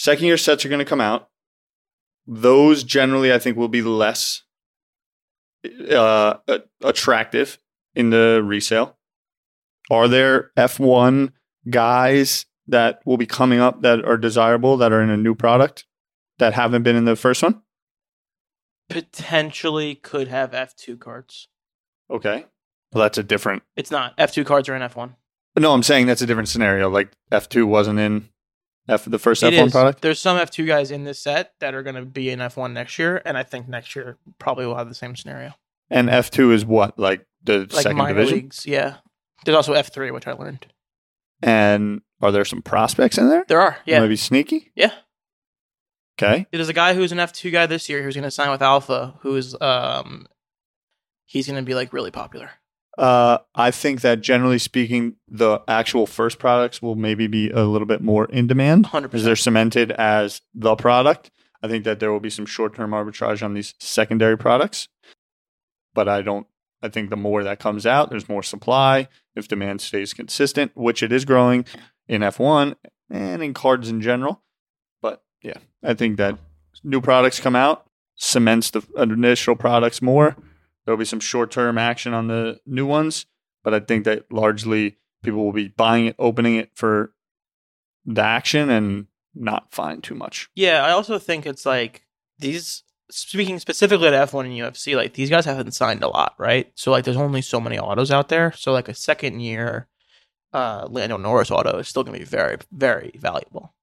Second 0.00 0.24
year 0.24 0.38
sets 0.38 0.64
are 0.64 0.70
going 0.70 0.78
to 0.78 0.86
come 0.86 1.02
out. 1.02 1.28
Those 2.26 2.84
generally, 2.84 3.34
I 3.34 3.38
think, 3.38 3.58
will 3.58 3.68
be 3.68 3.82
less 3.82 4.44
uh, 5.90 6.36
attractive 6.82 7.58
in 7.94 8.08
the 8.08 8.40
resale. 8.42 8.96
Are 9.90 10.08
there 10.08 10.52
F1 10.56 11.32
guys 11.68 12.46
that 12.66 13.02
will 13.04 13.18
be 13.18 13.26
coming 13.26 13.60
up 13.60 13.82
that 13.82 14.02
are 14.06 14.16
desirable 14.16 14.78
that 14.78 14.90
are 14.90 15.02
in 15.02 15.10
a 15.10 15.18
new 15.18 15.34
product 15.34 15.84
that 16.38 16.54
haven't 16.54 16.82
been 16.82 16.96
in 16.96 17.04
the 17.04 17.14
first 17.14 17.42
one? 17.42 17.60
Potentially 18.88 19.96
could 19.96 20.28
have 20.28 20.52
F2 20.52 20.98
cards. 20.98 21.48
Okay. 22.10 22.46
Well, 22.94 23.02
that's 23.02 23.18
a 23.18 23.22
different. 23.22 23.64
It's 23.76 23.90
not. 23.90 24.16
F2 24.16 24.46
cards 24.46 24.66
are 24.70 24.74
in 24.74 24.80
F1. 24.80 25.14
No, 25.58 25.74
I'm 25.74 25.82
saying 25.82 26.06
that's 26.06 26.22
a 26.22 26.26
different 26.26 26.48
scenario. 26.48 26.88
Like 26.88 27.12
F2 27.30 27.66
wasn't 27.66 27.98
in 27.98 28.29
F 28.90 29.04
the 29.04 29.18
first 29.18 29.42
It 29.42 29.54
F1 29.54 29.66
is. 29.66 29.72
product. 29.72 30.02
There's 30.02 30.18
some 30.18 30.36
F2 30.38 30.66
guys 30.66 30.90
in 30.90 31.04
this 31.04 31.18
set 31.20 31.52
that 31.60 31.74
are 31.74 31.82
going 31.82 31.96
to 31.96 32.04
be 32.04 32.30
in 32.30 32.38
F1 32.40 32.72
next 32.72 32.98
year, 32.98 33.22
and 33.24 33.38
I 33.38 33.42
think 33.42 33.68
next 33.68 33.94
year 33.96 34.18
probably 34.38 34.66
will 34.66 34.76
have 34.76 34.88
the 34.88 34.94
same 34.94 35.14
scenario. 35.16 35.54
And 35.88 36.08
F2 36.08 36.52
is 36.52 36.64
what? 36.64 36.98
Like 36.98 37.26
the 37.42 37.60
Like 37.60 37.72
second 37.72 37.96
minor 37.98 38.14
division? 38.14 38.36
leagues, 38.38 38.66
yeah. 38.66 38.96
There's 39.44 39.56
also 39.56 39.74
F3, 39.74 40.12
which 40.12 40.26
I 40.26 40.32
learned. 40.32 40.66
And 41.42 42.02
are 42.20 42.30
there 42.32 42.44
some 42.44 42.60
prospects 42.62 43.16
in 43.16 43.28
there? 43.28 43.44
There 43.48 43.60
are, 43.60 43.78
yeah, 43.86 44.00
Maybe 44.00 44.16
sneaky? 44.16 44.72
yeah. 44.74 44.92
Okay. 46.20 46.46
There's 46.52 46.68
a 46.68 46.74
guy 46.74 46.92
who's 46.94 47.12
an 47.12 47.18
F2 47.18 47.50
guy 47.50 47.64
this 47.66 47.88
year 47.88 48.02
who's 48.02 48.14
going 48.14 48.24
to 48.24 48.30
sign 48.30 48.50
with 48.50 48.60
Alpha, 48.60 49.14
who's 49.20 49.58
um, 49.60 50.26
he's 51.24 51.46
going 51.46 51.56
to 51.56 51.66
be 51.66 51.74
like 51.74 51.92
really 51.94 52.10
popular. 52.10 52.50
Uh, 53.00 53.38
I 53.54 53.70
think 53.70 54.02
that 54.02 54.20
generally 54.20 54.58
speaking, 54.58 55.14
the 55.26 55.62
actual 55.66 56.06
first 56.06 56.38
products 56.38 56.82
will 56.82 56.96
maybe 56.96 57.26
be 57.28 57.48
a 57.48 57.64
little 57.64 57.86
bit 57.86 58.02
more 58.02 58.26
in 58.26 58.46
demand 58.46 58.86
Hundred 58.86 59.08
because 59.08 59.24
they're 59.24 59.36
cemented 59.36 59.90
as 59.92 60.42
the 60.54 60.76
product. 60.76 61.30
I 61.62 61.68
think 61.68 61.84
that 61.84 61.98
there 61.98 62.12
will 62.12 62.20
be 62.20 62.28
some 62.28 62.44
short 62.44 62.74
term 62.74 62.90
arbitrage 62.90 63.42
on 63.42 63.54
these 63.54 63.72
secondary 63.78 64.36
products, 64.36 64.88
but 65.94 66.10
I 66.10 66.20
don't. 66.20 66.46
I 66.82 66.90
think 66.90 67.08
the 67.08 67.16
more 67.16 67.42
that 67.42 67.58
comes 67.58 67.86
out, 67.86 68.10
there's 68.10 68.28
more 68.28 68.42
supply. 68.42 69.08
If 69.34 69.48
demand 69.48 69.80
stays 69.80 70.12
consistent, 70.12 70.72
which 70.74 71.02
it 71.02 71.10
is 71.10 71.24
growing 71.24 71.64
in 72.06 72.20
F1 72.20 72.74
and 73.08 73.42
in 73.42 73.54
cards 73.54 73.88
in 73.88 74.02
general, 74.02 74.42
but 75.00 75.22
yeah, 75.42 75.58
I 75.82 75.94
think 75.94 76.18
that 76.18 76.36
new 76.84 77.00
products 77.00 77.40
come 77.40 77.56
out 77.56 77.86
cements 78.16 78.70
the 78.70 78.82
initial 78.98 79.56
products 79.56 80.02
more. 80.02 80.36
There'll 80.90 80.98
be 80.98 81.04
some 81.04 81.20
short 81.20 81.52
term 81.52 81.78
action 81.78 82.14
on 82.14 82.26
the 82.26 82.58
new 82.66 82.84
ones, 82.84 83.26
but 83.62 83.72
I 83.72 83.78
think 83.78 84.04
that 84.06 84.32
largely 84.32 84.96
people 85.22 85.44
will 85.44 85.52
be 85.52 85.68
buying 85.68 86.06
it, 86.06 86.16
opening 86.18 86.56
it 86.56 86.72
for 86.74 87.12
the 88.04 88.22
action 88.22 88.68
and 88.70 89.06
not 89.32 89.72
find 89.72 90.02
too 90.02 90.16
much. 90.16 90.50
Yeah, 90.56 90.84
I 90.84 90.90
also 90.90 91.20
think 91.20 91.46
it's 91.46 91.64
like 91.64 92.02
these. 92.40 92.82
Speaking 93.08 93.60
specifically 93.60 94.08
at 94.08 94.30
F1 94.30 94.46
and 94.46 94.52
UFC, 94.52 94.96
like 94.96 95.12
these 95.12 95.30
guys 95.30 95.44
haven't 95.44 95.76
signed 95.76 96.02
a 96.02 96.08
lot, 96.08 96.34
right? 96.38 96.72
So 96.74 96.90
like, 96.90 97.04
there's 97.04 97.16
only 97.16 97.42
so 97.42 97.60
many 97.60 97.78
autos 97.78 98.10
out 98.10 98.28
there. 98.28 98.50
So 98.56 98.72
like 98.72 98.88
a 98.88 98.94
second 98.94 99.38
year, 99.38 99.86
uh, 100.52 100.88
Lando 100.90 101.18
Norris 101.18 101.52
auto 101.52 101.78
is 101.78 101.86
still 101.86 102.02
going 102.02 102.14
to 102.14 102.18
be 102.18 102.28
very, 102.28 102.56
very 102.72 103.12
valuable. 103.16 103.74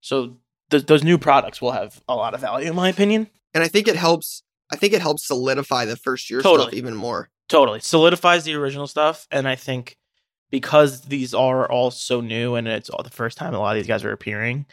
So 0.00 0.38
th- 0.70 0.86
those 0.86 1.04
new 1.04 1.18
products 1.18 1.60
will 1.60 1.72
have 1.72 2.02
a 2.08 2.16
lot 2.16 2.32
of 2.32 2.40
value, 2.40 2.70
in 2.70 2.74
my 2.74 2.88
opinion. 2.88 3.28
And 3.52 3.62
I 3.62 3.68
think 3.68 3.86
it 3.86 3.96
helps. 3.96 4.44
I 4.72 4.76
think 4.76 4.94
it 4.94 5.02
helps 5.02 5.26
solidify 5.26 5.84
the 5.84 5.96
first 5.96 6.30
year 6.30 6.40
stuff 6.40 6.72
even 6.72 6.94
more. 6.94 7.28
Totally 7.48 7.80
solidifies 7.80 8.44
the 8.44 8.54
original 8.54 8.86
stuff, 8.86 9.28
and 9.30 9.46
I 9.46 9.54
think 9.54 9.98
because 10.50 11.02
these 11.02 11.34
are 11.34 11.70
all 11.70 11.90
so 11.90 12.20
new 12.20 12.54
and 12.54 12.66
it's 12.66 12.88
all 12.88 13.02
the 13.02 13.10
first 13.10 13.36
time 13.36 13.54
a 13.54 13.58
lot 13.58 13.76
of 13.76 13.82
these 13.82 13.88
guys 13.88 14.04
are 14.04 14.12
appearing, 14.12 14.66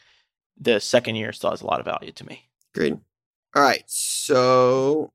the 0.57 0.80
second 0.80 1.15
year 1.15 1.34
still 1.34 1.51
has 1.51 1.61
a 1.61 1.65
lot 1.65 1.80
of 1.80 1.86
value 1.86 2.11
to 2.13 2.26
me. 2.26 2.49
Great. 2.74 2.93
All 3.55 3.63
right, 3.63 3.84
so 3.88 5.11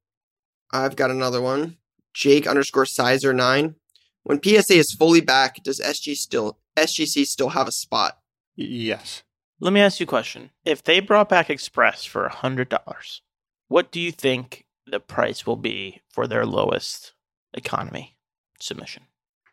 I've 0.73 0.97
got 0.97 1.11
another 1.11 1.41
one. 1.41 1.79
Jake 2.13 2.47
underscore 2.47 2.87
Sizer 2.87 3.33
nine. 3.33 3.77
When 4.23 4.43
PSA 4.43 4.75
is 4.75 4.93
fully 4.93 5.21
back, 5.21 5.63
does 5.63 5.81
SG 5.81 6.17
still 6.17 6.59
SGC 6.77 7.27
still 7.27 7.51
have 7.51 7.69
a 7.69 7.73
spot? 7.73 8.19
Yes. 8.57 9.23
Let 9.61 9.73
me 9.73 9.81
ask 9.81 10.01
you 10.01 10.05
a 10.05 10.07
question. 10.07 10.51
If 10.65 10.83
they 10.83 11.01
brought 11.01 11.29
back 11.29 11.49
Express 11.49 12.05
for 12.05 12.27
a 12.27 12.31
$100, 12.31 13.21
what 13.69 13.91
do 13.91 14.01
you 14.01 14.13
think 14.13 14.64
the 14.87 15.01
price 15.01 15.47
will 15.47 15.57
be 15.57 16.01
for 16.11 16.27
their 16.27 16.47
lowest 16.47 17.13
economy 17.53 18.17
submission? 18.61 19.05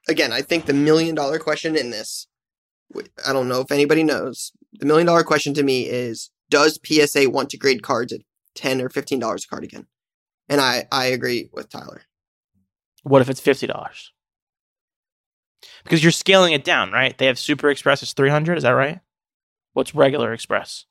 Again, 0.08 0.32
I 0.32 0.42
think 0.42 0.66
the 0.66 0.74
million 0.74 1.16
dollar 1.16 1.40
question 1.40 1.76
in 1.76 1.92
this, 1.92 2.28
I 3.26 3.34
don't 3.34 3.48
know 3.48 3.62
if 3.62 3.72
anybody 3.72 4.04
knows. 4.04 4.52
The 4.74 4.86
million 4.86 5.08
dollar 5.08 5.24
question 5.24 5.54
to 5.54 5.64
me 5.64 5.88
is: 5.88 6.32
Does 6.50 6.80
PSA 6.84 7.30
want 7.30 7.50
to 7.52 7.58
grade 7.58 7.84
cards 7.84 8.12
at 8.12 8.22
ten 8.56 8.82
or 8.82 8.90
fifteen 8.90 9.20
dollars 9.20 9.46
a 9.46 9.48
card 9.48 9.64
again? 9.64 9.88
And 10.50 10.60
I 10.60 10.88
I 10.92 11.06
agree 11.06 11.50
with 11.54 11.70
Tyler. 11.70 12.04
What 13.04 13.22
if 13.22 13.30
it's 13.30 13.40
fifty 13.40 13.68
dollars? 13.68 14.12
Because 15.84 16.04
you're 16.04 16.12
scaling 16.12 16.54
it 16.54 16.64
down, 16.64 16.92
right? 16.92 17.16
They 17.18 17.28
have 17.28 17.38
Super 17.38 17.70
Express 17.70 18.02
is 18.02 18.14
three 18.14 18.30
hundred. 18.30 18.58
Is 18.58 18.64
that 18.64 18.72
right? 18.72 19.00
What's 19.74 19.96
regular 19.96 20.34
Express? 20.34 20.86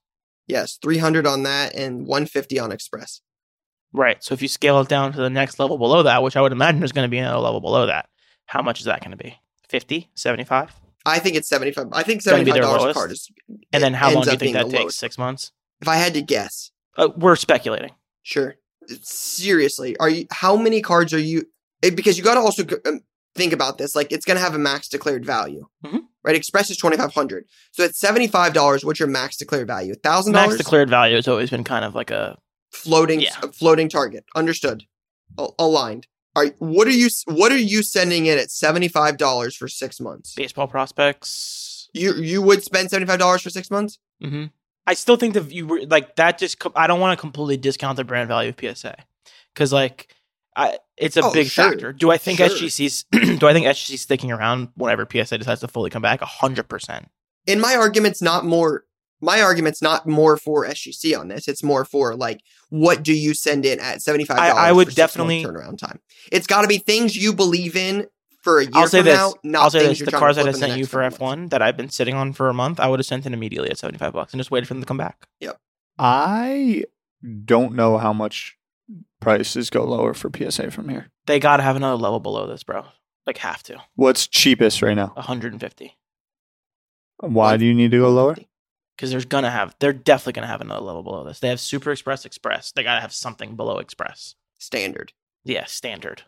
Yes, 0.46 0.78
300 0.82 1.26
on 1.26 1.44
that 1.44 1.76
and 1.76 2.06
150 2.06 2.58
on 2.58 2.72
Express. 2.72 3.20
Right. 3.92 4.22
So 4.22 4.34
if 4.34 4.42
you 4.42 4.48
scale 4.48 4.80
it 4.80 4.88
down 4.88 5.12
to 5.12 5.18
the 5.18 5.30
next 5.30 5.58
level 5.58 5.78
below 5.78 6.02
that, 6.04 6.22
which 6.22 6.36
I 6.36 6.40
would 6.40 6.52
imagine 6.52 6.82
is 6.82 6.92
going 6.92 7.06
to 7.06 7.10
be 7.10 7.18
another 7.18 7.38
level 7.40 7.60
below 7.60 7.86
that, 7.86 8.08
how 8.46 8.62
much 8.62 8.78
is 8.80 8.86
that 8.86 9.00
going 9.00 9.10
to 9.10 9.16
be? 9.16 9.36
50, 9.68 10.10
75? 10.14 10.74
I 11.06 11.18
think 11.18 11.36
it's 11.36 11.48
75. 11.48 11.88
I 11.92 12.02
think 12.02 12.22
Gonna 12.24 12.44
be 12.44 12.52
their 12.52 12.62
$75 12.62 12.90
a 12.90 12.94
card 12.94 13.12
is 13.12 13.30
And 13.72 13.82
then 13.82 13.94
how 13.94 14.12
long 14.12 14.24
do 14.24 14.32
you 14.32 14.36
think 14.36 14.52
that 14.54 14.64
takes? 14.64 14.74
lowest. 14.74 14.98
Six 14.98 15.16
months? 15.18 15.52
If 15.80 15.88
I 15.88 15.96
had 15.96 16.12
to 16.14 16.22
guess. 16.22 16.70
Uh, 16.96 17.08
we're 17.16 17.36
speculating. 17.36 17.92
Sure. 18.22 18.56
Seriously, 19.02 19.96
are 19.98 20.08
you 20.08 20.26
how 20.30 20.56
many 20.56 20.82
cards 20.82 21.14
are 21.14 21.18
you 21.18 21.44
it, 21.82 21.96
because 21.96 22.18
you 22.18 22.24
got 22.24 22.34
to 22.34 22.40
also 22.40 22.64
um, 22.86 23.00
think 23.34 23.52
about 23.52 23.78
this 23.78 23.94
like 23.94 24.12
it's 24.12 24.24
going 24.26 24.36
to 24.36 24.42
have 24.42 24.54
a 24.54 24.58
max 24.58 24.88
declared 24.88 25.24
value. 25.24 25.66
Mhm. 25.84 26.00
Right? 26.22 26.36
Express 26.36 26.70
is 26.70 26.76
2500. 26.76 27.46
So 27.72 27.84
at 27.84 27.92
$75, 27.92 28.84
what's 28.84 29.00
your 29.00 29.08
max 29.08 29.36
declared 29.38 29.66
value? 29.66 29.94
$1000? 29.94 30.32
Max 30.32 30.56
declared 30.58 30.90
value 30.90 31.16
has 31.16 31.26
always 31.28 31.48
been 31.48 31.64
kind 31.64 31.84
of 31.84 31.94
like 31.94 32.10
a 32.10 32.36
floating 32.70 33.20
Yeah. 33.20 33.40
floating 33.52 33.88
target. 33.88 34.24
Understood. 34.34 34.84
Aligned. 35.58 36.06
Are 36.36 36.46
what 36.58 36.86
are 36.86 36.92
you 36.92 37.08
what 37.26 37.50
are 37.52 37.58
you 37.58 37.82
sending 37.82 38.26
in 38.26 38.38
at 38.38 38.50
seventy 38.50 38.88
five 38.88 39.16
dollars 39.16 39.56
for 39.56 39.68
six 39.68 40.00
months? 40.00 40.34
baseball 40.34 40.68
prospects. 40.68 41.88
You 41.92 42.14
you 42.14 42.42
would 42.42 42.62
spend 42.62 42.90
seventy 42.90 43.06
five 43.08 43.18
dollars 43.18 43.42
for 43.42 43.50
six 43.50 43.70
months? 43.70 43.98
hmm 44.22 44.46
I 44.86 44.94
still 44.94 45.16
think 45.16 45.34
that 45.34 45.50
you 45.52 45.66
were 45.66 45.80
like 45.86 46.16
that. 46.16 46.38
Just 46.38 46.56
I 46.76 46.86
don't 46.86 47.00
want 47.00 47.16
to 47.18 47.20
completely 47.20 47.56
discount 47.56 47.96
the 47.96 48.04
brand 48.04 48.28
value 48.28 48.50
of 48.50 48.56
PSA 48.76 48.96
because 49.54 49.72
like 49.72 50.14
I 50.56 50.78
it's 50.96 51.16
a 51.16 51.24
Oh, 51.24 51.32
big 51.32 51.48
sure. 51.48 51.70
factor. 51.72 51.92
Do 51.92 52.10
I 52.10 52.18
think 52.18 52.38
Sure. 52.38 52.48
SGC's 52.48 53.04
do 53.38 53.46
I 53.48 53.52
think 53.52 53.66
SGC's 53.66 54.00
sticking 54.02 54.30
around 54.30 54.68
whenever 54.76 55.06
PSA 55.10 55.38
decides 55.38 55.60
to 55.62 55.68
fully 55.68 55.90
come 55.90 56.02
back? 56.02 56.20
hundred 56.20 56.68
percent. 56.68 57.08
And 57.48 57.60
my 57.60 57.74
argument's 57.74 58.20
not 58.22 58.44
more. 58.44 58.84
My 59.20 59.42
argument's 59.42 59.82
not 59.82 60.06
more 60.06 60.36
for 60.36 60.64
SGC 60.66 61.18
on 61.18 61.28
this. 61.28 61.46
It's 61.48 61.62
more 61.62 61.84
for 61.84 62.14
like, 62.16 62.40
what 62.70 63.02
do 63.02 63.12
you 63.12 63.34
send 63.34 63.66
in 63.66 63.78
at 63.80 64.00
seventy 64.02 64.24
five 64.24 64.38
dollars? 64.38 64.54
I- 64.54 64.68
I 64.68 64.72
would 64.72 64.94
definitely- 64.94 65.44
turnaround 65.44 65.78
time. 65.78 66.00
It's 66.32 66.46
got 66.46 66.62
to 66.62 66.68
be 66.68 66.78
things 66.78 67.16
you 67.16 67.32
believe 67.34 67.76
in 67.76 68.06
for 68.42 68.58
a 68.58 68.62
year 68.64 68.70
I'll 68.74 68.88
say 68.88 69.00
from 69.00 69.06
this. 69.06 69.16
now. 69.18 69.34
Not 69.44 69.62
I'll 69.64 69.70
say 69.70 69.86
this: 69.86 69.98
the 69.98 70.10
cars 70.10 70.36
that 70.36 70.42
I 70.42 70.44
flip 70.44 70.54
in 70.54 70.60
the 70.60 70.66
sent 70.68 70.78
you 70.78 70.86
for 70.86 71.02
F 71.02 71.20
one 71.20 71.48
that 71.48 71.60
I've 71.60 71.76
been 71.76 71.90
sitting 71.90 72.14
on 72.14 72.32
for 72.32 72.48
a 72.48 72.54
month, 72.54 72.80
I 72.80 72.88
would 72.88 72.98
have 72.98 73.06
sent 73.06 73.26
in 73.26 73.34
immediately 73.34 73.70
at 73.70 73.78
seventy 73.78 73.98
five 73.98 74.12
bucks 74.14 74.32
and 74.32 74.40
just 74.40 74.50
waited 74.50 74.66
for 74.66 74.74
them 74.74 74.82
to 74.82 74.86
come 74.86 74.96
back. 74.96 75.26
Yep. 75.40 75.58
I 75.98 76.84
don't 77.44 77.74
know 77.74 77.98
how 77.98 78.14
much 78.14 78.56
prices 79.20 79.68
go 79.68 79.84
lower 79.84 80.14
for 80.14 80.30
PSA 80.34 80.70
from 80.70 80.88
here. 80.88 81.10
They 81.26 81.38
got 81.38 81.58
to 81.58 81.62
have 81.62 81.76
another 81.76 81.96
level 81.96 82.20
below 82.20 82.46
this, 82.46 82.64
bro. 82.64 82.86
Like 83.26 83.36
have 83.38 83.62
to 83.64 83.76
What's 83.94 84.26
cheapest 84.26 84.80
right 84.80 84.94
now? 84.94 85.12
hundred 85.16 85.52
and 85.52 85.60
fifty 85.60 85.98
Why 87.18 87.58
do 87.58 87.66
you 87.66 87.74
need 87.74 87.90
to 87.90 87.98
go 87.98 88.08
lower? 88.10 88.36
Because 89.00 89.10
there's 89.10 89.24
gonna 89.24 89.50
have 89.50 89.74
they're 89.78 89.94
definitely 89.94 90.34
gonna 90.34 90.46
have 90.46 90.60
another 90.60 90.82
level 90.84 91.02
below 91.02 91.24
this. 91.24 91.40
They 91.40 91.48
have 91.48 91.58
Super 91.58 91.90
Express 91.90 92.26
Express. 92.26 92.70
They 92.70 92.82
gotta 92.82 93.00
have 93.00 93.14
something 93.14 93.56
below 93.56 93.78
Express. 93.78 94.34
Standard. 94.58 95.14
Yeah, 95.42 95.64
standard, 95.64 96.24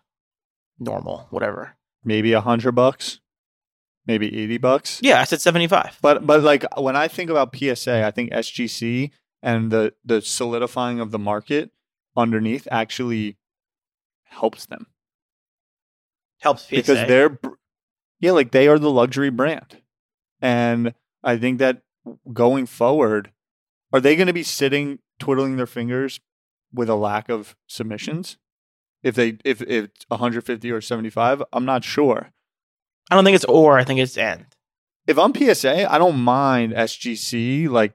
normal, 0.79 1.27
whatever. 1.29 1.77
Maybe 2.03 2.33
a 2.33 2.41
hundred 2.41 2.73
bucks, 2.73 3.21
maybe 4.07 4.27
eighty 4.35 4.57
bucks. 4.57 5.01
Yeah, 5.03 5.21
I 5.21 5.25
said 5.25 5.43
seventy 5.43 5.67
five. 5.67 5.99
But 6.01 6.27
but 6.27 6.43
like 6.43 6.65
when 6.81 6.97
I 6.97 7.09
think 7.09 7.29
about 7.29 7.55
PSA, 7.55 8.07
I 8.07 8.11
think 8.11 8.33
SGC 8.33 9.11
and 9.43 9.71
the 9.71 9.93
the 10.03 10.23
solidifying 10.23 10.99
of 10.99 11.11
the 11.11 11.19
market 11.19 11.73
underneath 12.17 12.67
actually 12.71 13.37
helps 14.25 14.65
them 14.65 14.87
helps 16.41 16.63
PSA 16.63 16.77
because 16.77 17.07
they're 17.07 17.39
yeah 18.19 18.33
like 18.33 18.51
they 18.51 18.67
are 18.67 18.79
the 18.79 18.91
luxury 18.91 19.29
brand, 19.29 19.77
and 20.41 20.95
I 21.23 21.37
think 21.37 21.59
that 21.59 21.83
going 22.33 22.67
forward, 22.67 23.33
are 23.93 24.01
they 24.01 24.17
going 24.17 24.27
to 24.27 24.33
be 24.33 24.43
sitting 24.43 24.99
twiddling 25.19 25.57
their 25.57 25.67
fingers 25.67 26.21
with 26.73 26.89
a 26.89 26.95
lack 26.95 27.29
of 27.29 27.55
submissions? 27.67 28.39
If 29.03 29.15
they 29.15 29.39
if 29.45 29.61
if 29.63 29.85
it's 29.85 30.07
150 30.09 30.71
or 30.71 30.81
75, 30.81 31.43
I'm 31.53 31.65
not 31.65 31.85
sure. 31.85 32.31
I 33.11 33.15
don't 33.15 33.25
think 33.25 33.35
it's 33.35 33.45
or. 33.45 33.79
I 33.79 33.85
think 33.85 34.01
it's 34.01 34.17
and. 34.17 34.47
if 35.07 35.19
I'm 35.19 35.35
PSA, 35.35 35.93
I 35.93 35.99
don't 35.99 36.21
mind 36.21 36.73
SGC 36.73 37.69
like 37.69 37.95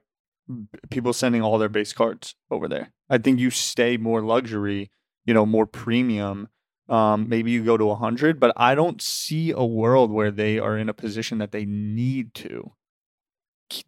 people 0.90 1.12
sending 1.12 1.42
all 1.42 1.58
their 1.58 1.68
base 1.68 1.92
cards 1.92 2.34
over 2.50 2.68
there. 2.68 2.92
I 3.10 3.18
think 3.18 3.40
you 3.40 3.50
stay 3.50 3.96
more 3.96 4.22
luxury, 4.22 4.90
you 5.24 5.34
know, 5.34 5.46
more 5.46 5.66
premium. 5.66 6.48
Um, 6.88 7.28
maybe 7.28 7.50
you 7.50 7.64
go 7.64 7.76
to 7.76 7.84
100, 7.86 8.40
but 8.40 8.52
I 8.56 8.74
don't 8.74 9.02
see 9.02 9.50
a 9.50 9.64
world 9.64 10.10
where 10.10 10.30
they 10.30 10.58
are 10.58 10.78
in 10.78 10.88
a 10.88 10.94
position 10.94 11.38
that 11.38 11.52
they 11.52 11.66
need 11.66 12.32
to 12.34 12.72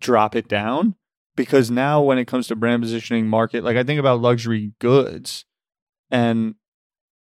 drop 0.01 0.35
it 0.35 0.49
down 0.49 0.95
because 1.37 1.71
now 1.71 2.03
when 2.03 2.19
it 2.19 2.27
comes 2.27 2.49
to 2.49 2.57
brand 2.57 2.83
positioning 2.83 3.27
market, 3.27 3.65
like 3.65 3.77
I 3.77 3.85
think 3.85 4.01
about 4.01 4.21
luxury 4.21 4.73
goods 4.79 5.45
and 6.11 6.55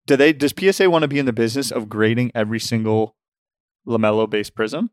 do 0.07 0.17
they 0.17 0.33
does 0.33 0.55
PSA 0.59 0.91
want 0.91 1.03
to 1.03 1.09
be 1.09 1.19
in 1.19 1.27
the 1.27 1.33
business 1.33 1.71
of 1.71 1.89
grading 1.89 2.33
every 2.35 2.59
single 2.59 3.15
LaMelo 3.87 4.29
based 4.29 4.55
prism? 4.55 4.91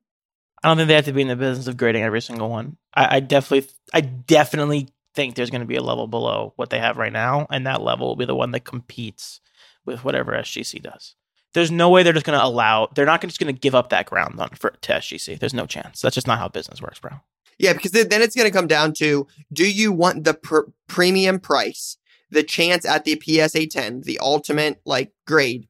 I 0.64 0.68
don't 0.68 0.78
think 0.78 0.88
they 0.88 0.96
have 0.96 1.06
to 1.06 1.14
be 1.14 1.22
in 1.22 1.28
the 1.28 1.36
business 1.36 1.68
of 1.68 1.78
grading 1.78 2.04
every 2.04 2.22
single 2.22 2.50
one. 2.50 2.78
I, 2.94 3.18
I 3.18 3.20
definitely, 3.20 3.70
I 3.94 4.02
definitely 4.02 4.90
think 5.14 5.36
there's 5.36 5.50
going 5.50 5.62
to 5.62 5.68
be 5.68 5.76
a 5.76 5.84
level 5.84 6.08
below 6.08 6.54
what 6.56 6.70
they 6.70 6.80
have 6.80 6.98
right 6.98 7.14
now, 7.14 7.48
and 7.50 7.66
that 7.66 7.82
level 7.82 8.08
will 8.08 8.16
be 8.16 8.26
the 8.26 8.36
one 8.36 8.52
that 8.52 8.66
competes 8.66 9.42
with 9.86 10.04
whatever 10.04 10.32
SGC 10.34 10.82
does. 10.82 11.16
There's 11.54 11.72
no 11.72 11.90
way 11.90 12.04
they're 12.04 12.14
just 12.14 12.26
going 12.26 12.38
to 12.38 12.46
allow. 12.46 12.90
They're 12.94 13.06
not 13.06 13.22
just 13.22 13.40
going 13.40 13.54
to 13.54 13.60
give 13.60 13.76
up 13.76 13.90
that 13.90 14.08
ground 14.08 14.40
on 14.40 14.50
for 14.50 14.72
to 14.72 14.94
SGC. 14.94 15.40
There's 15.40 15.54
no 15.54 15.66
chance. 15.66 16.02
That's 16.02 16.16
just 16.16 16.28
not 16.28 16.40
how 16.40 16.50
business 16.50 16.82
works, 16.82 17.00
bro. 17.00 17.12
Yeah, 17.58 17.74
because 17.74 17.92
then 17.92 18.22
it's 18.22 18.36
going 18.36 18.50
to 18.50 18.58
come 18.58 18.68
down 18.68 18.94
to 18.96 19.28
do 19.52 19.70
you 19.70 19.92
want 19.92 20.24
the 20.24 20.34
pr- 20.34 20.70
premium 20.88 21.40
price, 21.40 21.98
the 22.30 22.44
chance 22.44 22.86
at 22.86 23.06
the 23.06 23.22
PSA 23.22 23.68
10, 23.68 24.02
the 24.02 24.20
ultimate 24.20 24.82
like 24.86 25.14
grade 25.26 25.68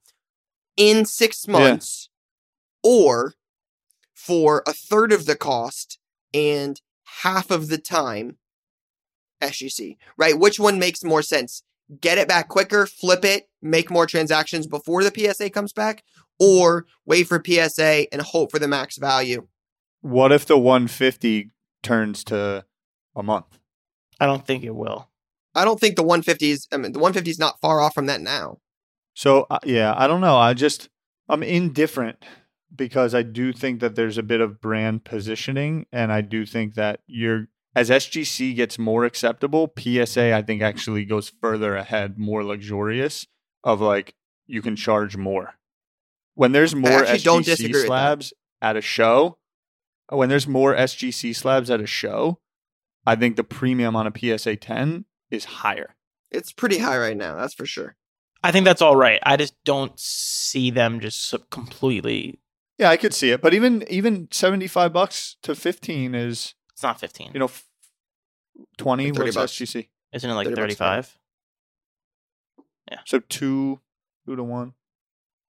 in 0.78 1.06
six 1.06 1.48
months, 1.48 2.10
or 2.84 3.36
for 4.14 4.64
a 4.66 4.74
third 4.74 5.12
of 5.12 5.26
the 5.26 5.36
cost 5.36 6.00
and 6.34 6.82
half 7.22 7.52
of 7.52 7.68
the 7.70 7.78
time 7.78 8.38
SGC, 9.42 9.98
right? 10.18 10.38
Which 10.38 10.60
one 10.60 10.80
makes 10.80 11.04
more 11.04 11.22
sense? 11.22 11.64
Get 12.02 12.18
it 12.18 12.28
back 12.28 12.48
quicker, 12.48 12.88
flip 12.88 13.24
it, 13.24 13.50
make 13.62 13.92
more 13.92 14.08
transactions 14.08 14.66
before 14.66 15.04
the 15.04 15.14
PSA 15.16 15.52
comes 15.52 15.72
back, 15.72 16.04
or 16.40 16.86
wait 17.06 17.28
for 17.28 17.42
PSA 17.46 18.12
and 18.12 18.22
hope 18.22 18.52
for 18.52 18.60
the 18.60 18.68
max 18.68 18.98
value. 18.98 19.48
What 20.02 20.32
if 20.32 20.46
the 20.46 20.58
150 20.58 21.52
turns 21.86 22.24
to 22.26 22.66
a 23.16 23.24
month? 23.24 23.60
I 24.20 24.26
don't 24.26 24.46
think 24.46 24.64
it 24.64 24.76
will. 24.76 25.10
I 25.54 25.64
don't 25.64 25.80
think 25.80 25.96
the 25.96 26.04
150s, 26.04 26.68
I 26.72 26.78
mean, 26.78 26.92
the 26.92 27.00
150 27.00 27.30
is 27.30 27.40
not 27.40 27.62
far 27.62 27.80
off 27.80 27.94
from 27.94 28.08
that 28.08 28.22
now. 28.22 28.60
So 29.14 29.48
uh, 29.50 29.60
yeah, 29.64 29.94
I 29.96 30.08
don't 30.08 30.22
know. 30.22 30.38
I 30.38 30.54
just 30.54 30.90
I'm 31.30 31.42
indifferent 31.42 32.24
because 32.76 33.16
I 33.16 33.24
do 33.24 33.54
think 33.54 33.80
that 33.80 33.96
there's 33.96 34.18
a 34.18 34.24
bit 34.24 34.42
of 34.42 34.60
brand 34.60 35.06
positioning, 35.06 35.86
and 35.92 36.12
I 36.12 36.22
do 36.22 36.46
think 36.46 36.76
that 36.76 37.00
you're 37.08 37.48
as 37.76 37.90
SGC 37.90 38.56
gets 38.56 38.80
more 38.80 39.06
acceptable, 39.06 39.72
PSA 39.78 40.34
I 40.34 40.42
think 40.42 40.62
actually 40.62 41.06
goes 41.06 41.32
further 41.42 41.76
ahead, 41.76 42.18
more 42.18 42.44
luxurious 42.44 43.26
of 43.64 43.82
like 43.82 44.16
you 44.48 44.62
can 44.62 44.76
charge 44.76 45.18
more. 45.18 45.56
When 46.36 46.52
there's 46.52 46.76
more 46.76 46.92
actually 46.92 47.20
don't 47.20 47.44
SGC 47.44 47.46
disagree 47.46 47.86
slabs 47.86 48.34
at 48.62 48.76
a 48.76 48.82
show, 48.82 49.38
when 50.10 50.30
there's 50.30 50.48
more 50.48 50.76
SGC 50.76 51.36
slabs 51.36 51.70
at 51.70 51.82
a 51.82 51.86
show, 51.88 52.40
I 53.06 53.16
think 53.16 53.36
the 53.36 53.44
premium 53.44 53.96
on 53.96 54.08
a 54.08 54.12
PSA 54.38 54.58
10 54.58 55.06
is 55.32 55.46
higher. 55.46 55.96
It's 56.32 56.52
pretty 56.52 56.80
high 56.80 56.98
right 56.98 57.16
now, 57.18 57.36
that's 57.36 57.54
for 57.54 57.66
sure. 57.66 57.96
I 58.44 58.52
think 58.52 58.66
that's 58.66 58.82
all 58.82 58.96
right. 58.96 59.20
I 59.24 59.38
just 59.38 59.56
don't 59.64 60.00
see 60.00 60.70
them 60.70 61.00
just 61.00 61.34
completely. 61.50 62.40
Yeah, 62.78 62.90
I 62.90 62.98
could 62.98 63.14
see 63.14 63.32
it, 63.32 63.42
but 63.42 63.54
even 63.54 63.84
even 63.90 64.28
seventy 64.32 64.68
five 64.68 64.92
bucks 64.92 65.38
to 65.44 65.56
fifteen 65.56 66.14
is 66.14 66.54
It's 66.74 66.84
not 66.84 67.00
15. 67.00 67.32
you 67.34 67.40
know 67.40 67.46
f- 67.46 67.66
twenty. 68.78 69.12
Like 69.12 69.20
What's 69.24 69.36
bucks. 69.36 69.52
SGC? 69.54 69.88
Isn't 70.14 70.30
it 70.30 70.34
like 70.34 70.48
30 70.48 70.56
bucks, 70.62 70.76
35? 70.76 71.18
So 73.06 73.20
two, 73.20 73.80
two 74.28 74.36
to 74.36 74.44
one. 74.44 74.74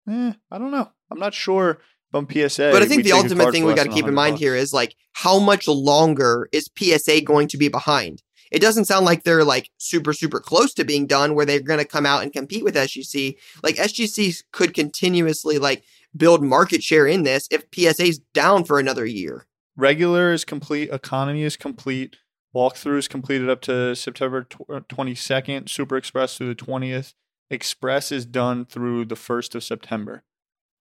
Eh, 0.08 0.32
I 0.50 0.58
don't 0.58 0.70
know. 0.70 0.90
I'm 1.10 1.18
not 1.18 1.34
sure. 1.34 1.78
I'm 2.14 2.28
PSA, 2.28 2.70
but 2.72 2.82
I 2.82 2.86
think 2.86 3.04
the 3.04 3.12
ultimate 3.12 3.52
thing 3.52 3.64
we 3.64 3.74
got 3.74 3.84
to 3.84 3.92
keep 3.92 4.06
in 4.06 4.14
mind 4.14 4.34
bucks. 4.34 4.42
here 4.42 4.56
is 4.56 4.72
like, 4.72 4.96
how 5.12 5.38
much 5.38 5.68
longer 5.68 6.48
is 6.52 6.70
PSA 6.78 7.22
going 7.22 7.48
to 7.48 7.56
be 7.56 7.68
behind? 7.68 8.22
It 8.50 8.60
doesn't 8.60 8.84
sound 8.84 9.04
like 9.04 9.24
they're 9.24 9.44
like 9.44 9.70
super, 9.78 10.12
super 10.12 10.38
close 10.38 10.72
to 10.74 10.84
being 10.84 11.06
done 11.06 11.34
where 11.34 11.44
they're 11.44 11.60
going 11.60 11.80
to 11.80 11.84
come 11.84 12.06
out 12.06 12.22
and 12.22 12.32
compete 12.32 12.62
with 12.62 12.76
SGC. 12.76 13.36
Like, 13.62 13.76
SGC 13.76 14.44
could 14.52 14.74
continuously 14.74 15.58
like 15.58 15.84
build 16.16 16.42
market 16.42 16.82
share 16.82 17.06
in 17.06 17.24
this 17.24 17.48
if 17.50 17.64
PSA's 17.74 18.20
down 18.32 18.64
for 18.64 18.78
another 18.78 19.04
year. 19.04 19.46
Regular 19.76 20.32
is 20.32 20.44
complete. 20.44 20.90
Economy 20.90 21.42
is 21.42 21.56
complete. 21.56 22.16
Walkthrough 22.54 22.98
is 22.98 23.08
completed 23.08 23.50
up 23.50 23.60
to 23.62 23.96
September 23.96 24.46
uh, 24.68 24.80
twenty 24.88 25.16
second. 25.16 25.68
Super 25.68 25.96
Express 25.96 26.36
through 26.36 26.46
the 26.46 26.54
twentieth. 26.54 27.14
Express 27.50 28.10
is 28.10 28.24
done 28.24 28.64
through 28.64 29.04
the 29.04 29.14
1st 29.14 29.54
of 29.54 29.64
September. 29.64 30.24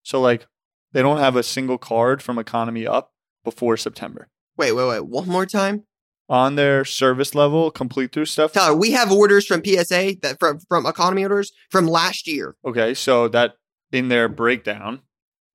So, 0.03 0.19
like, 0.19 0.47
they 0.93 1.01
don't 1.01 1.19
have 1.19 1.35
a 1.35 1.43
single 1.43 1.77
card 1.77 2.21
from 2.21 2.37
economy 2.39 2.85
up 2.87 3.11
before 3.43 3.77
September. 3.77 4.29
Wait, 4.57 4.73
wait, 4.73 4.87
wait. 4.87 5.05
One 5.05 5.27
more 5.27 5.45
time. 5.45 5.83
On 6.27 6.55
their 6.55 6.85
service 6.85 7.33
level, 7.33 7.71
complete 7.71 8.11
through 8.11 8.25
stuff. 8.25 8.53
Tyler, 8.53 8.75
we 8.75 8.91
have 8.91 9.11
orders 9.11 9.47
from 9.47 9.63
PSA 9.65 10.17
that 10.21 10.37
from 10.39 10.59
from 10.67 10.85
economy 10.85 11.23
orders 11.23 11.51
from 11.71 11.87
last 11.87 12.27
year. 12.27 12.55
Okay, 12.63 12.93
so 12.93 13.27
that 13.29 13.55
in 13.91 14.09
their 14.09 14.29
breakdown, 14.29 15.01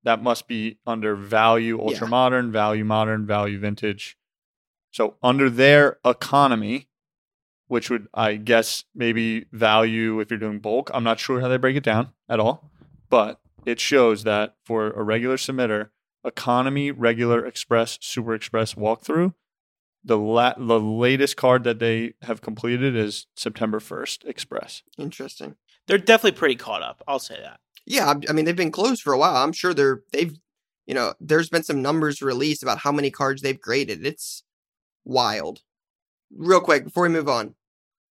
that 0.03 0.21
must 0.23 0.49
be 0.49 0.79
under 0.85 1.15
value 1.15 1.81
ultra 1.81 2.07
Yeah. 2.07 2.11
modern, 2.11 2.51
value 2.51 2.85
modern, 2.85 3.25
value 3.25 3.61
vintage. 3.61 4.17
So 4.91 5.15
under 5.23 5.49
their 5.49 5.99
economy, 6.05 6.89
which 7.69 7.89
would 7.89 8.09
I 8.13 8.35
guess 8.35 8.83
maybe 8.97 9.47
value 9.53 10.19
if 10.19 10.29
you're 10.31 10.41
doing 10.41 10.59
bulk. 10.59 10.91
I'm 10.93 11.05
not 11.05 11.21
sure 11.21 11.41
how 11.41 11.47
they 11.49 11.57
break 11.57 11.77
it 11.77 11.85
down 11.85 12.09
at 12.29 12.41
all, 12.41 12.71
but 13.11 13.39
it 13.67 13.81
shows 13.81 14.25
that 14.25 14.57
for 14.65 14.91
a 14.91 15.03
regular 15.03 15.37
submitter, 15.37 15.91
economy, 16.25 16.91
regular, 16.91 17.45
express, 17.45 17.99
super 18.01 18.35
express 18.35 18.75
walkthrough, 18.75 19.35
the 20.05 20.19
la- 20.19 20.55
the 20.59 20.81
latest 20.81 21.37
card 21.37 21.65
that 21.65 21.79
they 21.79 22.15
have 22.23 22.41
completed 22.43 22.95
is 22.97 23.27
September 23.37 23.79
1st 23.81 24.25
express. 24.27 24.83
Interesting. 24.99 25.57
They're 25.87 25.99
definitely 25.99 26.39
pretty 26.39 26.57
caught 26.57 26.83
up. 26.83 27.03
I'll 27.09 27.19
say 27.19 27.39
that. 27.41 27.61
Yeah, 27.87 28.11
I- 28.11 28.31
I 28.31 28.33
mean 28.33 28.45
they've 28.45 28.57
been 28.57 28.71
closed 28.71 29.03
for 29.03 29.13
a 29.13 29.19
while. 29.19 29.37
I'm 29.37 29.53
sure 29.53 29.73
they're 29.75 30.03
they've 30.13 30.39
you 30.87 30.95
know 30.95 31.15
there's 31.21 31.49
been 31.49 31.63
some 31.63 31.81
numbers 31.83 32.21
released 32.23 32.63
about 32.63 32.79
how 32.79 32.93
many 32.93 33.11
cards 33.11 33.41
they've 33.43 33.61
graded. 33.61 34.05
It's 34.07 34.43
wild. 35.05 35.61
Real 36.35 36.61
quick 36.61 36.85
before 36.85 37.05
we 37.05 37.09
move 37.11 37.29
on, 37.29 37.55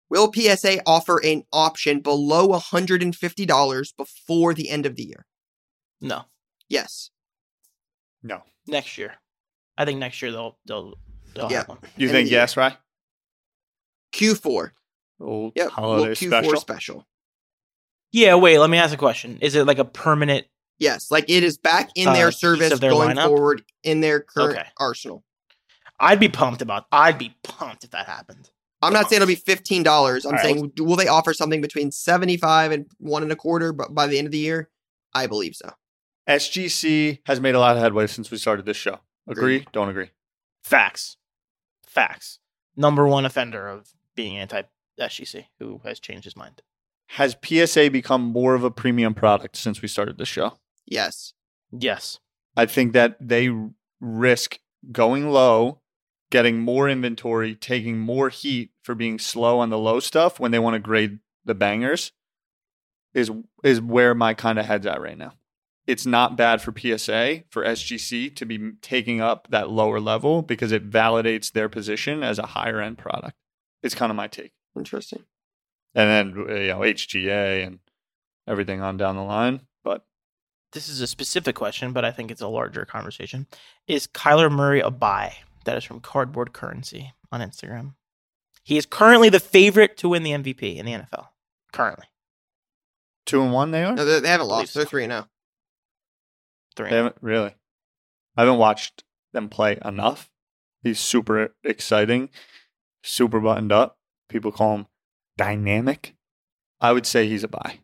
will 0.09 0.31
PSA 0.33 0.81
offer 0.85 1.19
an 1.23 1.43
option 1.51 1.99
below 1.99 2.47
$150 2.49 3.93
before 3.97 4.53
the 4.53 4.69
end 4.69 4.85
of 4.85 4.95
the 4.95 5.03
year? 5.03 5.25
No, 6.03 6.25
Yes. 6.69 7.09
No. 8.21 8.43
next 8.67 8.97
year. 8.97 9.15
I 9.77 9.85
think 9.85 9.99
next 9.99 10.21
year 10.21 10.31
they'll 10.31 10.59
they'll 10.65 10.93
they'll 11.33 11.49
Yeah. 11.49 11.57
have 11.59 11.69
one. 11.69 11.79
You 11.97 12.07
End 12.07 12.15
think 12.15 12.25
the 12.27 12.31
year. 12.31 12.39
yes, 12.41 12.55
right? 12.57 12.77
Q4. 14.13 14.71
Oh, 15.19 15.51
Yep. 15.55 15.69
holiday 15.71 16.11
Q4 16.13 16.27
special. 16.29 16.59
special. 16.59 17.07
Yeah, 18.11 18.35
wait. 18.35 18.59
Let 18.59 18.69
me 18.69 18.77
ask 18.77 18.93
a 18.93 18.97
question. 18.97 19.39
Is 19.41 19.55
it 19.55 19.65
like 19.65 19.79
a 19.79 19.85
permanent? 19.85 20.45
Yes, 20.77 21.09
like 21.09 21.25
it 21.29 21.43
is 21.43 21.57
back 21.57 21.89
in 21.95 22.09
Uh, 22.09 22.13
their 22.13 22.29
piece 22.29 22.39
service 22.39 22.79
their 22.79 22.91
going 22.91 23.15
lineup? 23.15 23.27
forward 23.27 23.63
in 23.83 24.01
their 24.01 24.19
current 24.19 24.57
Okay. 24.59 24.69
arsenal. 24.77 25.23
I'd 25.99 26.19
be 26.19 26.29
pumped 26.29 26.61
about. 26.61 26.85
I'd 26.91 27.17
be 27.17 27.35
pumped 27.43 27.83
if 27.85 27.91
that 27.91 28.07
happened. 28.07 28.49
I'm 28.81 28.91
not 28.91 29.09
saying 29.09 29.21
it'll 29.21 29.27
be 29.31 29.35
fifteen 29.35 29.81
dollars. 29.81 30.25
I'm 30.25 30.31
All 30.31 30.35
right, 30.37 30.43
saying 30.43 30.73
will 30.77 30.97
they 30.97 31.07
offer 31.07 31.33
something 31.33 31.61
between 31.61 31.91
seventy 31.91 32.35
five 32.35 32.71
and 32.73 32.85
one 32.97 33.23
and 33.23 33.31
a 33.31 33.35
quarter? 33.35 33.71
But 33.71 33.95
by 33.95 34.07
the 34.07 34.17
end 34.17 34.27
of 34.27 34.31
the 34.33 34.39
year, 34.39 34.69
I 35.13 35.25
believe 35.27 35.55
so. 35.55 35.71
SGC 36.27 37.19
has 37.25 37.39
made 37.39 37.55
a 37.55 37.59
lot 37.59 37.75
of 37.75 37.81
headway 37.81 38.07
since 38.07 38.31
we 38.31 38.37
started 38.37 38.65
this 38.65 38.77
show. 38.77 38.99
Agree? 39.27 39.57
Agreed. 39.57 39.67
Don't 39.71 39.89
agree? 39.89 40.09
Facts. 40.63 41.17
Facts. 41.85 42.39
Number 42.75 43.07
one 43.07 43.25
offender 43.25 43.67
of 43.67 43.89
being 44.15 44.37
anti 44.37 44.63
SGC 44.99 45.45
who 45.59 45.81
has 45.83 45.99
changed 45.99 46.23
his 46.23 46.35
mind. 46.35 46.61
Has 47.07 47.35
PSA 47.43 47.91
become 47.91 48.21
more 48.21 48.55
of 48.55 48.63
a 48.63 48.71
premium 48.71 49.13
product 49.13 49.55
since 49.57 49.81
we 49.81 49.87
started 49.87 50.17
this 50.17 50.27
show? 50.27 50.57
Yes. 50.85 51.33
Yes. 51.71 52.19
I 52.55 52.65
think 52.65 52.93
that 52.93 53.17
they 53.19 53.49
risk 53.99 54.59
going 54.91 55.29
low, 55.29 55.81
getting 56.31 56.59
more 56.59 56.89
inventory, 56.89 57.55
taking 57.55 57.99
more 57.99 58.29
heat 58.29 58.71
for 58.81 58.95
being 58.95 59.19
slow 59.19 59.59
on 59.59 59.69
the 59.69 59.77
low 59.77 59.99
stuff 59.99 60.39
when 60.39 60.51
they 60.51 60.59
want 60.59 60.75
to 60.75 60.79
grade 60.79 61.19
the 61.45 61.55
bangers. 61.55 62.11
Is 63.13 63.29
is 63.63 63.79
where 63.79 64.15
my 64.15 64.33
kind 64.33 64.57
of 64.57 64.65
head's 64.65 64.87
at 64.87 64.99
right 64.99 65.17
now. 65.17 65.33
It's 65.85 66.05
not 66.05 66.37
bad 66.37 66.61
for 66.61 66.73
PSA 66.77 67.43
for 67.49 67.63
SGC 67.63 68.35
to 68.35 68.45
be 68.45 68.71
taking 68.81 69.19
up 69.19 69.47
that 69.49 69.69
lower 69.69 69.99
level 69.99 70.41
because 70.41 70.71
it 70.71 70.89
validates 70.89 71.51
their 71.51 71.67
position 71.67 72.23
as 72.23 72.39
a 72.39 72.45
higher 72.47 72.79
end 72.79 72.97
product. 72.97 73.35
It's 73.81 73.95
kind 73.95 74.09
of 74.09 74.15
my 74.15 74.27
take. 74.27 74.53
Interesting. 74.77 75.23
and 75.93 76.09
then 76.35 76.45
uh, 76.49 76.53
you 76.53 76.67
know 76.67 76.79
HGA 76.79 77.67
and 77.67 77.79
everything 78.47 78.81
on 78.81 78.97
down 78.97 79.15
the 79.15 79.23
line. 79.23 79.61
But 79.83 80.05
This 80.71 80.87
is 80.89 81.01
a 81.01 81.07
specific 81.07 81.55
question, 81.55 81.91
but 81.91 82.05
I 82.05 82.11
think 82.11 82.31
it's 82.31 82.41
a 82.41 82.47
larger 82.47 82.85
conversation. 82.85 83.47
Is 83.87 84.07
Kyler 84.07 84.51
Murray 84.51 84.79
a 84.79 84.89
buy? 84.89 85.35
That 85.65 85.77
is 85.77 85.83
from 85.83 85.99
Cardboard 86.01 86.53
Currency 86.53 87.13
on 87.31 87.41
Instagram. 87.41 87.93
He 88.63 88.77
is 88.77 88.85
currently 88.85 89.29
the 89.29 89.39
favorite 89.39 89.97
to 89.97 90.09
win 90.09 90.23
the 90.23 90.31
MVP 90.31 90.77
in 90.77 90.85
the 90.85 90.93
NFL. 90.93 91.27
Currently. 91.73 92.05
two 93.25 93.41
and 93.41 93.51
one 93.51 93.71
they 93.71 93.83
are. 93.83 93.93
No, 93.93 94.05
they, 94.05 94.19
they 94.21 94.27
haven't 94.29 94.47
lost. 94.47 94.73
They're 94.73 94.85
three 94.85 95.03
and 95.03 95.11
oh. 95.13 95.15
zero. 95.17 95.27
Three. 96.75 96.89
They 96.89 96.95
haven't 96.95 97.17
really. 97.21 97.55
I 98.35 98.41
haven't 98.41 98.59
watched 98.59 99.03
them 99.31 99.49
play 99.49 99.77
enough. 99.83 100.29
He's 100.81 100.99
super 100.99 101.55
exciting, 101.63 102.29
super 103.03 103.39
buttoned 103.39 103.71
up. 103.71 103.97
People 104.29 104.51
call 104.51 104.75
him 104.75 104.87
dynamic. 105.37 106.15
I 106.81 106.91
would 106.91 107.05
say 107.05 107.27
he's 107.27 107.43
a 107.43 107.47
buy. 107.47 107.79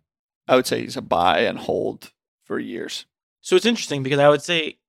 I 0.47 0.55
would 0.55 0.67
say 0.67 0.81
he's 0.81 0.97
a 0.97 1.01
buy 1.01 1.39
and 1.41 1.59
hold 1.59 2.11
for 2.43 2.59
years. 2.59 3.05
So 3.41 3.55
it's 3.55 3.65
interesting 3.65 4.03
because 4.03 4.19
I 4.19 4.29
would 4.29 4.41
say 4.41 4.79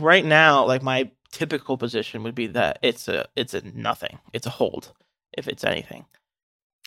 right 0.00 0.24
now, 0.24 0.64
like 0.64 0.82
my 0.82 1.10
typical 1.32 1.76
position 1.76 2.22
would 2.22 2.34
be 2.34 2.46
that 2.48 2.78
it's 2.82 3.08
a 3.08 3.26
it's 3.36 3.54
a 3.54 3.62
nothing. 3.62 4.20
It's 4.32 4.46
a 4.46 4.50
hold 4.50 4.92
if 5.36 5.48
it's 5.48 5.64
anything. 5.64 6.06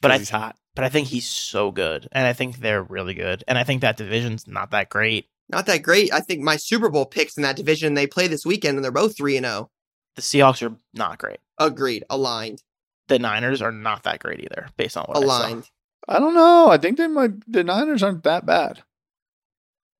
But 0.02 0.12
I 0.12 0.18
he's 0.18 0.30
hot. 0.30 0.56
but 0.76 0.86
I 0.86 0.90
think 0.90 1.08
he's 1.08 1.28
so 1.28 1.72
good, 1.72 2.08
and 2.12 2.26
I 2.26 2.34
think 2.34 2.58
they're 2.58 2.84
really 2.84 3.14
good, 3.14 3.44
and 3.48 3.58
I 3.58 3.64
think 3.64 3.82
that 3.82 3.98
division's 3.98 4.48
not 4.48 4.72
that 4.72 4.90
great. 4.90 5.28
Not 5.50 5.66
that 5.68 5.82
great. 5.84 6.12
I 6.14 6.20
think 6.20 6.42
my 6.42 6.58
Super 6.58 6.90
Bowl 6.90 7.06
picks 7.06 7.38
in 7.38 7.44
that 7.44 7.56
division 7.56 7.94
they 7.94 8.08
play 8.08 8.28
this 8.28 8.46
weekend, 8.46 8.78
and 8.78 8.84
they're 8.84 8.92
both 8.92 9.16
three 9.18 9.38
and 9.38 9.46
zero. 9.46 9.72
The 10.16 10.22
Seahawks 10.22 10.68
are 10.68 10.76
not 10.94 11.20
great. 11.20 11.40
Agreed. 11.60 12.04
Aligned. 12.10 12.62
The 13.08 13.20
Niners 13.20 13.62
are 13.62 13.72
not 13.72 14.04
that 14.04 14.20
great 14.20 14.42
either, 14.42 14.68
based 14.76 14.98
on 14.98 15.06
what 15.06 15.18
I 15.18 15.22
Aligned. 15.22 15.70
I 16.08 16.20
don't 16.20 16.34
know. 16.34 16.70
I 16.70 16.78
think 16.78 16.98
they 16.98 17.08
might. 17.08 17.32
The 17.52 17.64
Niners 17.64 18.04
aren't 18.04 18.24
that 18.24 18.46
bad. 18.46 18.78
saw. 18.78 18.84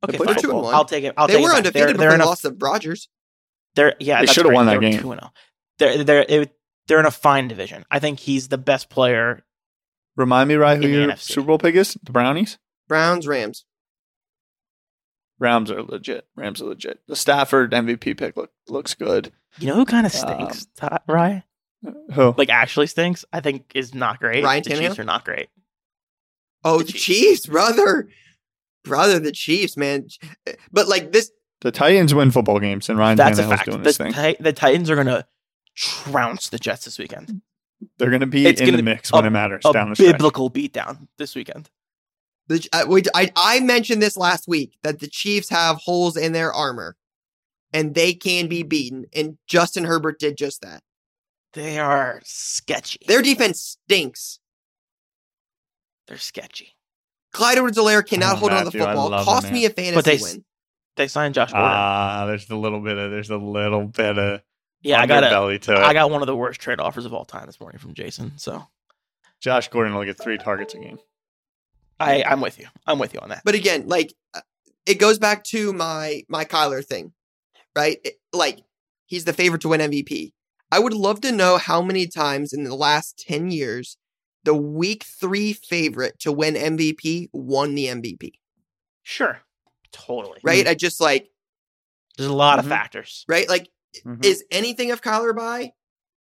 They 0.08 0.10
Okay, 0.10 0.18
play 0.18 0.34
fine. 0.34 0.42
two 0.42 0.52
and 0.52 0.62
one. 0.62 0.74
I'll 0.76 0.86
take 0.86 1.04
it. 1.06 1.14
I'll 1.18 1.28
they 1.28 1.36
take 1.36 1.44
were 1.44 1.52
it 1.52 1.56
undefeated 1.58 1.74
They're, 1.74 1.88
before 1.94 1.98
they're 2.00 2.10
they 2.10 2.16
in 2.16 2.22
a, 2.22 2.26
lost 2.26 2.42
to 2.44 2.56
Rodgers. 2.60 3.10
they're 3.76 3.96
yeah. 4.00 4.20
They 4.22 4.28
should've 4.28 4.50
right. 4.50 4.56
won 4.56 4.66
that 4.68 4.72
They 4.80 4.86
were 4.86 4.92
game. 4.92 5.00
Two 5.02 5.12
and 5.12 5.22
zero. 5.22 5.32
They're 5.80 6.04
they're 6.04 6.26
it, 6.28 6.56
they're 6.88 7.00
in 7.00 7.06
a 7.06 7.12
fine 7.12 7.48
division. 7.48 7.86
I 7.90 8.00
think 8.00 8.20
he's 8.20 8.48
the 8.50 8.58
best 8.58 8.90
player. 8.90 9.44
Remind 10.16 10.50
me, 10.50 10.56
right? 10.56 10.82
Who 10.82 10.88
your 10.88 11.08
NFC. 11.08 11.20
Super 11.22 11.48
Bowl 11.48 11.58
pick 11.60 11.76
is? 11.76 11.98
The 12.04 12.12
Brownies. 12.12 12.58
Browns, 12.88 13.28
Rams. 13.28 13.66
Rams 15.40 15.70
are 15.72 15.84
legit. 15.84 16.28
Rams 16.36 16.62
are 16.62 16.66
legit. 16.66 17.00
The 17.08 17.16
Stafford 17.16 17.72
MVP 17.72 18.18
pick 18.18 18.36
look, 18.38 18.52
looks 18.68 18.94
good. 18.96 19.32
You 19.60 19.68
know 19.68 19.76
who 19.76 19.86
kind 19.86 20.06
of 20.06 20.14
Um, 20.16 20.20
stinks, 20.20 20.68
Ty- 20.76 21.00
Ryan? 21.08 21.44
Who? 22.14 22.34
Like 22.38 22.50
actually 22.50 22.88
stinks. 22.88 23.24
I 23.32 23.40
think 23.40 23.72
is 23.76 23.94
not 23.94 24.20
great. 24.20 24.44
Ryan 24.44 24.64
the 24.64 24.70
Tannehill? 24.72 24.80
Chiefs 24.88 25.00
are 25.00 25.04
not 25.04 25.24
great. 25.26 25.50
Oh, 26.64 26.80
The 26.80 26.86
the 26.86 26.92
Chiefs. 26.94 27.04
Chiefs, 27.06 27.46
brother. 27.46 28.10
Brother, 28.84 29.20
the 29.20 29.32
Chiefs, 29.32 29.78
man. 29.78 30.08
But 30.72 30.88
like 30.88 31.12
this, 31.12 31.32
the 31.62 31.72
Titans 31.72 32.14
win 32.16 32.32
football 32.32 32.60
games, 32.60 32.90
and 32.90 32.98
Ryan 32.98 33.18
That's 33.18 33.38
a 33.40 33.44
Tannehill's 33.44 33.50
fact. 33.50 33.66
doing 33.66 33.84
The, 33.84 33.90
his 33.90 33.98
thing. 33.98 34.14
Ti- 34.14 34.38
the 34.40 34.54
Titans 34.54 34.90
are 34.90 34.96
gonna 34.96 35.28
trounce 35.76 36.50
the 36.50 36.58
Jets 36.60 36.86
this 36.86 36.98
weekend. 36.98 37.42
They're 38.00 38.10
going 38.10 38.22
to 38.22 38.26
be 38.26 38.46
It's 38.48 38.60
in 38.60 38.66
gonna 38.66 38.78
the 38.78 38.82
be 38.84 38.90
mix 38.92 39.12
when 39.12 39.24
it 39.26 39.30
matters 39.30 39.62
A 39.64 39.72
down 39.72 39.90
the 39.92 39.96
stretch. 39.96 40.14
biblical 40.14 40.50
beatdown 40.50 41.08
this 41.20 41.36
weekend. 41.36 41.70
The 42.48 42.68
I, 42.74 42.86
wait, 42.86 43.08
I 43.14 43.32
I 43.36 43.60
mentioned 43.60 44.02
this 44.02 44.18
last 44.18 44.48
week 44.48 44.78
that 44.84 45.00
the 45.00 45.08
Chiefs 45.08 45.50
have 45.50 45.78
holes 45.78 46.18
in 46.18 46.32
their 46.32 46.54
armor, 46.54 46.96
and 47.74 47.94
they 47.96 48.14
can 48.14 48.48
be 48.48 48.64
beaten. 48.64 49.06
And 49.14 49.38
Justin 49.48 49.84
Herbert 49.84 50.20
did 50.20 50.38
just 50.38 50.62
that. 50.62 50.82
They 51.54 51.80
are 51.80 52.22
sketchy. 52.24 53.00
Their 53.08 53.22
defense 53.22 53.78
stinks. 53.86 54.40
They're 56.08 56.18
sketchy. 56.18 56.76
Clyde 57.34 57.58
Edwards-Helaire 57.58 58.06
cannot 58.06 58.34
Oh, 58.34 58.38
hold 58.38 58.52
on 58.52 58.66
to 58.66 58.72
the 58.72 58.78
Matthew, 58.78 58.82
I 58.82 59.04
football. 59.04 59.24
Cost 59.24 59.48
him, 59.48 59.54
me 59.54 59.66
a 59.66 59.70
fantasy 59.70 59.96
But 59.96 60.06
they 60.06 60.18
win. 60.18 60.44
They 60.96 61.08
signed 61.08 61.36
Josh 61.36 61.52
Gordon. 61.52 61.70
Ah, 61.72 62.26
there's 62.26 62.50
a 62.50 62.56
little 62.56 62.80
bit 62.80 62.98
of 62.98 63.12
there's 63.12 63.30
a 63.30 63.38
little 63.38 63.86
bit 63.86 64.18
of 64.18 64.42
yeah, 64.82 65.02
I 65.02 65.06
got 65.06 65.24
a, 65.24 65.28
underbelly 65.28 65.62
to 65.62 65.74
it. 65.74 65.80
I 65.80 65.94
got 65.94 66.10
one 66.10 66.22
of 66.22 66.28
the 66.28 66.36
worst 66.36 66.60
trade 66.60 66.80
offers 66.80 67.06
of 67.06 67.14
all 67.14 67.26
time 67.26 67.46
this 67.46 67.60
morning 67.60 67.80
from 67.80 67.94
Jason. 67.94 68.34
So 68.38 68.64
Josh 69.40 69.68
Gordon 69.68 69.94
will 69.94 70.06
get 70.06 70.20
three 70.20 70.38
targets 70.38 70.74
a 70.74 70.80
game. 70.80 70.98
I 72.00 72.24
I'm 72.24 72.42
with 72.42 72.60
you. 72.60 72.68
I'm 72.86 73.00
with 73.00 73.14
you 73.14 73.20
on 73.20 73.30
that. 73.30 73.42
But 73.46 73.56
again, 73.56 73.88
like 73.88 74.14
uh, 74.34 74.42
it 74.86 74.96
goes 74.96 75.20
back 75.20 75.44
to 75.46 75.74
my 75.74 76.24
my 76.30 76.46
Kyler 76.46 76.86
thing, 76.86 77.14
right? 77.76 77.98
It- 78.04 78.20
like 78.34 78.60
he's 79.06 79.26
the 79.26 79.34
favorite 79.34 79.62
to 79.62 79.70
win 79.70 79.82
MVP. 79.82 80.34
I 80.72 80.80
would 80.80 80.94
love 80.94 81.22
to 81.22 81.32
know 81.32 81.58
how 81.58 81.82
many 81.82 82.08
times 82.08 82.52
in 82.54 82.64
the 82.66 82.76
last 82.76 83.18
10 83.28 83.50
years 83.52 83.98
the 84.44 84.54
week 84.54 85.04
3 85.06 85.54
favorite 85.54 86.20
to 86.20 86.32
win 86.32 86.56
MVP 86.56 87.30
won 87.34 87.74
the 87.74 87.86
MVP, 87.88 88.34
Sure, 89.04 89.42
totally. 89.92 90.40
right? 90.44 90.68
I 90.68 90.74
just 90.76 91.00
like, 91.02 91.30
There's 92.18 92.30
a 92.30 92.34
lot 92.34 92.58
Mhm. 92.60 92.64
of 92.64 92.68
factors. 92.68 93.26
right? 93.28 93.48
Like 93.50 93.70
Mhm. 94.06 94.24
is 94.24 94.44
anything 94.52 94.92
of 94.92 95.02
Kyler 95.02 95.36
by? 95.36 95.72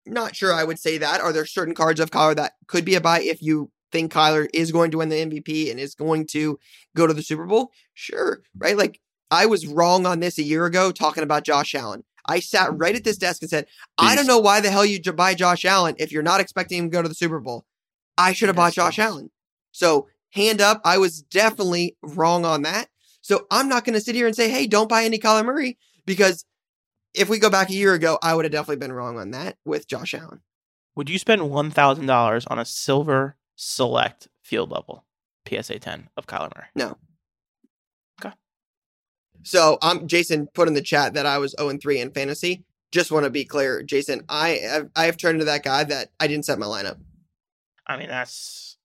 Not 0.07 0.35
sure 0.37 0.53
I 0.55 0.63
would 0.65 0.79
say 0.79 0.99
that. 0.99 1.21
Are 1.21 1.33
there 1.33 1.45
certain 1.47 1.75
cards 1.75 2.01
of 2.01 2.11
Kyler 2.11 2.37
that 2.37 2.55
could 2.69 2.85
be 2.85 2.95
a 2.95 3.01
buy 3.01 3.21
if 3.21 3.43
you 3.43 3.71
think 3.97 4.13
Kyler 4.13 4.49
is 4.53 4.73
going 4.73 4.91
to 4.91 4.99
win 4.99 5.09
the 5.09 5.17
MVP 5.17 5.71
and 5.71 5.81
is 5.81 5.95
going 5.95 6.27
to 6.29 6.59
go 6.95 7.07
to 7.07 7.15
the 7.15 7.23
Super 7.23 7.47
Bowl? 7.47 7.73
Sure, 7.95 8.43
right? 8.59 8.77
Like 8.77 9.01
I 9.31 9.47
was 9.47 9.67
wrong 9.67 10.07
on 10.07 10.21
this 10.21 10.39
a 10.39 10.43
year 10.43 10.67
ago 10.67 10.93
talking 10.93 11.23
about 11.23 11.45
Josh 11.45 11.75
Allen. 11.75 12.05
I 12.29 12.41
sat 12.41 12.77
right 12.77 12.95
at 12.95 13.05
this 13.05 13.19
desk 13.19 13.43
and 13.43 13.51
said, 13.51 13.67
I 13.99 14.17
don't 14.17 14.27
know 14.27 14.39
why 14.39 14.61
the 14.61 14.71
hell 14.71 14.85
you 14.85 15.01
buy 15.13 15.35
Josh 15.35 15.65
Allen 15.65 15.95
if 15.99 16.11
you're 16.11 16.23
not 16.23 16.41
expecting 16.41 16.79
him 16.79 16.91
to 16.91 16.95
go 16.95 17.03
to 17.03 17.09
the 17.09 17.15
Super 17.15 17.41
Bowl. 17.41 17.65
I 18.19 18.33
should 18.33 18.49
have 18.49 18.57
bought 18.57 18.73
Josh 18.73 18.99
Allen. 18.99 19.31
So, 19.71 20.09
hand 20.31 20.61
up, 20.61 20.81
I 20.85 20.99
was 20.99 21.23
definitely 21.23 21.97
wrong 22.03 22.45
on 22.45 22.63
that. 22.63 22.89
So, 23.21 23.47
I'm 23.51 23.69
not 23.69 23.85
going 23.85 23.95
to 23.95 24.01
sit 24.01 24.17
here 24.17 24.27
and 24.27 24.35
say, 24.35 24.51
hey, 24.51 24.67
don't 24.67 24.89
buy 24.89 25.05
any 25.05 25.19
Kyler 25.19 25.45
Murray 25.45 25.79
because 26.05 26.45
if 27.15 27.29
we 27.29 27.39
go 27.39 27.51
back 27.51 27.71
a 27.71 27.75
year 27.75 27.95
ago, 27.95 28.19
I 28.23 28.35
would 28.35 28.45
have 28.45 28.53
definitely 28.53 28.85
been 28.85 28.93
wrong 28.93 29.19
on 29.19 29.31
that 29.31 29.57
with 29.65 29.87
Josh 29.87 30.15
Allen. 30.15 30.41
Would 30.97 31.11
you 31.11 31.19
spend 31.19 31.51
one 31.51 31.71
thousand 31.71 32.07
dollars 32.07 32.47
on 32.47 32.59
a 32.59 32.65
silver 32.65 33.37
select 33.57 34.29
field 34.43 34.71
level 34.71 35.05
PSA 35.49 35.79
ten 35.81 36.09
of 36.17 36.27
Kyler 36.27 36.55
Murray? 36.55 36.67
No. 36.75 36.97
Okay. 38.25 38.35
So, 39.43 39.79
um, 39.83 40.07
Jason 40.07 40.47
put 40.55 40.69
in 40.69 40.75
the 40.75 40.83
chat 40.83 41.15
that 41.15 41.27
I 41.27 41.39
was 41.39 41.55
0 41.59 41.71
and 41.71 41.81
3 41.81 42.01
in 42.01 42.11
fantasy. 42.13 42.65
Just 42.93 43.11
want 43.11 43.25
to 43.25 43.31
be 43.31 43.45
clear, 43.45 43.83
Jason, 43.83 44.23
I 44.29 44.51
have, 44.63 44.89
I 44.95 45.07
have 45.07 45.17
turned 45.17 45.37
into 45.37 45.47
that 45.47 45.63
guy 45.65 45.85
that 45.85 46.11
I 46.21 46.27
didn't 46.29 46.45
set 46.45 46.59
my 46.59 46.67
lineup. 46.67 46.99
I 47.87 47.97
mean, 47.97 48.09
that's 48.09 48.77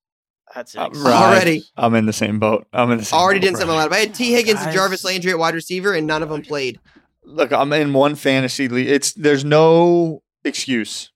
that's 0.53 0.76
Uh, 0.76 0.89
it. 0.91 0.97
right. 0.97 1.13
Already. 1.13 1.63
I'm 1.78 1.95
in 1.95 2.05
the 2.07 2.13
same 2.13 2.38
boat. 2.39 2.67
I'm 2.74 2.91
in 2.91 2.97
the 2.97 3.05
same 3.05 3.19
Already 3.19 3.39
boat, 3.39 3.45
didn't 3.45 3.57
set 3.59 3.67
my 3.67 3.74
lineup. 3.86 3.93
I 3.93 3.99
had 3.99 4.13
Tee 4.15 4.32
Higgins 4.34 4.59
and 4.61 4.74
Jarvis 4.74 5.03
Landry 5.05 5.32
at 5.32 5.39
wide 5.39 5.53
receiver, 5.53 5.93
and 5.93 6.05
none 6.05 6.22
of 6.24 6.30
them 6.30 6.41
played. 6.41 6.80
Look, 7.24 7.51
I'm 7.53 7.72
in 7.74 7.93
one 7.93 8.15
fantasy 8.15 8.67
league. 8.67 8.88
It's 8.89 9.13
there's 9.13 9.45
no 9.45 10.24
excuse. 10.43 11.11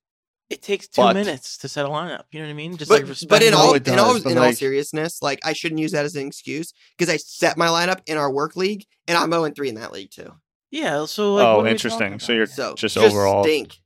It 0.49 0.61
takes 0.61 0.87
two 0.87 1.01
But- 1.01 1.15
minutes 1.15 1.57
to 1.57 1.67
set 1.67 1.85
a 1.85 1.89
lineup. 1.89 2.23
You 2.31 2.39
know 2.39 2.45
what 2.45 2.51
I 2.51 2.53
mean? 2.53 2.77
Just 2.77 2.89
But, 2.89 2.95
like 2.95 3.03
but 3.03 3.09
respect 3.09 3.43
in 3.43 3.53
all 3.55 3.73
it 3.73 3.87
in 3.87 3.97
all 3.97 4.19
but 4.21 4.31
in 4.31 4.37
all 4.37 4.53
seriousness, 4.53 5.21
like 5.23 5.39
I 5.43 5.53
shouldn't 5.53 5.81
use 5.81 5.91
that 5.93 6.05
as 6.05 6.15
an 6.15 6.27
excuse 6.27 6.71
because 6.97 7.11
I 7.11 7.17
set 7.17 7.57
my 7.57 7.67
lineup 7.67 8.01
in 8.05 8.17
our 8.17 8.31
work 8.31 8.55
league, 8.55 8.85
and 9.07 9.17
I'm 9.17 9.31
0 9.31 9.45
and 9.45 9.55
3 9.55 9.69
in 9.69 9.75
that 9.75 9.91
league 9.91 10.11
too. 10.11 10.33
yeah. 10.69 11.05
So 11.05 11.33
like, 11.35 11.45
oh, 11.47 11.57
what 11.57 11.67
interesting. 11.67 12.19
So 12.19 12.31
you're 12.33 12.45
So 12.45 12.75
just, 12.75 12.95
overall 12.97 13.43
stink. 13.43 13.79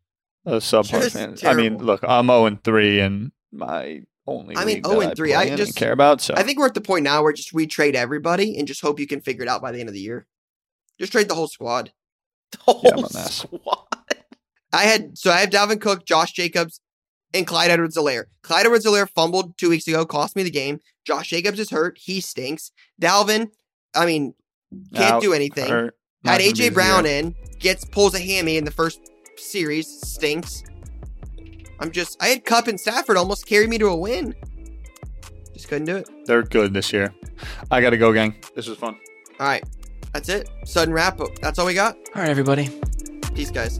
a 0.45 0.53
subpar 0.57 1.09
fan. 1.11 1.37
I 1.49 1.53
mean, 1.53 1.77
look, 1.77 2.01
I'm 2.03 2.27
0 2.27 2.45
and 2.45 2.61
3 2.63 2.99
and 2.99 3.31
my 3.53 4.01
only. 4.27 4.57
I 4.57 4.65
mean, 4.65 4.75
league 4.75 4.85
0 4.87 4.99
and 4.99 5.15
3, 5.15 5.33
I 5.33 5.35
play 5.37 5.43
in 5.45 5.49
and 5.53 5.57
just- 5.57 5.77
care 5.77 5.93
about. 5.93 6.19
So 6.19 6.33
I 6.35 6.43
think 6.43 6.59
we're 6.59 6.65
at 6.67 6.73
the 6.73 6.81
point 6.81 7.03
now 7.05 7.23
where 7.23 7.31
just 7.31 7.53
we 7.53 7.67
trade 7.67 7.95
everybody 7.95 8.57
and 8.57 8.67
just 8.67 8.81
hope 8.81 8.99
you 8.99 9.07
can 9.07 9.21
figure 9.21 9.43
it 9.43 9.47
out 9.49 9.61
by 9.61 9.71
the 9.71 9.79
end 9.79 9.87
of 9.87 9.93
the 9.93 10.01
year. 10.01 10.27
Just 10.99 11.13
trade 11.13 11.29
the 11.29 11.35
whole 11.35 11.47
squad. 11.47 11.93
the 12.51 12.57
whole 12.63 12.81
Yeah, 12.83 12.91
I'm 12.93 12.99
a 12.99 13.01
mess. 13.13 13.35
squad. 13.43 13.85
I 14.73 14.83
had 14.83 15.17
so 15.17 15.31
I 15.31 15.39
have 15.39 15.49
Dalvin 15.49 15.81
Cook, 15.81 16.05
Josh 16.05 16.31
Jacobs, 16.31 16.79
and 17.33 17.47
Clyde 17.47 17.71
Edwards 17.71 17.97
Helaire. 17.97 18.25
Clyde 18.43 18.65
Edwards 18.65 18.85
Helaire 18.85 19.09
fumbled 19.09 19.57
two 19.57 19.69
weeks 19.69 19.87
ago, 19.87 20.05
cost 20.05 20.35
me 20.35 20.43
the 20.43 20.51
game. 20.51 20.79
Josh 21.05 21.29
Jacobs 21.29 21.59
is 21.59 21.69
hurt. 21.71 21.97
He 21.97 22.21
stinks. 22.21 22.71
Dalvin, 23.01 23.49
I 23.95 24.05
mean, 24.05 24.33
can't 24.93 25.13
Out, 25.15 25.21
do 25.21 25.33
anything. 25.33 25.69
hurt, 25.69 25.95
Had 26.23 26.41
AJ 26.41 26.73
Brown 26.73 27.05
year. 27.05 27.19
in, 27.19 27.35
gets 27.59 27.83
pulls 27.85 28.13
a 28.13 28.19
hammy 28.19 28.57
in 28.57 28.65
the 28.65 28.71
first 28.71 28.99
series, 29.37 29.87
stinks. 30.07 30.63
I'm 31.79 31.91
just 31.91 32.21
I 32.21 32.27
had 32.27 32.45
Kupp 32.45 32.67
and 32.67 32.79
Stafford 32.79 33.17
almost 33.17 33.47
carry 33.47 33.65
me 33.65 33.77
to 33.79 33.87
a 33.87 33.95
win. 33.95 34.35
Just 35.53 35.67
couldn't 35.67 35.85
do 35.85 35.95
it. 35.97 36.09
They're 36.25 36.43
good 36.43 36.73
this 36.73 36.93
year. 36.93 37.13
I 37.71 37.81
got 37.81 37.89
to 37.91 37.97
go, 37.97 38.11
gang. 38.13 38.35
This 38.55 38.67
was 38.67 38.77
fun. 38.77 38.95
All 39.39 39.47
right. 39.47 39.63
That's 40.13 40.27
it. 40.29 40.49
Sudden 40.65 40.93
wrap. 40.93 41.19
up. 41.21 41.29
That's 41.41 41.57
all 41.59 41.65
we 41.65 41.73
got. 41.73 41.95
All 42.15 42.21
right, 42.21 42.29
everybody. 42.29 42.69
Peace, 43.33 43.51
guys. 43.51 43.79